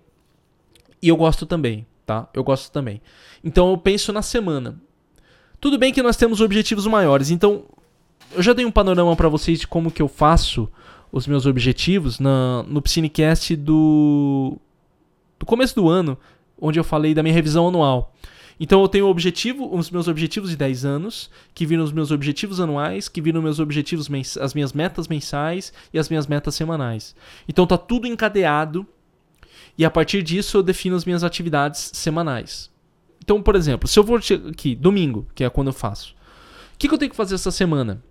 e 1.01 1.09
eu 1.09 1.17
gosto 1.17 1.47
também, 1.47 1.87
tá? 2.05 2.29
Eu 2.35 2.43
gosto 2.43 2.73
também. 2.73 3.01
Então 3.45 3.71
eu 3.71 3.79
penso 3.79 4.13
na 4.13 4.23
semana. 4.23 4.81
Tudo 5.61 5.79
bem 5.79 5.93
que 5.93 6.03
nós 6.03 6.17
temos 6.17 6.41
objetivos 6.41 6.87
maiores, 6.87 7.31
então 7.31 7.65
eu 8.35 8.43
já 8.43 8.53
dei 8.53 8.65
um 8.65 8.71
panorama 8.71 9.15
para 9.17 9.29
vocês 9.29 9.61
de 9.61 9.67
como 9.67 9.91
que 9.91 10.03
eu 10.03 10.09
faço 10.09 10.69
os 11.11 11.27
meus 11.27 11.47
objetivos 11.47 12.19
na, 12.19 12.63
no 12.69 12.83
Psinecast 12.83 13.57
do, 13.57 14.59
do 15.39 15.47
começo 15.47 15.75
do 15.75 15.89
ano, 15.89 16.19
onde 16.61 16.79
eu 16.79 16.85
falei 16.85 17.15
da 17.15 17.23
minha 17.23 17.35
revisão 17.35 17.69
anual. 17.69 18.15
Então 18.61 18.83
eu 18.83 18.89
tenho 18.89 19.07
o 19.07 19.11
objetivo, 19.11 19.73
os 19.73 19.91
meus 19.91 20.09
objetivos 20.09 20.51
de 20.51 20.57
10 20.57 20.85
anos, 20.85 21.31
que 21.55 21.65
viram 21.65 21.85
os 21.85 21.93
meus 21.93 22.11
objetivos 22.11 22.61
anuais, 22.61 23.09
que 23.09 23.21
viram 23.21 23.41
meus 23.41 23.61
objetivos 23.61 24.09
as 24.41 24.53
minhas 24.53 24.73
metas 24.73 25.07
mensais 25.07 25.73
e 25.95 25.99
as 25.99 26.09
minhas 26.09 26.27
metas 26.27 26.55
semanais. 26.55 27.15
Então 27.49 27.67
tá 27.67 27.79
tudo 27.79 28.07
encadeado 28.07 28.87
e 29.77 29.85
a 29.85 29.91
partir 29.91 30.23
disso 30.23 30.57
eu 30.57 30.63
defino 30.63 30.97
as 30.97 31.05
minhas 31.05 31.23
atividades 31.23 31.93
semanais. 31.95 32.69
Então, 33.23 33.41
por 33.41 33.55
exemplo, 33.55 33.89
se 33.89 33.99
eu 33.99 34.03
vou 34.03 34.17
aqui, 34.17 34.75
domingo, 34.75 35.27
que 35.35 35.45
é 35.45 35.51
quando 35.51 35.69
eu 35.69 35.73
faço. 35.73 36.17
O 36.75 36.79
que, 36.79 36.89
que 36.89 36.95
eu 36.95 36.99
tenho 36.99 37.11
que 37.11 37.17
fazer 37.17 37.35
essa 37.35 37.51
semana? 37.51 38.03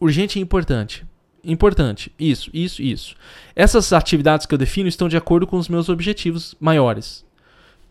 Urgente 0.00 0.38
e 0.38 0.42
importante. 0.42 1.04
Importante. 1.44 2.12
Isso, 2.18 2.50
isso, 2.52 2.82
isso. 2.82 3.14
Essas 3.54 3.92
atividades 3.92 4.46
que 4.46 4.54
eu 4.54 4.58
defino 4.58 4.88
estão 4.88 5.08
de 5.08 5.16
acordo 5.16 5.46
com 5.46 5.56
os 5.56 5.68
meus 5.68 5.88
objetivos 5.88 6.54
maiores 6.58 7.24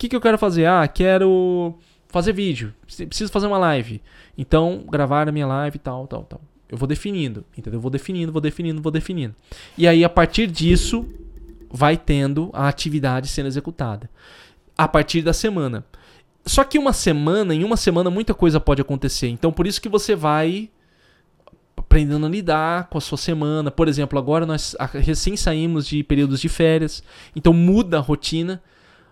que, 0.00 0.08
que 0.08 0.16
eu 0.16 0.20
quero 0.20 0.38
fazer? 0.38 0.64
Ah, 0.64 0.88
quero 0.88 1.74
fazer 2.08 2.32
vídeo, 2.32 2.74
preciso 2.86 3.30
fazer 3.30 3.46
uma 3.46 3.58
live. 3.58 4.00
Então, 4.36 4.82
gravar 4.90 5.28
a 5.28 5.32
minha 5.32 5.46
live 5.46 5.76
e 5.76 5.78
tal, 5.78 6.06
tal, 6.06 6.24
tal. 6.24 6.40
Eu 6.70 6.78
vou 6.78 6.88
definindo, 6.88 7.44
entendeu? 7.56 7.76
Eu 7.76 7.82
vou 7.82 7.90
definindo, 7.90 8.32
vou 8.32 8.40
definindo, 8.40 8.80
vou 8.80 8.90
definindo. 8.90 9.34
E 9.76 9.86
aí, 9.86 10.02
a 10.02 10.08
partir 10.08 10.46
disso, 10.46 11.06
vai 11.70 11.98
tendo 11.98 12.48
a 12.54 12.66
atividade 12.66 13.28
sendo 13.28 13.46
executada. 13.46 14.08
A 14.76 14.88
partir 14.88 15.20
da 15.20 15.34
semana. 15.34 15.84
Só 16.46 16.64
que 16.64 16.78
uma 16.78 16.94
semana, 16.94 17.54
em 17.54 17.62
uma 17.62 17.76
semana, 17.76 18.08
muita 18.08 18.32
coisa 18.32 18.58
pode 18.58 18.80
acontecer. 18.80 19.28
Então, 19.28 19.52
por 19.52 19.66
isso 19.66 19.82
que 19.82 19.88
você 19.88 20.16
vai 20.16 20.70
aprendendo 21.90 22.24
a 22.24 22.28
lidar 22.28 22.88
com 22.88 22.98
a 22.98 23.00
sua 23.00 23.18
semana. 23.18 23.68
Por 23.68 23.88
exemplo, 23.88 24.16
agora 24.16 24.46
nós 24.46 24.76
recém 24.94 25.36
saímos 25.36 25.88
de 25.88 26.04
períodos 26.04 26.40
de 26.40 26.48
férias. 26.48 27.02
Então, 27.34 27.52
muda 27.52 27.98
a 27.98 28.00
rotina 28.00 28.62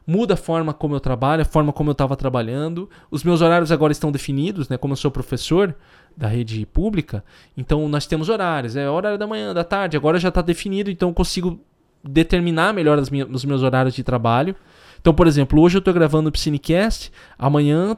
muda 0.09 0.33
a 0.33 0.37
forma 0.39 0.72
como 0.72 0.95
eu 0.95 1.01
trabalho, 1.01 1.43
a 1.43 1.45
forma 1.45 1.70
como 1.70 1.91
eu 1.91 1.93
estava 1.93 2.16
trabalhando. 2.16 2.89
Os 3.11 3.22
meus 3.22 3.43
horários 3.43 3.70
agora 3.70 3.93
estão 3.93 4.11
definidos, 4.11 4.66
né? 4.66 4.79
Como 4.79 4.93
eu 4.93 4.97
sou 4.97 5.11
professor 5.11 5.74
da 6.16 6.26
rede 6.26 6.64
pública, 6.64 7.22
então 7.55 7.87
nós 7.91 8.07
temos 8.07 8.31
horários. 8.31 8.74
É 8.74 8.89
horário 8.89 9.18
da 9.18 9.26
manhã, 9.26 9.53
da 9.53 9.62
tarde, 9.62 9.99
agora 9.99 10.18
já 10.18 10.31
está 10.31 10.41
definido, 10.41 10.91
então 10.91 11.11
eu 11.11 11.14
consigo 11.14 11.61
determinar 12.03 12.72
melhor 12.72 12.99
minhas, 13.11 13.29
os 13.31 13.45
meus 13.45 13.62
horários 13.62 13.95
de 13.95 14.03
trabalho. 14.03 14.57
Então, 14.99 15.12
por 15.12 15.26
exemplo, 15.26 15.61
hoje 15.61 15.76
eu 15.76 15.81
estou 15.81 15.93
gravando 15.93 16.31
o 16.31 16.33
Piscinecast, 16.33 17.12
amanhã, 17.39 17.95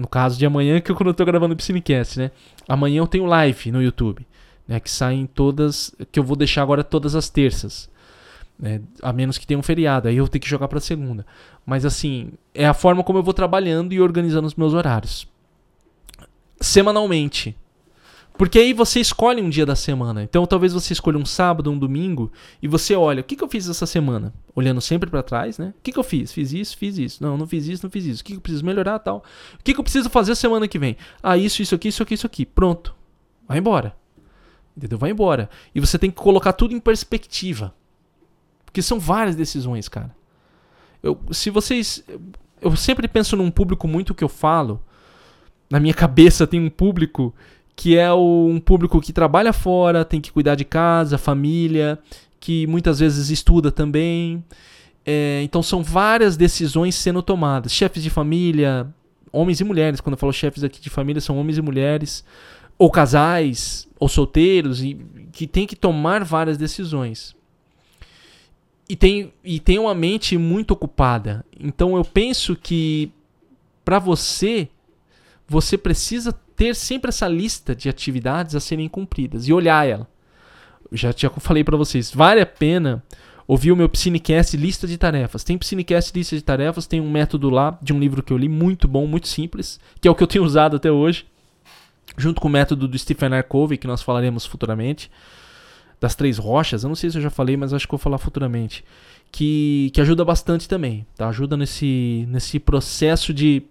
no 0.00 0.08
caso 0.08 0.38
de 0.38 0.46
amanhã, 0.46 0.80
que 0.80 0.90
é 0.90 0.94
quando 0.94 1.08
eu 1.08 1.12
estou 1.12 1.26
gravando 1.26 1.54
o 1.54 1.56
Piscinecast, 1.56 2.18
né? 2.18 2.30
Amanhã 2.68 2.98
eu 2.98 3.06
tenho 3.06 3.26
live 3.26 3.70
no 3.70 3.82
YouTube, 3.82 4.26
né? 4.66 4.80
Que 4.80 4.90
saem 4.90 5.26
todas, 5.26 5.94
que 6.10 6.18
eu 6.18 6.24
vou 6.24 6.36
deixar 6.36 6.62
agora 6.62 6.82
todas 6.82 7.14
as 7.14 7.28
terças. 7.28 7.88
Né? 8.58 8.80
A 9.02 9.12
menos 9.12 9.38
que 9.38 9.46
tenha 9.46 9.58
um 9.58 9.62
feriado, 9.62 10.08
aí 10.08 10.16
eu 10.16 10.28
tenho 10.28 10.42
que 10.42 10.48
jogar 10.48 10.68
para 10.68 10.80
segunda. 10.80 11.24
Mas 11.64 11.84
assim, 11.84 12.32
é 12.54 12.66
a 12.66 12.74
forma 12.74 13.04
como 13.04 13.18
eu 13.18 13.22
vou 13.22 13.34
trabalhando 13.34 13.92
e 13.92 14.00
organizando 14.00 14.46
os 14.46 14.54
meus 14.54 14.74
horários. 14.74 15.26
Semanalmente. 16.60 17.56
Porque 18.40 18.58
aí 18.58 18.72
você 18.72 19.00
escolhe 19.00 19.42
um 19.42 19.50
dia 19.50 19.66
da 19.66 19.76
semana. 19.76 20.22
Então 20.22 20.46
talvez 20.46 20.72
você 20.72 20.94
escolha 20.94 21.18
um 21.18 21.26
sábado, 21.26 21.70
um 21.70 21.78
domingo, 21.78 22.32
e 22.62 22.66
você 22.66 22.94
olha, 22.94 23.20
o 23.20 23.22
que, 23.22 23.36
que 23.36 23.44
eu 23.44 23.48
fiz 23.50 23.68
essa 23.68 23.84
semana? 23.84 24.32
Olhando 24.56 24.80
sempre 24.80 25.10
para 25.10 25.22
trás, 25.22 25.58
né? 25.58 25.74
O 25.76 25.82
que, 25.82 25.92
que 25.92 25.98
eu 25.98 26.02
fiz? 26.02 26.32
Fiz 26.32 26.50
isso, 26.50 26.74
fiz 26.74 26.96
isso. 26.96 27.22
Não, 27.22 27.36
não 27.36 27.46
fiz 27.46 27.66
isso, 27.66 27.84
não 27.84 27.90
fiz 27.90 28.06
isso. 28.06 28.22
O 28.22 28.24
que, 28.24 28.32
que 28.32 28.38
eu 28.38 28.40
preciso 28.40 28.64
melhorar 28.64 28.98
tal? 29.00 29.22
O 29.58 29.62
que, 29.62 29.74
que 29.74 29.78
eu 29.78 29.84
preciso 29.84 30.08
fazer 30.08 30.34
semana 30.36 30.66
que 30.66 30.78
vem? 30.78 30.96
Ah, 31.22 31.36
isso, 31.36 31.60
isso 31.60 31.74
aqui, 31.74 31.88
isso 31.88 32.02
aqui, 32.02 32.14
isso 32.14 32.26
aqui. 32.26 32.46
Pronto. 32.46 32.94
Vai 33.46 33.58
embora. 33.58 33.94
Entendeu? 34.74 34.96
Vai 34.96 35.10
embora. 35.10 35.50
E 35.74 35.78
você 35.78 35.98
tem 35.98 36.10
que 36.10 36.16
colocar 36.16 36.54
tudo 36.54 36.74
em 36.74 36.80
perspectiva. 36.80 37.74
Porque 38.64 38.80
são 38.80 38.98
várias 38.98 39.36
decisões, 39.36 39.86
cara. 39.86 40.16
Eu, 41.02 41.20
se 41.30 41.50
vocês. 41.50 42.02
Eu 42.58 42.74
sempre 42.74 43.06
penso 43.06 43.36
num 43.36 43.50
público 43.50 43.86
muito 43.86 44.14
que 44.14 44.24
eu 44.24 44.30
falo. 44.30 44.82
Na 45.68 45.78
minha 45.78 45.94
cabeça 45.94 46.46
tem 46.46 46.58
um 46.58 46.70
público 46.70 47.34
que 47.80 47.96
é 47.96 48.12
um 48.12 48.60
público 48.60 49.00
que 49.00 49.10
trabalha 49.10 49.54
fora, 49.54 50.04
tem 50.04 50.20
que 50.20 50.30
cuidar 50.30 50.54
de 50.54 50.66
casa, 50.66 51.16
família, 51.16 51.98
que 52.38 52.66
muitas 52.66 52.98
vezes 52.98 53.30
estuda 53.30 53.72
também. 53.72 54.44
É, 55.02 55.40
então 55.42 55.62
são 55.62 55.82
várias 55.82 56.36
decisões 56.36 56.94
sendo 56.94 57.22
tomadas. 57.22 57.72
Chefes 57.72 58.02
de 58.02 58.10
família, 58.10 58.86
homens 59.32 59.60
e 59.60 59.64
mulheres. 59.64 59.98
Quando 59.98 60.12
eu 60.12 60.18
falo 60.18 60.30
chefes 60.30 60.62
aqui 60.62 60.78
de 60.78 60.90
família, 60.90 61.22
são 61.22 61.38
homens 61.38 61.56
e 61.56 61.62
mulheres. 61.62 62.22
ou 62.76 62.90
casais, 62.90 63.88
ou 63.98 64.10
solteiros, 64.10 64.82
e 64.82 65.00
que 65.32 65.46
tem 65.46 65.66
que 65.66 65.74
tomar 65.74 66.22
várias 66.22 66.58
decisões. 66.58 67.34
E 68.90 68.94
tem, 68.94 69.32
e 69.42 69.58
tem 69.58 69.78
uma 69.78 69.94
mente 69.94 70.36
muito 70.36 70.72
ocupada. 70.72 71.46
Então 71.58 71.96
eu 71.96 72.04
penso 72.04 72.54
que 72.54 73.10
para 73.86 73.98
você, 73.98 74.68
você 75.48 75.78
precisa 75.78 76.38
ter 76.60 76.76
sempre 76.76 77.08
essa 77.08 77.26
lista 77.26 77.74
de 77.74 77.88
atividades 77.88 78.54
a 78.54 78.60
serem 78.60 78.86
cumpridas 78.86 79.48
e 79.48 79.52
olhar 79.52 79.88
ela. 79.88 80.06
Eu 80.92 80.96
já, 80.98 81.10
já 81.16 81.30
falei 81.30 81.64
para 81.64 81.74
vocês, 81.74 82.12
vale 82.12 82.38
a 82.38 82.44
pena 82.44 83.02
ouvir 83.48 83.72
o 83.72 83.76
meu 83.76 83.88
Piscinecast 83.88 84.58
Lista 84.58 84.86
de 84.86 84.98
Tarefas. 84.98 85.42
Tem 85.42 85.56
Piscinecast 85.56 86.12
Lista 86.14 86.36
de 86.36 86.42
Tarefas, 86.42 86.86
tem 86.86 87.00
um 87.00 87.10
método 87.10 87.48
lá 87.48 87.78
de 87.80 87.94
um 87.94 87.98
livro 87.98 88.22
que 88.22 88.30
eu 88.30 88.36
li 88.36 88.46
muito 88.46 88.86
bom, 88.86 89.06
muito 89.06 89.26
simples, 89.26 89.80
que 90.02 90.06
é 90.06 90.10
o 90.10 90.14
que 90.14 90.22
eu 90.22 90.26
tenho 90.26 90.44
usado 90.44 90.76
até 90.76 90.92
hoje 90.92 91.24
junto 92.14 92.42
com 92.42 92.48
o 92.48 92.50
método 92.50 92.86
do 92.86 92.98
Stephen 92.98 93.32
R. 93.32 93.42
Covey, 93.44 93.78
que 93.78 93.86
nós 93.86 94.02
falaremos 94.02 94.44
futuramente, 94.44 95.10
das 95.98 96.14
três 96.14 96.36
rochas, 96.36 96.82
eu 96.82 96.88
não 96.88 96.94
sei 96.94 97.08
se 97.08 97.16
eu 97.16 97.22
já 97.22 97.30
falei, 97.30 97.56
mas 97.56 97.72
acho 97.72 97.86
que 97.86 97.92
vou 97.92 97.98
falar 97.98 98.18
futuramente, 98.18 98.84
que, 99.32 99.90
que 99.94 100.00
ajuda 100.02 100.26
bastante 100.26 100.68
também, 100.68 101.06
tá? 101.16 101.28
Ajuda 101.28 101.56
nesse, 101.56 102.26
nesse 102.28 102.58
processo 102.58 103.32
de 103.32 103.62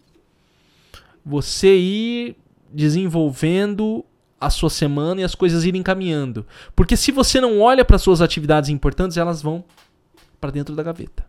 você 1.24 1.78
ir 1.78 2.36
desenvolvendo 2.74 4.06
a 4.40 4.50
sua 4.50 4.70
semana 4.70 5.22
e 5.22 5.24
as 5.24 5.36
coisas 5.36 5.66
irem 5.66 5.84
caminhando. 5.84 6.46
Porque 6.76 6.96
se 6.96 7.12
você 7.12 7.42
não 7.42 7.60
olha 7.60 7.84
para 7.84 7.98
suas 7.98 8.22
atividades 8.22 8.70
importantes, 8.70 9.18
elas 9.18 9.42
vão 9.42 9.64
para 10.40 10.52
dentro 10.52 10.76
da 10.76 10.84
gaveta. 10.84 11.26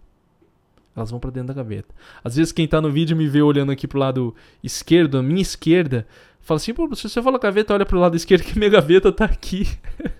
Elas 0.94 1.10
vão 1.10 1.18
para 1.18 1.30
dentro 1.30 1.48
da 1.48 1.54
gaveta. 1.54 1.94
Às 2.22 2.36
vezes 2.36 2.52
quem 2.52 2.68
tá 2.68 2.80
no 2.80 2.90
vídeo 2.90 3.16
me 3.16 3.26
vê 3.26 3.42
olhando 3.42 3.72
aqui 3.72 3.88
pro 3.88 3.98
lado 3.98 4.34
esquerdo, 4.62 5.18
a 5.18 5.22
minha 5.22 5.42
esquerda, 5.42 6.06
Fala 6.40 6.56
assim, 6.56 6.72
pô, 6.72 6.92
se 6.94 7.08
você 7.08 7.22
fala 7.22 7.38
gaveta, 7.38 7.74
olha 7.74 7.86
pro 7.86 7.98
lado 7.98 8.16
esquerdo 8.16 8.42
que 8.42 8.58
minha 8.58 8.70
gaveta 8.70 9.12
tá 9.12 9.24
aqui. 9.24 9.68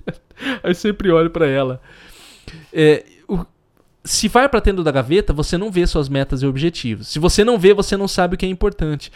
Aí 0.63 0.75
sempre 0.75 1.11
olho 1.11 1.31
para 1.31 1.47
ela. 1.47 1.81
É, 2.73 3.05
o, 3.27 3.45
se 4.05 4.29
vai 4.29 4.49
para 4.49 4.61
dentro 4.61 4.85
da 4.85 4.93
gaveta, 4.93 5.33
você 5.33 5.57
não 5.57 5.71
vê 5.71 5.87
suas 5.87 6.09
metas 6.09 6.43
e 6.43 6.47
objetivos. 6.47 7.09
Se 7.09 7.19
você 7.19 7.43
não 7.43 7.59
vê, 7.59 7.75
você 7.75 7.97
não 7.97 8.07
sabe 8.07 8.35
o 8.35 8.39
que 8.39 8.47
é 8.47 8.49
importante. 8.49 9.11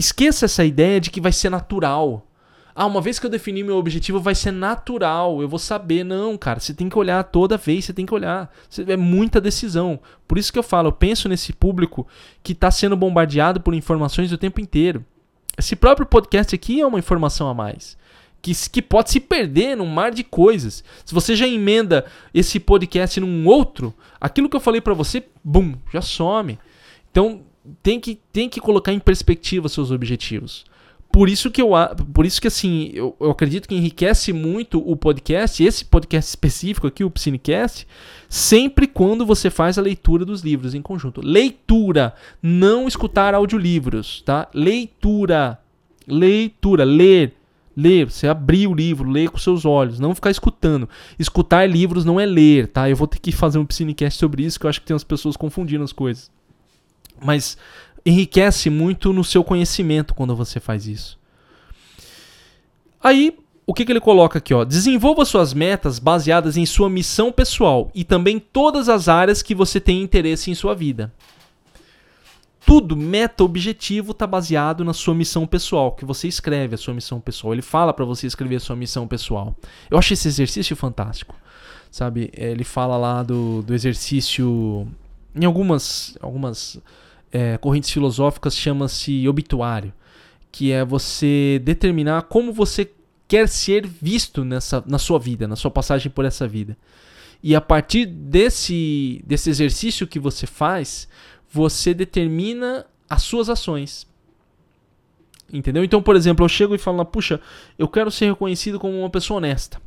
Esqueça 0.00 0.46
essa 0.46 0.64
ideia 0.64 0.98
de 0.98 1.10
que 1.10 1.20
vai 1.20 1.30
ser 1.30 1.50
natural. 1.50 2.26
Ah, 2.74 2.86
uma 2.86 3.02
vez 3.02 3.18
que 3.18 3.26
eu 3.26 3.30
defini 3.30 3.62
meu 3.62 3.76
objetivo, 3.76 4.18
vai 4.18 4.34
ser 4.34 4.50
natural, 4.50 5.42
eu 5.42 5.48
vou 5.48 5.58
saber. 5.58 6.04
Não, 6.04 6.38
cara, 6.38 6.58
você 6.58 6.72
tem 6.72 6.88
que 6.88 6.96
olhar 6.96 7.22
toda 7.24 7.58
vez, 7.58 7.84
você 7.84 7.92
tem 7.92 8.06
que 8.06 8.14
olhar. 8.14 8.50
É 8.88 8.96
muita 8.96 9.42
decisão. 9.42 10.00
Por 10.26 10.38
isso 10.38 10.50
que 10.50 10.58
eu 10.58 10.62
falo, 10.62 10.88
eu 10.88 10.92
penso 10.92 11.28
nesse 11.28 11.52
público 11.52 12.08
que 12.42 12.52
está 12.52 12.70
sendo 12.70 12.96
bombardeado 12.96 13.60
por 13.60 13.74
informações 13.74 14.32
o 14.32 14.38
tempo 14.38 14.58
inteiro. 14.58 15.04
Esse 15.58 15.76
próprio 15.76 16.06
podcast 16.06 16.54
aqui 16.54 16.80
é 16.80 16.86
uma 16.86 16.98
informação 16.98 17.46
a 17.46 17.52
mais. 17.52 17.98
Que, 18.40 18.54
que 18.70 18.80
pode 18.80 19.10
se 19.10 19.20
perder 19.20 19.76
num 19.76 19.84
mar 19.84 20.12
de 20.12 20.24
coisas. 20.24 20.82
Se 21.04 21.12
você 21.12 21.36
já 21.36 21.46
emenda 21.46 22.06
esse 22.32 22.58
podcast 22.58 23.20
num 23.20 23.46
outro, 23.46 23.92
aquilo 24.18 24.48
que 24.48 24.56
eu 24.56 24.60
falei 24.60 24.80
para 24.80 24.94
você, 24.94 25.22
bum, 25.44 25.74
já 25.92 26.00
some. 26.00 26.58
Então 27.10 27.42
tem 27.82 28.00
que, 28.00 28.18
tem 28.32 28.48
que 28.48 28.60
colocar 28.60 28.92
em 28.92 28.98
perspectiva 28.98 29.68
seus 29.68 29.90
objetivos. 29.90 30.64
Por 31.12 31.28
isso 31.28 31.50
que 31.50 31.60
eu 31.60 31.70
por 32.14 32.24
isso 32.24 32.40
que 32.40 32.46
assim, 32.46 32.92
eu, 32.94 33.16
eu 33.18 33.30
acredito 33.30 33.68
que 33.68 33.74
enriquece 33.74 34.32
muito 34.32 34.78
o 34.78 34.94
podcast, 34.94 35.62
esse 35.62 35.84
podcast 35.84 36.28
específico 36.28 36.86
aqui, 36.86 37.02
o 37.02 37.10
Psinecast, 37.10 37.84
sempre 38.28 38.86
quando 38.86 39.26
você 39.26 39.50
faz 39.50 39.76
a 39.76 39.82
leitura 39.82 40.24
dos 40.24 40.42
livros 40.42 40.72
em 40.72 40.80
conjunto. 40.80 41.20
Leitura, 41.20 42.14
não 42.40 42.86
escutar 42.86 43.34
audiolivros, 43.34 44.22
tá? 44.22 44.48
Leitura. 44.54 45.58
Leitura, 46.06 46.84
ler. 46.84 47.34
Ler, 47.76 48.10
você 48.10 48.28
abrir 48.28 48.66
o 48.66 48.74
livro, 48.74 49.08
ler 49.08 49.30
com 49.30 49.38
seus 49.38 49.64
olhos, 49.64 49.98
não 49.98 50.14
ficar 50.14 50.30
escutando. 50.30 50.88
Escutar 51.18 51.68
livros 51.68 52.04
não 52.04 52.20
é 52.20 52.26
ler, 52.26 52.68
tá? 52.68 52.90
Eu 52.90 52.96
vou 52.96 53.06
ter 53.06 53.18
que 53.18 53.32
fazer 53.32 53.58
um 53.58 53.64
Psinecast 53.64 54.18
sobre 54.18 54.44
isso, 54.44 54.60
que 54.60 54.66
eu 54.66 54.70
acho 54.70 54.80
que 54.80 54.86
tem 54.86 54.94
as 54.94 55.04
pessoas 55.04 55.36
confundindo 55.36 55.82
as 55.82 55.92
coisas. 55.92 56.30
Mas 57.22 57.56
enriquece 58.04 58.70
muito 58.70 59.12
no 59.12 59.22
seu 59.24 59.44
conhecimento 59.44 60.14
quando 60.14 60.34
você 60.34 60.58
faz 60.58 60.86
isso. 60.86 61.18
Aí, 63.02 63.36
o 63.66 63.72
que, 63.72 63.84
que 63.84 63.92
ele 63.92 64.00
coloca 64.00 64.38
aqui? 64.38 64.52
Ó? 64.52 64.64
Desenvolva 64.64 65.24
suas 65.24 65.54
metas 65.54 65.98
baseadas 65.98 66.56
em 66.56 66.66
sua 66.66 66.90
missão 66.90 67.30
pessoal 67.30 67.90
e 67.94 68.04
também 68.04 68.38
todas 68.38 68.88
as 68.88 69.08
áreas 69.08 69.42
que 69.42 69.54
você 69.54 69.80
tem 69.80 70.02
interesse 70.02 70.50
em 70.50 70.54
sua 70.54 70.74
vida. 70.74 71.12
Tudo, 72.66 72.94
meta, 72.96 73.42
objetivo, 73.42 74.12
está 74.12 74.26
baseado 74.26 74.84
na 74.84 74.92
sua 74.92 75.14
missão 75.14 75.46
pessoal, 75.46 75.92
que 75.92 76.04
você 76.04 76.28
escreve 76.28 76.74
a 76.74 76.78
sua 76.78 76.92
missão 76.92 77.18
pessoal. 77.20 77.54
Ele 77.54 77.62
fala 77.62 77.92
para 77.92 78.04
você 78.04 78.26
escrever 78.26 78.56
a 78.56 78.60
sua 78.60 78.76
missão 78.76 79.08
pessoal. 79.08 79.56
Eu 79.90 79.96
acho 79.96 80.12
esse 80.12 80.28
exercício 80.28 80.76
fantástico. 80.76 81.34
Sabe, 81.90 82.30
ele 82.34 82.62
fala 82.62 82.96
lá 82.96 83.22
do, 83.22 83.62
do 83.62 83.74
exercício. 83.74 84.86
Em 85.34 85.44
algumas, 85.44 86.16
algumas 86.20 86.80
é, 87.32 87.56
correntes 87.58 87.90
filosóficas 87.90 88.56
chama-se 88.56 89.28
obituário, 89.28 89.92
que 90.50 90.72
é 90.72 90.84
você 90.84 91.60
determinar 91.64 92.22
como 92.22 92.52
você 92.52 92.90
quer 93.28 93.48
ser 93.48 93.86
visto 93.86 94.44
nessa, 94.44 94.82
na 94.86 94.98
sua 94.98 95.18
vida, 95.18 95.46
na 95.46 95.56
sua 95.56 95.70
passagem 95.70 96.10
por 96.10 96.24
essa 96.24 96.48
vida. 96.48 96.76
E 97.42 97.54
a 97.54 97.60
partir 97.60 98.04
desse, 98.06 99.22
desse 99.26 99.48
exercício 99.48 100.06
que 100.06 100.18
você 100.18 100.46
faz, 100.46 101.08
você 101.50 101.94
determina 101.94 102.84
as 103.08 103.22
suas 103.22 103.48
ações. 103.48 104.06
Entendeu? 105.52 105.82
Então, 105.82 106.02
por 106.02 106.16
exemplo, 106.16 106.44
eu 106.44 106.48
chego 106.48 106.74
e 106.74 106.78
falo, 106.78 107.04
puxa, 107.04 107.40
eu 107.78 107.88
quero 107.88 108.10
ser 108.10 108.26
reconhecido 108.26 108.78
como 108.78 108.98
uma 108.98 109.10
pessoa 109.10 109.38
honesta. 109.38 109.80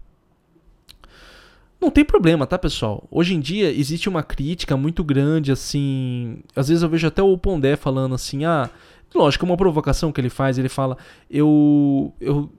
Não 1.84 1.92
tem 1.92 2.06
problema, 2.06 2.48
tá, 2.48 2.58
pessoal? 2.58 3.06
Hoje 3.12 3.36
em 3.36 3.42
dia 3.42 3.70
existe 3.70 4.08
uma 4.08 4.24
crítica 4.24 4.78
muito 4.78 5.04
grande, 5.04 5.52
assim. 5.52 6.38
Às 6.56 6.70
vezes 6.70 6.82
eu 6.82 6.88
vejo 6.88 7.06
até 7.06 7.22
o 7.22 7.38
Pondé 7.38 7.76
falando 7.76 8.16
assim, 8.16 8.46
ah. 8.46 8.70
Lógico, 9.14 9.46
é 9.46 9.50
uma 9.50 9.58
provocação 9.58 10.10
que 10.10 10.22
ele 10.22 10.30
faz, 10.30 10.58
ele 10.58 10.70
fala, 10.70 10.98
eu, 11.30 12.14
eu, 12.22 12.50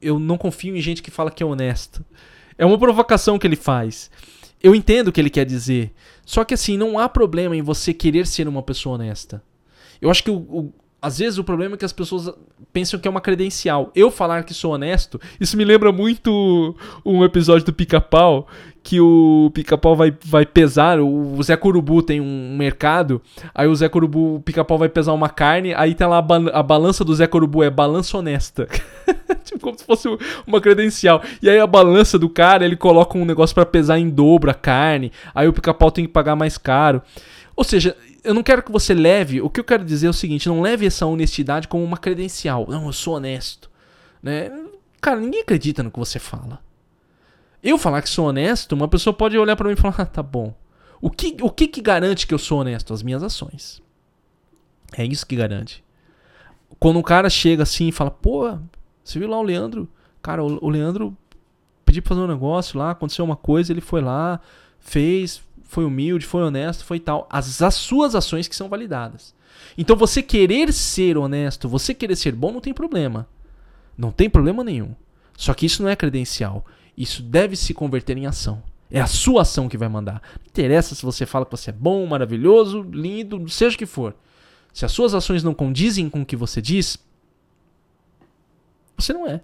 eu 0.00 0.20
não 0.20 0.38
confio 0.38 0.76
em 0.76 0.80
gente 0.80 1.02
que 1.02 1.10
fala 1.10 1.32
que 1.32 1.42
é 1.42 1.46
honesto. 1.46 2.04
É 2.56 2.64
uma 2.64 2.78
provocação 2.78 3.40
que 3.40 3.46
ele 3.46 3.56
faz. 3.56 4.08
Eu 4.62 4.72
entendo 4.72 5.08
o 5.08 5.12
que 5.12 5.20
ele 5.20 5.30
quer 5.30 5.44
dizer. 5.44 5.92
Só 6.24 6.44
que 6.44 6.54
assim, 6.54 6.76
não 6.76 6.96
há 6.96 7.08
problema 7.08 7.56
em 7.56 7.62
você 7.62 7.92
querer 7.92 8.24
ser 8.24 8.46
uma 8.46 8.62
pessoa 8.62 8.94
honesta. 8.94 9.42
Eu 10.00 10.12
acho 10.12 10.22
que 10.22 10.30
o 10.30 10.72
às 11.02 11.18
vezes 11.18 11.38
o 11.38 11.44
problema 11.44 11.74
é 11.74 11.78
que 11.78 11.84
as 11.84 11.92
pessoas 11.92 12.30
pensam 12.72 13.00
que 13.00 13.08
é 13.08 13.10
uma 13.10 13.20
credencial. 13.20 13.90
Eu 13.94 14.10
falar 14.10 14.44
que 14.44 14.52
sou 14.52 14.74
honesto, 14.74 15.20
isso 15.40 15.56
me 15.56 15.64
lembra 15.64 15.90
muito 15.90 16.74
um 17.04 17.24
episódio 17.24 17.64
do 17.64 17.72
Pica-Pau, 17.72 18.46
que 18.82 19.00
o 19.00 19.50
Pica-Pau 19.54 19.94
vai, 19.96 20.12
vai 20.24 20.46
pesar, 20.46 21.00
o 21.00 21.42
Zé 21.42 21.56
Corubu 21.56 22.02
tem 22.02 22.20
um 22.20 22.56
mercado, 22.56 23.20
aí 23.54 23.66
o 23.66 23.74
Zé 23.74 23.88
Corubu, 23.88 24.36
o 24.36 24.40
Pica-Pau 24.40 24.78
vai 24.78 24.88
pesar 24.88 25.12
uma 25.12 25.28
carne, 25.28 25.74
aí 25.74 25.94
tem 25.94 26.06
lá 26.06 26.18
a, 26.18 26.22
ba 26.22 26.36
a 26.52 26.62
balança 26.62 27.04
do 27.04 27.14
Zé 27.14 27.26
Corubu, 27.26 27.62
é 27.62 27.70
balança 27.70 28.16
honesta. 28.16 28.66
tipo, 29.44 29.60
como 29.60 29.78
se 29.78 29.84
fosse 29.84 30.08
uma 30.46 30.60
credencial. 30.60 31.22
E 31.42 31.48
aí 31.48 31.58
a 31.58 31.66
balança 31.66 32.18
do 32.18 32.28
cara, 32.28 32.64
ele 32.64 32.76
coloca 32.76 33.18
um 33.18 33.24
negócio 33.24 33.54
para 33.54 33.66
pesar 33.66 33.98
em 33.98 34.08
dobro 34.08 34.50
a 34.50 34.54
carne, 34.54 35.12
aí 35.34 35.48
o 35.48 35.52
Pica-Pau 35.52 35.90
tem 35.90 36.06
que 36.06 36.12
pagar 36.12 36.36
mais 36.36 36.56
caro. 36.56 37.02
Ou 37.56 37.64
seja, 37.64 37.94
eu 38.24 38.34
não 38.34 38.42
quero 38.42 38.62
que 38.62 38.72
você 38.72 38.94
leve. 38.94 39.40
O 39.40 39.50
que 39.50 39.60
eu 39.60 39.64
quero 39.64 39.84
dizer 39.84 40.06
é 40.06 40.10
o 40.10 40.14
seguinte: 40.14 40.48
não 40.48 40.60
leve 40.60 40.86
essa 40.86 41.06
honestidade 41.06 41.68
como 41.68 41.84
uma 41.84 41.96
credencial. 41.96 42.66
Não, 42.68 42.86
eu 42.86 42.92
sou 42.92 43.16
honesto. 43.16 43.70
Né? 44.22 44.50
Cara, 45.00 45.20
ninguém 45.20 45.40
acredita 45.40 45.82
no 45.82 45.90
que 45.90 45.98
você 45.98 46.18
fala. 46.18 46.60
Eu 47.62 47.76
falar 47.76 48.02
que 48.02 48.08
sou 48.08 48.26
honesto, 48.26 48.72
uma 48.72 48.88
pessoa 48.88 49.12
pode 49.12 49.36
olhar 49.38 49.56
para 49.56 49.68
mim 49.68 49.74
e 49.74 49.76
falar: 49.76 49.94
ah, 49.98 50.06
tá 50.06 50.22
bom. 50.22 50.54
O 51.00 51.10
que, 51.10 51.36
o 51.40 51.50
que 51.50 51.66
que 51.66 51.80
garante 51.80 52.26
que 52.26 52.34
eu 52.34 52.38
sou 52.38 52.60
honesto? 52.60 52.92
As 52.92 53.02
minhas 53.02 53.22
ações. 53.22 53.82
É 54.96 55.04
isso 55.04 55.26
que 55.26 55.36
garante. 55.36 55.82
Quando 56.78 56.98
um 56.98 57.02
cara 57.02 57.30
chega 57.30 57.62
assim 57.62 57.88
e 57.88 57.92
fala: 57.92 58.10
pô, 58.10 58.58
você 59.02 59.18
viu 59.18 59.28
lá 59.28 59.38
o 59.38 59.42
Leandro? 59.42 59.88
Cara, 60.22 60.44
o, 60.44 60.64
o 60.64 60.68
Leandro 60.68 61.16
pediu 61.84 62.02
pra 62.02 62.10
fazer 62.10 62.20
um 62.20 62.26
negócio 62.26 62.78
lá, 62.78 62.90
aconteceu 62.92 63.24
uma 63.24 63.36
coisa, 63.36 63.72
ele 63.72 63.80
foi 63.80 64.00
lá, 64.00 64.40
fez, 64.78 65.42
foi 65.70 65.84
humilde, 65.84 66.26
foi 66.26 66.42
honesto, 66.42 66.84
foi 66.84 66.98
tal. 66.98 67.28
As, 67.30 67.62
as 67.62 67.76
suas 67.76 68.16
ações 68.16 68.48
que 68.48 68.56
são 68.56 68.68
validadas. 68.68 69.32
Então 69.78 69.94
você 69.94 70.20
querer 70.20 70.72
ser 70.72 71.16
honesto, 71.16 71.68
você 71.68 71.94
querer 71.94 72.16
ser 72.16 72.34
bom, 72.34 72.50
não 72.50 72.60
tem 72.60 72.74
problema. 72.74 73.28
Não 73.96 74.10
tem 74.10 74.28
problema 74.28 74.64
nenhum. 74.64 74.94
Só 75.36 75.54
que 75.54 75.64
isso 75.66 75.80
não 75.80 75.88
é 75.88 75.94
credencial. 75.94 76.66
Isso 76.96 77.22
deve 77.22 77.54
se 77.54 77.72
converter 77.72 78.16
em 78.16 78.26
ação. 78.26 78.62
É 78.90 79.00
a 79.00 79.06
sua 79.06 79.42
ação 79.42 79.68
que 79.68 79.78
vai 79.78 79.88
mandar. 79.88 80.20
Não 80.40 80.46
interessa 80.48 80.96
se 80.96 81.04
você 81.04 81.24
fala 81.24 81.44
que 81.44 81.52
você 81.52 81.70
é 81.70 81.72
bom, 81.72 82.04
maravilhoso, 82.04 82.82
lindo, 82.82 83.48
seja 83.48 83.76
o 83.76 83.78
que 83.78 83.86
for. 83.86 84.16
Se 84.72 84.84
as 84.84 84.90
suas 84.90 85.14
ações 85.14 85.44
não 85.44 85.54
condizem 85.54 86.10
com 86.10 86.22
o 86.22 86.26
que 86.26 86.34
você 86.34 86.60
diz, 86.60 86.98
você 88.98 89.12
não 89.12 89.24
é. 89.24 89.40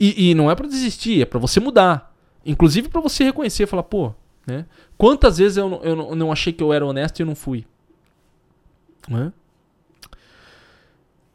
E, 0.00 0.30
e 0.30 0.34
não 0.34 0.50
é 0.50 0.54
para 0.56 0.66
desistir, 0.66 1.22
é 1.22 1.24
para 1.24 1.38
você 1.38 1.60
mudar. 1.60 2.12
Inclusive 2.44 2.88
para 2.88 3.00
você 3.00 3.22
reconhecer 3.22 3.68
falar, 3.68 3.84
pô, 3.84 4.12
né? 4.46 4.66
Quantas 4.96 5.38
vezes 5.38 5.56
eu, 5.56 5.80
eu 5.82 6.14
não 6.14 6.30
achei 6.30 6.52
que 6.52 6.62
eu 6.62 6.72
era 6.72 6.86
honesto 6.86 7.18
e 7.18 7.22
eu 7.22 7.26
não 7.26 7.34
fui? 7.34 7.66
Né? 9.08 9.32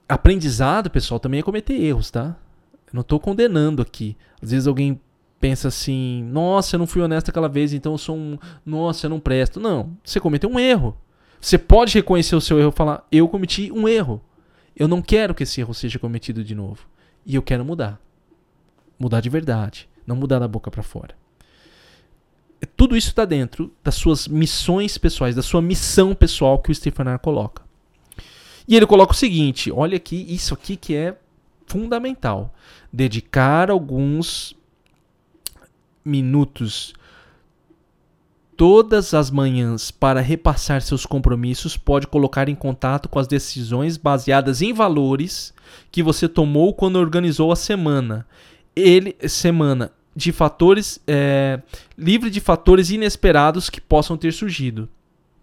Aprendizado, 0.08 0.90
pessoal, 0.90 1.20
também 1.20 1.40
é 1.40 1.44
cometer 1.44 1.74
erros, 1.74 2.10
tá? 2.10 2.36
Eu 2.88 2.94
não 2.94 3.04
tô 3.04 3.20
condenando 3.20 3.82
aqui. 3.82 4.18
Às 4.42 4.52
vezes 4.52 4.68
alguém 4.68 5.00
pensa 5.40 5.68
assim: 5.70 6.24
nossa, 6.24 6.76
eu 6.76 6.80
não 6.80 6.88
fui 6.88 7.02
honesto 7.02 7.30
aquela 7.30 7.48
vez, 7.48 7.74
então 7.74 7.94
eu 7.94 7.98
sou 7.98 8.16
um. 8.16 8.38
Nossa, 8.66 9.06
eu 9.06 9.10
não 9.10 9.20
presto. 9.20 9.60
Não, 9.60 9.98
você 10.04 10.20
cometeu 10.20 10.50
um 10.50 10.60
erro. 10.60 10.98
Você 11.40 11.58
pode 11.58 11.94
reconhecer 11.94 12.36
o 12.36 12.42
seu 12.42 12.60
erro 12.60 12.70
e 12.70 12.78
falar: 12.78 13.08
eu 13.12 13.28
cometi 13.28 13.72
um 13.72 13.88
erro. 13.88 14.22
Eu 14.76 14.88
não 14.88 15.02
quero 15.02 15.34
que 15.34 15.44
esse 15.44 15.60
erro 15.62 15.74
seja 15.74 16.00
cometido 16.00 16.44
de 16.44 16.56
novo. 16.56 16.88
E 17.26 17.36
eu 17.36 17.42
quero 17.42 17.64
mudar. 17.64 18.00
Mudar 18.98 19.22
de 19.22 19.30
verdade. 19.30 19.90
Não 20.06 20.16
mudar 20.16 20.40
da 20.40 20.48
boca 20.48 20.72
para 20.72 20.84
fora. 20.84 21.21
Tudo 22.76 22.96
isso 22.96 23.10
está 23.10 23.26
dentro 23.26 23.72
das 23.84 23.96
suas 23.96 24.28
missões 24.28 24.98
pessoais, 24.98 25.36
da 25.36 25.42
sua 25.42 25.62
missão 25.62 26.14
pessoal 26.14 26.60
que 26.60 26.72
o 26.72 26.76
Stephen 26.76 27.08
R. 27.08 27.20
coloca. 27.20 27.64
E 28.68 28.76
ele 28.76 28.86
coloca 28.86 29.14
o 29.14 29.16
seguinte: 29.16 29.72
olha 29.72 29.98
aqui, 29.98 30.26
isso 30.30 30.54
aqui 30.54 30.76
que 30.76 30.96
é 30.96 31.18
fundamental. 31.66 32.54
Dedicar 32.92 33.72
alguns 33.72 34.56
minutos 36.04 36.94
todas 38.62 39.14
as 39.16 39.32
manhãs 39.32 39.90
para 39.90 40.22
repassar 40.22 40.82
seus 40.82 41.04
compromissos 41.04 41.76
pode 41.76 42.06
colocar 42.06 42.48
em 42.48 42.54
contato 42.54 43.10
com 43.10 43.18
as 43.18 43.28
decisões 43.28 43.98
baseadas 43.98 44.62
em 44.62 44.72
valores 44.72 45.52
que 45.92 46.04
você 46.04 46.28
tomou 46.28 46.74
quando 46.74 46.98
organizou 46.98 47.52
a 47.52 47.56
semana. 47.56 48.28
Ele 48.76 49.16
semana 49.28 49.92
de 50.16 50.32
fatores 50.32 51.00
é, 51.08 51.62
livre 51.98 52.30
de 52.30 52.40
fatores 52.40 52.90
inesperados 52.90 53.70
que 53.70 53.80
possam 53.80 54.18
ter 54.18 54.34
surgido, 54.34 54.90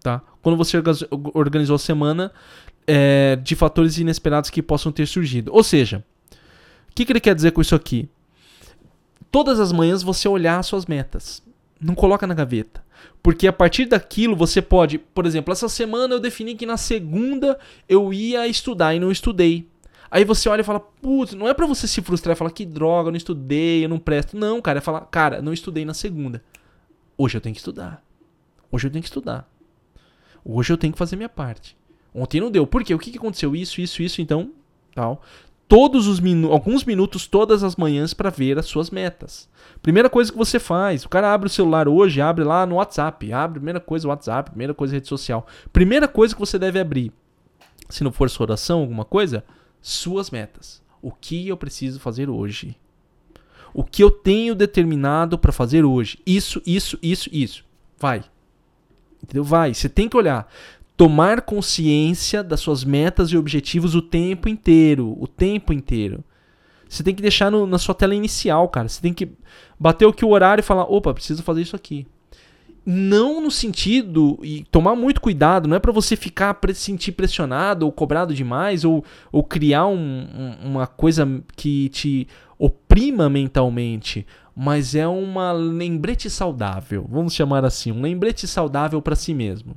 tá? 0.01 0.21
Quando 0.41 0.57
você 0.57 0.81
organizou 1.33 1.75
a 1.75 1.79
semana 1.79 2.31
é, 2.87 3.35
de 3.35 3.55
fatores 3.55 3.97
inesperados 3.97 4.49
que 4.49 4.61
possam 4.61 4.91
ter 4.91 5.05
surgido. 5.07 5.53
Ou 5.53 5.63
seja, 5.63 6.03
o 6.89 6.95
que, 6.95 7.05
que 7.05 7.11
ele 7.11 7.19
quer 7.19 7.35
dizer 7.35 7.51
com 7.51 7.61
isso 7.61 7.75
aqui? 7.75 8.09
Todas 9.31 9.59
as 9.59 9.71
manhãs 9.71 10.01
você 10.01 10.27
olhar 10.27 10.57
as 10.59 10.65
suas 10.65 10.85
metas. 10.85 11.43
Não 11.79 11.93
coloca 11.93 12.25
na 12.25 12.33
gaveta. 12.33 12.83
Porque 13.21 13.47
a 13.47 13.53
partir 13.53 13.85
daquilo 13.85 14.35
você 14.35 14.61
pode, 14.61 14.97
por 14.97 15.25
exemplo, 15.25 15.51
essa 15.51 15.69
semana 15.69 16.15
eu 16.15 16.19
defini 16.19 16.55
que 16.55 16.65
na 16.65 16.77
segunda 16.77 17.59
eu 17.87 18.13
ia 18.13 18.47
estudar 18.47 18.95
e 18.95 18.99
não 18.99 19.11
estudei. 19.11 19.67
Aí 20.11 20.23
você 20.23 20.49
olha 20.49 20.61
e 20.61 20.63
fala, 20.63 20.79
putz, 20.79 21.33
não 21.33 21.47
é 21.47 21.53
para 21.53 21.65
você 21.65 21.87
se 21.87 22.01
frustrar 22.01 22.35
e 22.35 22.37
falar 22.37 22.51
que 22.51 22.65
droga, 22.65 23.09
eu 23.09 23.11
não 23.11 23.17
estudei, 23.17 23.85
eu 23.85 23.89
não 23.89 23.99
presto. 23.99 24.35
Não, 24.37 24.61
cara, 24.61 24.79
é 24.79 24.81
falar, 24.81 25.01
cara, 25.01 25.41
não 25.41 25.53
estudei 25.53 25.85
na 25.85 25.93
segunda. 25.93 26.43
Hoje 27.17 27.37
eu 27.37 27.41
tenho 27.41 27.53
que 27.53 27.59
estudar. 27.59 28.03
Hoje 28.71 28.87
eu 28.87 28.91
tenho 28.91 29.03
que 29.03 29.09
estudar. 29.09 29.49
Hoje 30.43 30.73
eu 30.73 30.77
tenho 30.77 30.93
que 30.93 30.99
fazer 30.99 31.15
minha 31.15 31.29
parte. 31.29 31.77
Ontem 32.13 32.41
não 32.41 32.49
deu. 32.49 32.65
Por 32.65 32.83
quê? 32.83 32.93
O 32.93 32.99
que 32.99 33.15
aconteceu? 33.17 33.55
Isso, 33.55 33.81
isso, 33.81 34.01
isso, 34.01 34.21
então, 34.21 34.51
tal 34.95 35.21
todos 35.69 36.07
os 36.07 36.19
minu 36.19 36.51
alguns 36.51 36.83
minutos 36.83 37.27
todas 37.27 37.63
as 37.63 37.75
manhãs 37.75 38.11
para 38.11 38.31
ver 38.31 38.57
as 38.57 38.65
suas 38.65 38.89
metas. 38.89 39.47
Primeira 39.83 40.09
coisa 40.09 40.31
que 40.31 40.37
você 40.37 40.59
faz, 40.59 41.05
o 41.05 41.09
cara 41.09 41.31
abre 41.31 41.45
o 41.45 41.49
celular 41.49 41.87
hoje, 41.87 42.19
abre 42.19 42.43
lá 42.43 42.65
no 42.65 42.75
WhatsApp, 42.75 43.31
abre 43.31 43.59
primeira 43.59 43.79
coisa 43.79 44.07
WhatsApp, 44.07 44.49
primeira 44.49 44.73
coisa 44.73 44.95
rede 44.95 45.07
social. 45.07 45.45
Primeira 45.71 46.07
coisa 46.07 46.33
que 46.33 46.39
você 46.39 46.57
deve 46.57 46.79
abrir, 46.79 47.13
se 47.87 48.03
não 48.03 48.11
for 48.11 48.29
sua 48.31 48.45
oração, 48.45 48.79
alguma 48.79 49.05
coisa, 49.05 49.43
suas 49.81 50.29
metas. 50.29 50.81
O 51.01 51.11
que 51.11 51.47
eu 51.47 51.57
preciso 51.57 51.99
fazer 51.99 52.29
hoje? 52.29 52.75
O 53.73 53.83
que 53.83 54.03
eu 54.03 54.11
tenho 54.11 54.55
determinado 54.55 55.37
para 55.37 55.51
fazer 55.51 55.85
hoje? 55.85 56.19
Isso, 56.25 56.61
isso, 56.65 56.97
isso, 57.01 57.29
isso. 57.31 57.65
Vai. 57.97 58.23
Entendeu? 59.23 59.43
Vai. 59.43 59.73
Você 59.73 59.87
tem 59.87 60.09
que 60.09 60.17
olhar 60.17 60.49
tomar 60.99 61.43
consciência 61.43 62.43
das 62.43 62.59
suas 62.59 62.83
metas 62.83 63.29
e 63.29 63.37
objetivos 63.37 63.95
o 63.95 64.01
tempo 64.01 64.49
inteiro, 64.49 65.15
o 65.17 65.25
tempo 65.25 65.71
inteiro. 65.71 66.21
Você 66.89 67.01
tem 67.01 67.15
que 67.15 67.21
deixar 67.21 67.49
no, 67.49 67.65
na 67.65 67.77
sua 67.77 67.95
tela 67.95 68.13
inicial, 68.13 68.67
cara. 68.67 68.89
Você 68.89 69.01
tem 69.01 69.13
que 69.13 69.29
bater 69.79 70.05
o 70.05 70.11
que 70.11 70.25
o 70.25 70.29
horário 70.31 70.61
e 70.61 70.63
falar, 70.63 70.83
opa, 70.83 71.13
preciso 71.13 71.41
fazer 71.41 71.61
isso 71.61 71.73
aqui. 71.73 72.05
Não 72.85 73.41
no 73.41 73.51
sentido 73.51 74.39
e 74.41 74.63
tomar 74.71 74.95
muito 74.95 75.21
cuidado, 75.21 75.67
não 75.67 75.75
é 75.75 75.79
para 75.79 75.91
você 75.91 76.15
ficar 76.15 76.55
pre 76.55 76.73
sentir 76.73 77.11
pressionado 77.11 77.85
ou 77.85 77.91
cobrado 77.91 78.33
demais 78.33 78.83
ou, 78.83 79.03
ou 79.31 79.43
criar 79.43 79.85
um, 79.87 80.55
uma 80.63 80.87
coisa 80.87 81.27
que 81.55 81.89
te 81.89 82.27
oprima 82.57 83.29
mentalmente, 83.29 84.25
mas 84.55 84.95
é 84.95 85.07
uma 85.07 85.51
lembrete 85.51 86.29
saudável, 86.29 87.05
vamos 87.09 87.33
chamar 87.33 87.63
assim, 87.63 87.91
um 87.91 88.01
lembrete 88.01 88.47
saudável 88.47 89.01
para 89.01 89.15
si 89.15 89.33
mesmo. 89.33 89.75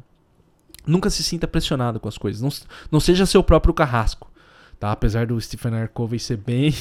Nunca 0.85 1.09
se 1.11 1.23
sinta 1.23 1.47
pressionado 1.47 2.01
com 2.01 2.09
as 2.09 2.19
coisas. 2.19 2.43
Não, 2.43 2.51
não 2.91 2.99
seja 2.99 3.25
seu 3.25 3.43
próprio 3.43 3.73
carrasco. 3.73 4.29
Tá? 4.83 4.91
Apesar 4.91 5.29
do 5.29 5.41
Stephen 5.41 5.77
R. 5.77 5.87
Covey 5.87 6.19
ser 6.19 6.39
bem, 6.39 6.75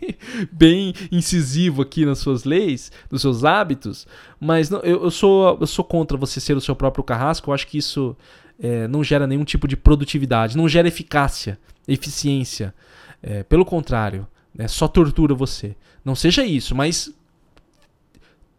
bem 0.50 0.94
incisivo 1.12 1.82
aqui 1.82 2.06
nas 2.06 2.18
suas 2.18 2.44
leis, 2.44 2.90
nos 3.10 3.20
seus 3.20 3.44
hábitos, 3.44 4.06
mas 4.40 4.70
não, 4.70 4.78
eu, 4.78 5.02
eu, 5.04 5.10
sou, 5.10 5.58
eu 5.60 5.66
sou 5.66 5.84
contra 5.84 6.16
você 6.16 6.40
ser 6.40 6.56
o 6.56 6.62
seu 6.62 6.74
próprio 6.74 7.04
carrasco. 7.04 7.50
Eu 7.50 7.54
acho 7.54 7.66
que 7.66 7.76
isso 7.76 8.16
é, 8.58 8.88
não 8.88 9.04
gera 9.04 9.26
nenhum 9.26 9.44
tipo 9.44 9.68
de 9.68 9.76
produtividade, 9.76 10.56
não 10.56 10.66
gera 10.66 10.88
eficácia, 10.88 11.58
eficiência. 11.86 12.72
É, 13.22 13.42
pelo 13.42 13.66
contrário, 13.66 14.26
né, 14.54 14.66
só 14.66 14.88
tortura 14.88 15.34
você. 15.34 15.76
Não 16.02 16.14
seja 16.14 16.46
isso, 16.46 16.74
mas 16.74 17.12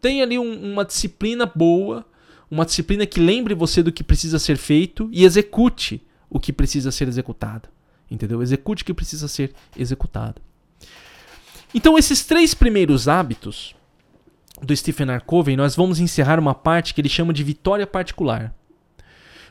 tenha 0.00 0.22
ali 0.22 0.38
um, 0.38 0.72
uma 0.72 0.84
disciplina 0.84 1.50
boa 1.52 2.06
uma 2.48 2.64
disciplina 2.64 3.04
que 3.04 3.18
lembre 3.18 3.54
você 3.54 3.82
do 3.82 3.90
que 3.90 4.04
precisa 4.04 4.38
ser 4.38 4.56
feito 4.56 5.08
e 5.12 5.24
execute 5.24 6.00
o 6.30 6.38
que 6.38 6.52
precisa 6.52 6.92
ser 6.92 7.08
executado. 7.08 7.73
Entendeu? 8.14 8.42
Execute 8.42 8.82
o 8.82 8.86
que 8.86 8.94
precisa 8.94 9.28
ser 9.28 9.52
executado. 9.76 10.40
Então, 11.74 11.98
esses 11.98 12.24
três 12.24 12.54
primeiros 12.54 13.08
hábitos 13.08 13.74
do 14.62 14.74
Stephen 14.74 15.10
R. 15.10 15.20
Covey, 15.20 15.56
nós 15.56 15.74
vamos 15.74 15.98
encerrar 15.98 16.38
uma 16.38 16.54
parte 16.54 16.94
que 16.94 17.00
ele 17.00 17.08
chama 17.08 17.32
de 17.32 17.42
vitória 17.42 17.86
particular. 17.86 18.54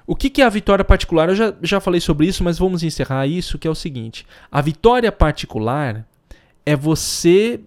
O 0.08 0.16
que, 0.16 0.30
que 0.30 0.42
é 0.42 0.46
a 0.46 0.50
vitória 0.50 0.84
particular? 0.84 1.30
Eu 1.30 1.36
já, 1.36 1.54
já 1.62 1.80
falei 1.80 2.02
sobre 2.02 2.28
isso, 2.28 2.44
mas 2.44 2.58
vamos 2.58 2.84
encerrar 2.84 3.28
isso, 3.28 3.60
que 3.60 3.68
é 3.68 3.72
o 3.72 3.76
seguinte. 3.76 4.26
A 4.52 4.62
vitória 4.62 5.12
particular 5.12 6.06
é 6.66 6.76
você 6.76 7.62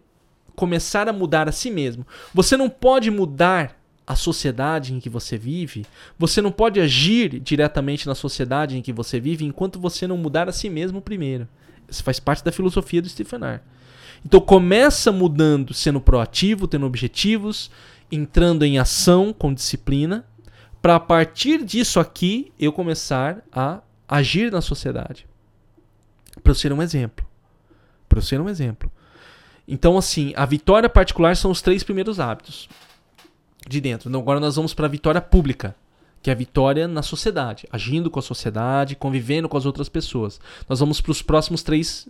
começar 0.55 1.09
a 1.09 1.12
mudar 1.12 1.49
a 1.49 1.53
si 1.53 1.70
mesmo. 1.70 2.07
Você 2.34 2.57
não 2.57 2.68
pode 2.68 3.11
mudar 3.11 3.76
a 4.07 4.14
sociedade 4.14 4.94
em 4.94 5.00
que 5.00 5.11
você 5.11 5.36
vive, 5.36 5.84
você 6.16 6.40
não 6.40 6.52
pode 6.52 6.80
agir 6.80 7.40
diretamente 7.40 8.07
na 8.07 8.14
sociedade 8.14 8.78
em 8.78 8.82
que 8.82 8.92
você 8.92 9.18
vive 9.18 9.44
enquanto 9.44 9.80
você 9.80 10.07
não 10.07 10.16
mudar 10.16 10.48
a 10.48 10.52
si 10.52 10.70
mesmo 10.70 11.02
primeiro. 11.02 11.48
Isso 11.88 12.04
faz 12.04 12.20
parte 12.20 12.44
da 12.44 12.52
filosofia 12.52 13.02
do 13.02 13.09
Stephen 13.09 13.44
R. 13.44 13.61
Então 14.24 14.40
começa 14.40 15.11
mudando, 15.11 15.74
sendo 15.74 16.00
proativo, 16.00 16.68
tendo 16.68 16.86
objetivos, 16.86 17.70
entrando 18.11 18.64
em 18.64 18.78
ação 18.78 19.32
com 19.32 19.52
disciplina, 19.52 20.24
para 20.80 20.94
a 20.94 21.00
partir 21.00 21.64
disso 21.64 21.98
aqui 21.98 22.52
eu 22.59 22.72
começar 22.72 23.42
a 23.52 23.80
agir 24.09 24.52
na 24.52 24.61
sociedade. 24.61 25.26
Para 26.42 26.52
eu 26.52 26.54
ser 26.54 26.72
um 26.72 26.80
exemplo. 26.80 27.26
Para 28.09 28.18
eu 28.18 28.22
ser 28.22 28.40
um 28.40 28.48
exemplo. 28.48 28.90
Então, 29.66 29.98
assim, 29.98 30.32
a 30.36 30.46
vitória 30.46 30.88
particular 30.88 31.36
são 31.36 31.50
os 31.50 31.61
três 31.61 31.82
primeiros 31.82 32.20
hábitos 32.20 32.68
de 33.69 33.81
dentro. 33.81 34.09
Então, 34.09 34.21
agora 34.21 34.41
nós 34.41 34.57
vamos 34.57 34.75
para 34.75 34.87
a 34.87 34.91
vitória 34.91 35.21
pública, 35.21 35.75
que 36.23 36.31
é 36.31 36.33
a 36.33 36.37
vitória 36.37 36.89
na 36.89 37.03
sociedade, 37.03 37.67
agindo 37.71 38.11
com 38.11 38.19
a 38.19 38.23
sociedade, 38.23 38.97
convivendo 38.97 39.49
com 39.49 39.57
as 39.57 39.67
outras 39.67 39.89
pessoas. 39.89 40.41
Nós 40.69 40.81
vamos 40.81 41.01
para 41.01 41.12
os 41.12 41.23
próximos 41.23 41.62
três 41.62 42.09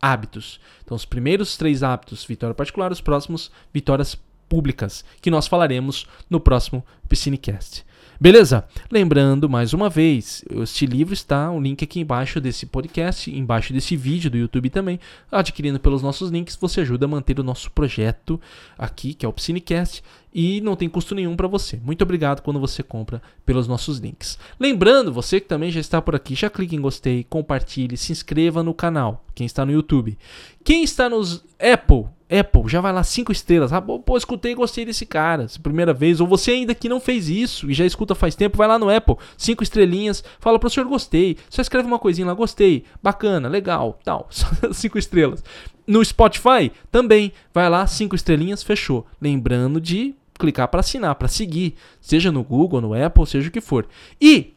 hábitos. 0.00 0.60
Então, 0.84 0.96
os 0.96 1.04
primeiros 1.04 1.56
três 1.56 1.82
hábitos, 1.82 2.24
vitória 2.24 2.54
particular, 2.54 2.92
os 2.92 3.00
próximos, 3.00 3.50
vitórias 3.72 4.16
públicas, 4.48 5.04
que 5.20 5.30
nós 5.30 5.46
falaremos 5.46 6.06
no 6.30 6.38
próximo 6.38 6.84
Piscinecast. 7.08 7.84
Beleza? 8.18 8.64
Lembrando 8.90 9.46
mais 9.46 9.74
uma 9.74 9.90
vez, 9.90 10.42
este 10.62 10.86
livro 10.86 11.12
está 11.12 11.50
o 11.50 11.60
link 11.60 11.84
aqui 11.84 12.00
embaixo 12.00 12.40
desse 12.40 12.64
podcast, 12.64 13.30
embaixo 13.30 13.74
desse 13.74 13.94
vídeo 13.94 14.30
do 14.30 14.38
YouTube 14.38 14.70
também. 14.70 14.98
Adquirindo 15.30 15.78
pelos 15.78 16.02
nossos 16.02 16.30
links, 16.30 16.56
você 16.56 16.80
ajuda 16.80 17.04
a 17.04 17.08
manter 17.08 17.38
o 17.38 17.42
nosso 17.42 17.70
projeto 17.70 18.40
aqui, 18.78 19.12
que 19.12 19.26
é 19.26 19.28
o 19.28 19.32
Piscinecast, 19.32 20.02
e 20.38 20.60
não 20.60 20.76
tem 20.76 20.86
custo 20.86 21.14
nenhum 21.14 21.34
para 21.34 21.48
você. 21.48 21.80
Muito 21.82 22.02
obrigado 22.02 22.42
quando 22.42 22.60
você 22.60 22.82
compra 22.82 23.22
pelos 23.46 23.66
nossos 23.66 23.96
links. 23.96 24.38
Lembrando, 24.60 25.10
você 25.10 25.40
que 25.40 25.48
também 25.48 25.70
já 25.70 25.80
está 25.80 26.02
por 26.02 26.14
aqui, 26.14 26.34
já 26.34 26.50
clique 26.50 26.76
em 26.76 26.80
gostei, 26.80 27.24
compartilhe, 27.24 27.96
se 27.96 28.12
inscreva 28.12 28.62
no 28.62 28.74
canal, 28.74 29.24
quem 29.34 29.46
está 29.46 29.64
no 29.64 29.72
YouTube. 29.72 30.18
Quem 30.62 30.84
está 30.84 31.08
nos 31.08 31.42
Apple, 31.58 32.04
Apple, 32.28 32.68
já 32.68 32.82
vai 32.82 32.92
lá 32.92 33.02
cinco 33.02 33.32
estrelas. 33.32 33.72
Ah, 33.72 33.80
pô, 33.80 34.14
escutei 34.14 34.52
e 34.52 34.54
gostei 34.54 34.84
desse 34.84 35.06
cara, 35.06 35.46
primeira 35.62 35.94
vez. 35.94 36.20
Ou 36.20 36.26
você 36.26 36.50
ainda 36.50 36.74
que 36.74 36.86
não 36.86 37.00
fez 37.00 37.30
isso 37.30 37.70
e 37.70 37.72
já 37.72 37.86
escuta 37.86 38.14
faz 38.14 38.34
tempo, 38.34 38.58
vai 38.58 38.68
lá 38.68 38.78
no 38.78 38.94
Apple, 38.94 39.16
cinco 39.38 39.62
estrelinhas, 39.62 40.22
fala 40.38 40.58
pro 40.58 40.68
senhor 40.68 40.86
gostei. 40.86 41.38
Só 41.48 41.62
escreve 41.62 41.88
uma 41.88 41.98
coisinha 41.98 42.26
lá, 42.26 42.34
gostei, 42.34 42.84
bacana, 43.02 43.48
legal, 43.48 43.98
tal. 44.04 44.28
cinco 44.74 44.98
estrelas. 44.98 45.42
No 45.86 46.04
Spotify 46.04 46.70
também, 46.90 47.32
vai 47.54 47.70
lá, 47.70 47.86
cinco 47.86 48.14
estrelinhas, 48.14 48.62
fechou. 48.62 49.06
Lembrando 49.18 49.80
de 49.80 50.14
clicar 50.38 50.68
para 50.68 50.80
assinar, 50.80 51.14
para 51.14 51.28
seguir, 51.28 51.74
seja 52.00 52.30
no 52.30 52.42
Google, 52.42 52.80
no 52.80 52.94
Apple, 52.94 53.26
seja 53.26 53.48
o 53.48 53.52
que 53.52 53.60
for. 53.60 53.86
E 54.20 54.54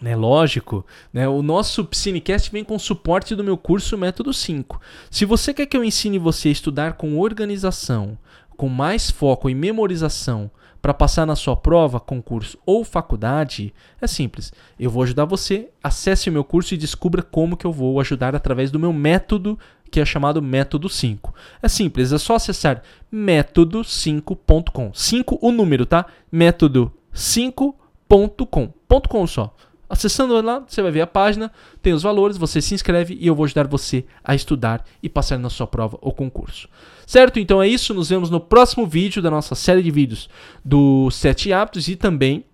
né, 0.00 0.16
lógico, 0.16 0.84
né, 1.12 1.26
o 1.28 1.40
nosso 1.42 1.84
Psinecast 1.84 2.50
vem 2.50 2.64
com 2.64 2.78
suporte 2.78 3.34
do 3.34 3.44
meu 3.44 3.56
curso 3.56 3.96
Método 3.96 4.34
5. 4.34 4.80
Se 5.10 5.24
você 5.24 5.54
quer 5.54 5.66
que 5.66 5.76
eu 5.76 5.84
ensine 5.84 6.18
você 6.18 6.48
a 6.48 6.52
estudar 6.52 6.94
com 6.94 7.18
organização, 7.18 8.18
com 8.56 8.68
mais 8.68 9.10
foco 9.10 9.48
em 9.48 9.54
memorização, 9.54 10.50
para 10.84 10.92
passar 10.92 11.24
na 11.24 11.34
sua 11.34 11.56
prova, 11.56 11.98
concurso 11.98 12.58
ou 12.66 12.84
faculdade, 12.84 13.72
é 13.98 14.06
simples. 14.06 14.52
Eu 14.78 14.90
vou 14.90 15.02
ajudar 15.02 15.24
você, 15.24 15.70
acesse 15.82 16.28
o 16.28 16.32
meu 16.32 16.44
curso 16.44 16.74
e 16.74 16.76
descubra 16.76 17.22
como 17.22 17.56
que 17.56 17.64
eu 17.64 17.72
vou 17.72 17.98
ajudar 18.00 18.36
através 18.36 18.70
do 18.70 18.78
meu 18.78 18.92
método, 18.92 19.58
que 19.94 20.00
é 20.00 20.04
chamado 20.04 20.42
Método 20.42 20.88
5. 20.88 21.32
É 21.62 21.68
simples, 21.68 22.12
é 22.12 22.18
só 22.18 22.34
acessar 22.34 22.82
método5.com. 23.12 24.90
5 24.92 25.38
o 25.40 25.52
número, 25.52 25.86
tá? 25.86 26.06
método5.com. 26.32 28.74
.com 29.08 29.26
só. 29.26 29.54
Acessando 29.88 30.40
lá, 30.42 30.64
você 30.66 30.82
vai 30.82 30.90
ver 30.90 31.02
a 31.02 31.06
página, 31.06 31.52
tem 31.80 31.92
os 31.92 32.02
valores, 32.02 32.36
você 32.36 32.60
se 32.60 32.74
inscreve 32.74 33.16
e 33.20 33.28
eu 33.28 33.36
vou 33.36 33.44
ajudar 33.44 33.68
você 33.68 34.04
a 34.24 34.34
estudar 34.34 34.84
e 35.00 35.08
passar 35.08 35.38
na 35.38 35.48
sua 35.48 35.68
prova 35.68 35.96
ou 36.00 36.12
concurso. 36.12 36.68
Certo? 37.06 37.38
Então 37.38 37.62
é 37.62 37.68
isso, 37.68 37.94
nos 37.94 38.08
vemos 38.08 38.30
no 38.30 38.40
próximo 38.40 38.88
vídeo 38.88 39.22
da 39.22 39.30
nossa 39.30 39.54
série 39.54 39.80
de 39.80 39.92
vídeos 39.92 40.28
do 40.64 41.08
Sete 41.12 41.52
Hábitos 41.52 41.86
e 41.86 41.94
também 41.94 42.44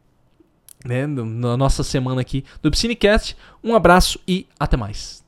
né, 0.84 1.06
na 1.06 1.56
nossa 1.56 1.82
semana 1.82 2.20
aqui 2.20 2.44
do 2.60 2.70
Psinecast. 2.70 3.34
Um 3.64 3.74
abraço 3.74 4.20
e 4.28 4.46
até 4.58 4.76
mais. 4.76 5.19